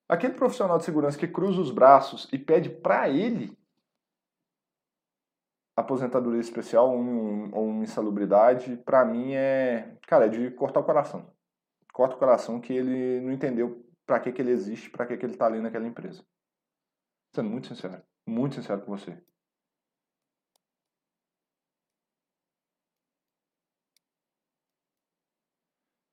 Aquele 0.08 0.34
profissional 0.34 0.78
de 0.78 0.84
segurança 0.84 1.18
que 1.18 1.28
cruza 1.28 1.60
os 1.60 1.70
braços 1.70 2.28
e 2.32 2.38
pede 2.38 2.68
para 2.68 3.08
ele 3.08 3.56
aposentadoria 5.80 6.40
especial 6.40 6.90
ou 6.90 6.98
um, 6.98 7.44
uma 7.50 7.84
insalubridade, 7.84 8.76
para 8.78 9.04
mim 9.04 9.34
é, 9.34 9.96
cara, 10.06 10.26
é 10.26 10.28
de 10.28 10.50
cortar 10.52 10.80
o 10.80 10.84
coração. 10.84 11.32
Corta 11.92 12.16
o 12.16 12.18
coração 12.18 12.60
que 12.60 12.72
ele 12.72 13.20
não 13.20 13.32
entendeu 13.32 13.84
para 14.06 14.20
que, 14.20 14.32
que 14.32 14.42
ele 14.42 14.50
existe, 14.52 14.90
para 14.90 15.06
que, 15.06 15.16
que 15.16 15.26
ele 15.26 15.34
está 15.34 15.46
ali 15.46 15.60
naquela 15.60 15.86
empresa. 15.86 16.24
Sendo 17.34 17.50
muito 17.50 17.68
sincero, 17.68 18.02
muito 18.26 18.56
sincero 18.56 18.82
com 18.82 18.96
você. 18.96 19.16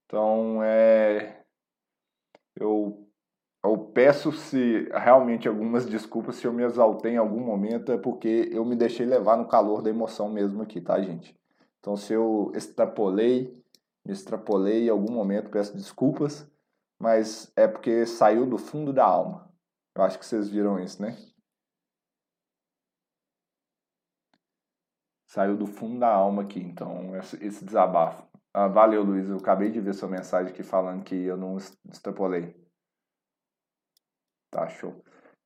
Então, 0.05 0.63
é, 0.63 1.43
eu 2.55 3.06
eu 3.67 3.77
peço 3.77 4.31
se 4.31 4.89
realmente 4.91 5.47
algumas 5.47 5.85
desculpas 5.85 6.35
se 6.35 6.45
eu 6.45 6.53
me 6.53 6.63
exaltei 6.63 7.13
em 7.13 7.17
algum 7.17 7.39
momento, 7.39 7.91
é 7.91 7.97
porque 7.97 8.49
eu 8.51 8.65
me 8.65 8.75
deixei 8.75 9.05
levar 9.05 9.37
no 9.37 9.47
calor 9.47 9.81
da 9.81 9.89
emoção 9.89 10.29
mesmo 10.29 10.61
aqui, 10.61 10.81
tá, 10.81 11.01
gente? 11.01 11.37
Então, 11.79 11.95
se 11.95 12.13
eu 12.13 12.51
extrapolei, 12.55 13.63
me 14.05 14.11
extrapolei 14.13 14.87
em 14.87 14.89
algum 14.89 15.11
momento, 15.11 15.49
peço 15.49 15.75
desculpas, 15.75 16.49
mas 16.99 17.51
é 17.55 17.67
porque 17.67 18.05
saiu 18.05 18.45
do 18.45 18.57
fundo 18.57 18.91
da 18.91 19.05
alma. 19.05 19.51
Eu 19.95 20.03
acho 20.03 20.19
que 20.19 20.25
vocês 20.25 20.49
viram 20.49 20.79
isso, 20.79 21.01
né? 21.01 21.17
Saiu 25.25 25.57
do 25.57 25.65
fundo 25.67 25.99
da 25.99 26.11
alma 26.11 26.43
aqui, 26.43 26.59
então, 26.59 27.15
esse 27.15 27.63
desabafo. 27.63 28.25
Ah, 28.53 28.67
valeu, 28.67 29.03
Luiz. 29.03 29.29
Eu 29.29 29.37
acabei 29.37 29.69
de 29.69 29.79
ver 29.79 29.93
sua 29.93 30.09
mensagem 30.09 30.51
aqui 30.51 30.63
falando 30.63 31.03
que 31.03 31.15
eu 31.15 31.37
não 31.37 31.57
extrapolei. 31.91 32.66
Tá, 34.57 34.67
show. 34.69 34.95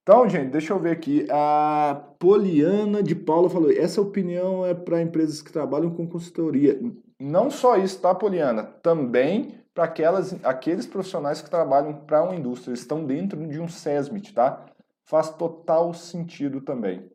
Então, 0.03 0.29
gente, 0.29 0.51
deixa 0.51 0.71
eu 0.71 0.79
ver 0.79 0.91
aqui. 0.91 1.27
A 1.29 2.01
Poliana 2.17 3.03
de 3.03 3.13
Paula 3.13 3.49
falou: 3.49 3.69
essa 3.69 3.99
opinião 3.99 4.65
é 4.65 4.73
para 4.73 5.01
empresas 5.01 5.41
que 5.41 5.51
trabalham 5.51 5.93
com 5.93 6.07
consultoria. 6.07 6.79
Não 7.19 7.51
só 7.51 7.75
isso, 7.75 7.99
tá, 7.99 8.15
Poliana? 8.15 8.63
Também 8.63 9.61
para 9.73 9.83
aquelas, 9.83 10.33
aqueles 10.45 10.87
profissionais 10.87 11.41
que 11.41 11.49
trabalham 11.49 11.93
para 12.05 12.23
uma 12.23 12.35
indústria, 12.35 12.73
estão 12.73 13.05
dentro 13.05 13.45
de 13.47 13.59
um 13.59 13.67
SESMIT, 13.67 14.33
tá? 14.33 14.65
Faz 15.03 15.29
total 15.29 15.93
sentido 15.93 16.61
também. 16.61 17.11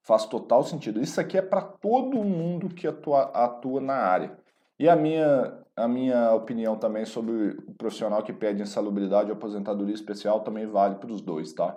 Faz 0.00 0.24
total 0.24 0.64
sentido. 0.64 0.98
Isso 0.98 1.20
aqui 1.20 1.36
é 1.36 1.42
para 1.42 1.60
todo 1.60 2.24
mundo 2.24 2.70
que 2.70 2.86
atua, 2.86 3.24
atua 3.34 3.82
na 3.82 3.96
área. 3.96 4.38
E 4.78 4.88
a 4.88 4.96
minha, 4.96 5.61
a 5.76 5.88
minha 5.88 6.32
opinião 6.34 6.76
também 6.78 7.04
sobre 7.04 7.50
o 7.66 7.74
profissional 7.74 8.22
que 8.22 8.32
pede 8.32 8.62
insalubridade 8.62 9.30
ou 9.30 9.36
aposentadoria 9.36 9.94
especial 9.94 10.40
também 10.40 10.66
vale 10.66 10.96
para 10.96 11.10
os 11.10 11.20
dois, 11.20 11.52
tá? 11.52 11.76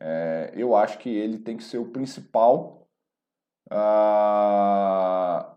É, 0.00 0.52
eu 0.54 0.74
acho 0.76 0.98
que 0.98 1.08
ele 1.08 1.38
tem 1.38 1.56
que 1.56 1.64
ser 1.64 1.78
o 1.78 1.90
principal, 1.90 2.88
a, 3.70 5.56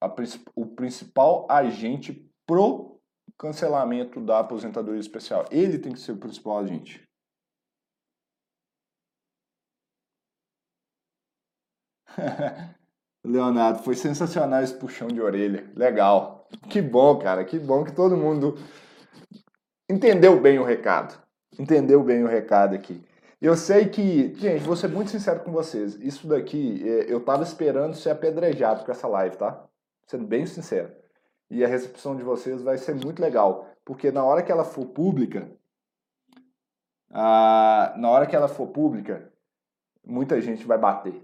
a, 0.00 0.14
o 0.54 0.66
principal 0.66 1.46
agente 1.50 2.30
pro 2.46 3.00
cancelamento 3.38 4.20
da 4.20 4.40
aposentadoria 4.40 5.00
especial. 5.00 5.44
Ele 5.50 5.78
tem 5.78 5.92
que 5.92 6.00
ser 6.00 6.12
o 6.12 6.18
principal 6.18 6.58
agente. 6.58 7.02
Leonardo, 13.24 13.82
foi 13.82 13.94
sensacional 13.96 14.62
esse 14.62 14.74
puxão 14.78 15.08
de 15.08 15.20
orelha. 15.20 15.70
Legal. 15.74 16.33
Que 16.68 16.80
bom, 16.80 17.18
cara. 17.18 17.44
Que 17.44 17.58
bom 17.58 17.84
que 17.84 17.92
todo 17.92 18.16
mundo 18.16 18.58
entendeu 19.88 20.40
bem 20.40 20.58
o 20.58 20.64
recado. 20.64 21.22
Entendeu 21.58 22.02
bem 22.02 22.22
o 22.22 22.26
recado 22.26 22.74
aqui. 22.74 23.04
Eu 23.40 23.56
sei 23.56 23.88
que, 23.88 24.34
gente, 24.34 24.64
vou 24.64 24.76
ser 24.76 24.88
muito 24.88 25.10
sincero 25.10 25.40
com 25.40 25.52
vocês. 25.52 25.94
Isso 25.96 26.26
daqui, 26.26 26.82
é, 26.82 27.12
eu 27.12 27.20
tava 27.20 27.42
esperando 27.42 27.94
ser 27.94 28.10
apedrejado 28.10 28.84
com 28.84 28.90
essa 28.90 29.06
live, 29.06 29.36
tá? 29.36 29.64
Sendo 30.06 30.26
bem 30.26 30.46
sincero. 30.46 30.90
E 31.50 31.64
a 31.64 31.68
recepção 31.68 32.16
de 32.16 32.22
vocês 32.22 32.62
vai 32.62 32.78
ser 32.78 32.94
muito 32.94 33.20
legal. 33.20 33.68
Porque 33.84 34.10
na 34.10 34.24
hora 34.24 34.42
que 34.42 34.50
ela 34.50 34.64
for 34.64 34.86
pública, 34.86 35.50
na 37.10 38.10
hora 38.10 38.26
que 38.26 38.34
ela 38.34 38.48
for 38.48 38.68
pública, 38.68 39.30
muita 40.04 40.40
gente 40.40 40.64
vai 40.66 40.78
bater 40.78 41.22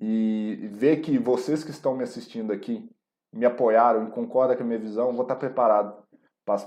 e 0.00 0.68
ver 0.72 1.00
que 1.02 1.18
vocês 1.18 1.62
que 1.62 1.70
estão 1.70 1.96
me 1.96 2.02
assistindo 2.02 2.52
aqui 2.52 2.90
me 3.34 3.44
apoiaram 3.44 4.06
e 4.06 4.10
concordam 4.10 4.56
com 4.56 4.62
a 4.62 4.66
minha 4.66 4.78
visão, 4.78 5.12
vou 5.12 5.22
estar 5.22 5.36
preparado 5.36 6.02
para 6.44 6.54
as 6.54 6.64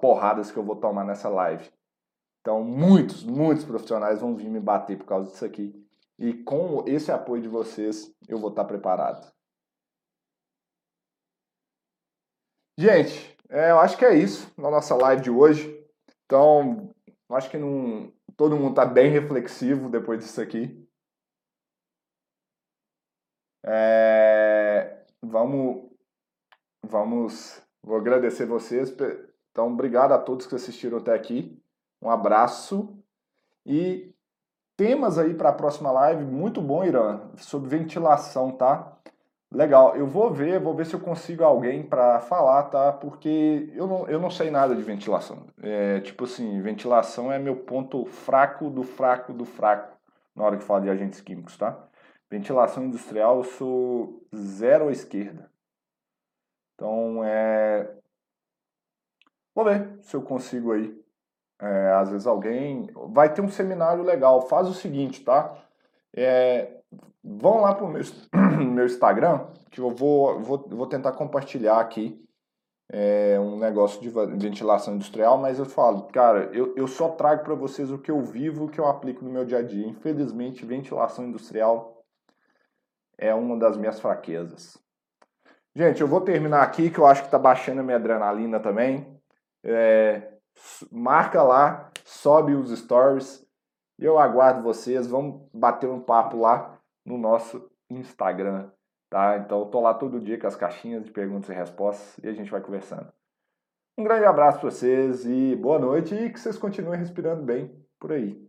porradas 0.00 0.50
que 0.50 0.58
eu 0.58 0.64
vou 0.64 0.76
tomar 0.76 1.04
nessa 1.04 1.28
live. 1.28 1.70
Então, 2.40 2.64
muitos, 2.64 3.24
muitos 3.24 3.64
profissionais 3.64 4.20
vão 4.20 4.34
vir 4.34 4.48
me 4.48 4.60
bater 4.60 4.98
por 4.98 5.06
causa 5.06 5.30
disso 5.30 5.44
aqui. 5.44 5.72
E 6.18 6.32
com 6.32 6.84
esse 6.86 7.12
apoio 7.12 7.42
de 7.42 7.48
vocês, 7.48 8.12
eu 8.26 8.38
vou 8.38 8.50
estar 8.50 8.64
preparado. 8.64 9.32
Gente, 12.76 13.36
é, 13.48 13.70
eu 13.70 13.78
acho 13.78 13.96
que 13.96 14.04
é 14.04 14.14
isso 14.14 14.52
na 14.56 14.70
nossa 14.70 14.94
live 14.96 15.22
de 15.22 15.30
hoje. 15.30 15.86
Então, 16.24 16.94
acho 17.30 17.50
que 17.50 17.58
não, 17.58 18.12
todo 18.36 18.56
mundo 18.56 18.70
está 18.70 18.84
bem 18.84 19.10
reflexivo 19.10 19.88
depois 19.88 20.20
disso 20.20 20.40
aqui. 20.40 20.88
É, 23.64 25.04
vamos, 25.22 25.87
vamos, 26.82 27.62
vou 27.82 27.96
agradecer 27.96 28.46
vocês 28.46 28.94
Então, 29.50 29.72
obrigado 29.72 30.12
a 30.12 30.18
todos 30.18 30.46
que 30.46 30.54
assistiram 30.54 30.98
até 30.98 31.14
aqui. 31.14 31.60
Um 32.00 32.10
abraço 32.10 32.96
e 33.66 34.14
temas 34.76 35.18
aí 35.18 35.34
para 35.34 35.48
a 35.48 35.52
próxima 35.52 35.90
live, 35.90 36.24
muito 36.24 36.62
bom, 36.62 36.84
Irã, 36.84 37.20
sobre 37.36 37.68
ventilação, 37.68 38.52
tá? 38.52 38.96
Legal, 39.50 39.96
eu 39.96 40.06
vou 40.06 40.30
ver, 40.30 40.60
vou 40.60 40.74
ver 40.74 40.84
se 40.84 40.94
eu 40.94 41.00
consigo 41.00 41.42
alguém 41.42 41.82
para 41.82 42.20
falar, 42.20 42.64
tá? 42.64 42.92
Porque 42.92 43.72
eu 43.74 43.86
não, 43.86 44.06
eu 44.06 44.20
não 44.20 44.30
sei 44.30 44.50
nada 44.50 44.76
de 44.76 44.82
ventilação. 44.82 45.46
É, 45.62 46.00
tipo 46.00 46.24
assim, 46.24 46.60
ventilação 46.60 47.32
é 47.32 47.38
meu 47.38 47.56
ponto 47.56 48.04
fraco 48.04 48.68
do 48.68 48.82
fraco 48.82 49.32
do 49.32 49.46
fraco 49.46 49.96
na 50.36 50.44
hora 50.44 50.56
que 50.56 50.64
falo 50.64 50.82
de 50.82 50.90
agentes 50.90 51.20
químicos, 51.20 51.56
tá? 51.56 51.76
Ventilação 52.30 52.84
industrial, 52.84 53.38
eu 53.38 53.44
sou 53.44 54.22
zero 54.36 54.88
à 54.88 54.92
esquerda. 54.92 55.50
Então, 56.78 57.24
é... 57.24 57.90
Vou 59.52 59.64
ver 59.64 59.98
se 60.02 60.14
eu 60.14 60.22
consigo 60.22 60.70
aí. 60.70 60.96
É, 61.60 61.92
às 61.94 62.08
vezes 62.08 62.24
alguém... 62.24 62.88
Vai 63.08 63.34
ter 63.34 63.42
um 63.42 63.48
seminário 63.48 64.04
legal. 64.04 64.42
Faz 64.42 64.68
o 64.68 64.74
seguinte, 64.74 65.24
tá? 65.24 65.60
É, 66.14 66.80
vão 67.22 67.62
lá 67.62 67.74
para 67.74 67.84
o 67.84 67.88
meu, 67.88 68.02
meu 68.72 68.86
Instagram, 68.86 69.48
que 69.72 69.80
eu 69.80 69.90
vou, 69.90 70.38
vou, 70.40 70.64
vou 70.68 70.86
tentar 70.86 71.10
compartilhar 71.12 71.80
aqui 71.80 72.24
é, 72.90 73.38
um 73.40 73.58
negócio 73.58 74.00
de 74.00 74.08
ventilação 74.08 74.94
industrial, 74.94 75.36
mas 75.36 75.58
eu 75.58 75.66
falo, 75.66 76.04
cara, 76.04 76.48
eu, 76.54 76.74
eu 76.76 76.86
só 76.86 77.08
trago 77.08 77.42
para 77.42 77.54
vocês 77.56 77.90
o 77.90 77.98
que 77.98 78.10
eu 78.10 78.22
vivo, 78.22 78.64
o 78.66 78.68
que 78.68 78.78
eu 78.78 78.86
aplico 78.86 79.24
no 79.24 79.30
meu 79.30 79.44
dia 79.44 79.58
a 79.58 79.62
dia. 79.62 79.86
Infelizmente, 79.86 80.64
ventilação 80.64 81.26
industrial 81.26 82.04
é 83.18 83.34
uma 83.34 83.58
das 83.58 83.76
minhas 83.76 83.98
fraquezas. 83.98 84.78
Gente, 85.78 86.00
eu 86.00 86.08
vou 86.08 86.20
terminar 86.20 86.62
aqui, 86.62 86.90
que 86.90 86.98
eu 86.98 87.06
acho 87.06 87.20
que 87.20 87.28
está 87.28 87.38
baixando 87.38 87.78
a 87.78 87.84
minha 87.84 87.98
adrenalina 87.98 88.58
também. 88.58 89.06
É, 89.62 90.28
marca 90.90 91.40
lá, 91.40 91.92
sobe 92.04 92.52
os 92.52 92.76
stories, 92.76 93.46
eu 93.96 94.18
aguardo 94.18 94.60
vocês, 94.60 95.06
vamos 95.06 95.48
bater 95.54 95.88
um 95.88 96.00
papo 96.00 96.36
lá 96.36 96.76
no 97.06 97.16
nosso 97.16 97.70
Instagram, 97.88 98.68
tá? 99.08 99.38
Então 99.38 99.60
eu 99.60 99.66
tô 99.66 99.80
lá 99.80 99.94
todo 99.94 100.18
dia 100.18 100.36
com 100.36 100.48
as 100.48 100.56
caixinhas 100.56 101.04
de 101.04 101.12
perguntas 101.12 101.48
e 101.48 101.52
respostas 101.52 102.18
e 102.24 102.28
a 102.28 102.32
gente 102.32 102.50
vai 102.50 102.60
conversando. 102.60 103.12
Um 103.96 104.02
grande 104.02 104.24
abraço 104.24 104.58
para 104.58 104.70
vocês 104.72 105.24
e 105.26 105.54
boa 105.54 105.78
noite 105.78 106.12
e 106.12 106.28
que 106.28 106.40
vocês 106.40 106.58
continuem 106.58 106.98
respirando 106.98 107.44
bem 107.44 107.72
por 108.00 108.10
aí. 108.10 108.44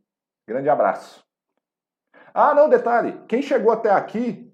Grande 0.48 0.68
abraço. 0.68 1.24
Ah, 2.34 2.56
não, 2.56 2.68
detalhe, 2.68 3.22
quem 3.28 3.44
chegou 3.44 3.72
até 3.72 3.92
aqui, 3.92 4.49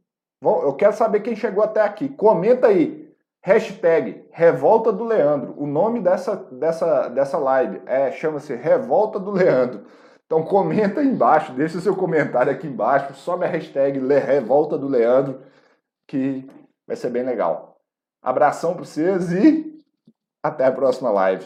eu 0.64 0.74
quero 0.74 0.94
saber 0.94 1.22
quem 1.22 1.36
chegou 1.36 1.64
até 1.64 1.82
aqui. 1.82 2.10
Comenta 2.10 2.68
aí, 2.68 3.14
hashtag 3.44 4.26
Revolta 4.32 4.92
do 4.92 5.04
Leandro. 5.04 5.54
O 5.58 5.66
nome 5.66 6.00
dessa, 6.02 6.36
dessa, 6.36 7.08
dessa 7.10 7.38
live 7.38 7.82
é 7.86 8.12
chama-se 8.12 8.54
Revolta 8.56 9.20
do 9.20 9.32
Leandro. 9.32 9.86
Então 10.26 10.44
comenta 10.44 11.02
aí 11.02 11.08
embaixo, 11.08 11.54
deixa 11.54 11.78
o 11.78 11.82
seu 11.82 11.96
comentário 11.96 12.52
aqui 12.52 12.68
embaixo, 12.68 13.14
sobe 13.14 13.46
a 13.46 13.48
hashtag 13.48 14.00
Revolta 14.00 14.78
do 14.78 14.88
Leandro, 14.88 15.42
que 16.08 16.50
vai 16.88 16.96
ser 16.96 17.10
bem 17.12 17.24
legal. 17.24 17.78
Abração 18.22 18.74
para 18.74 18.86
vocês 18.86 19.32
e 19.32 19.84
até 20.44 20.66
a 20.66 20.72
próxima 20.72 21.12
live. 21.12 21.46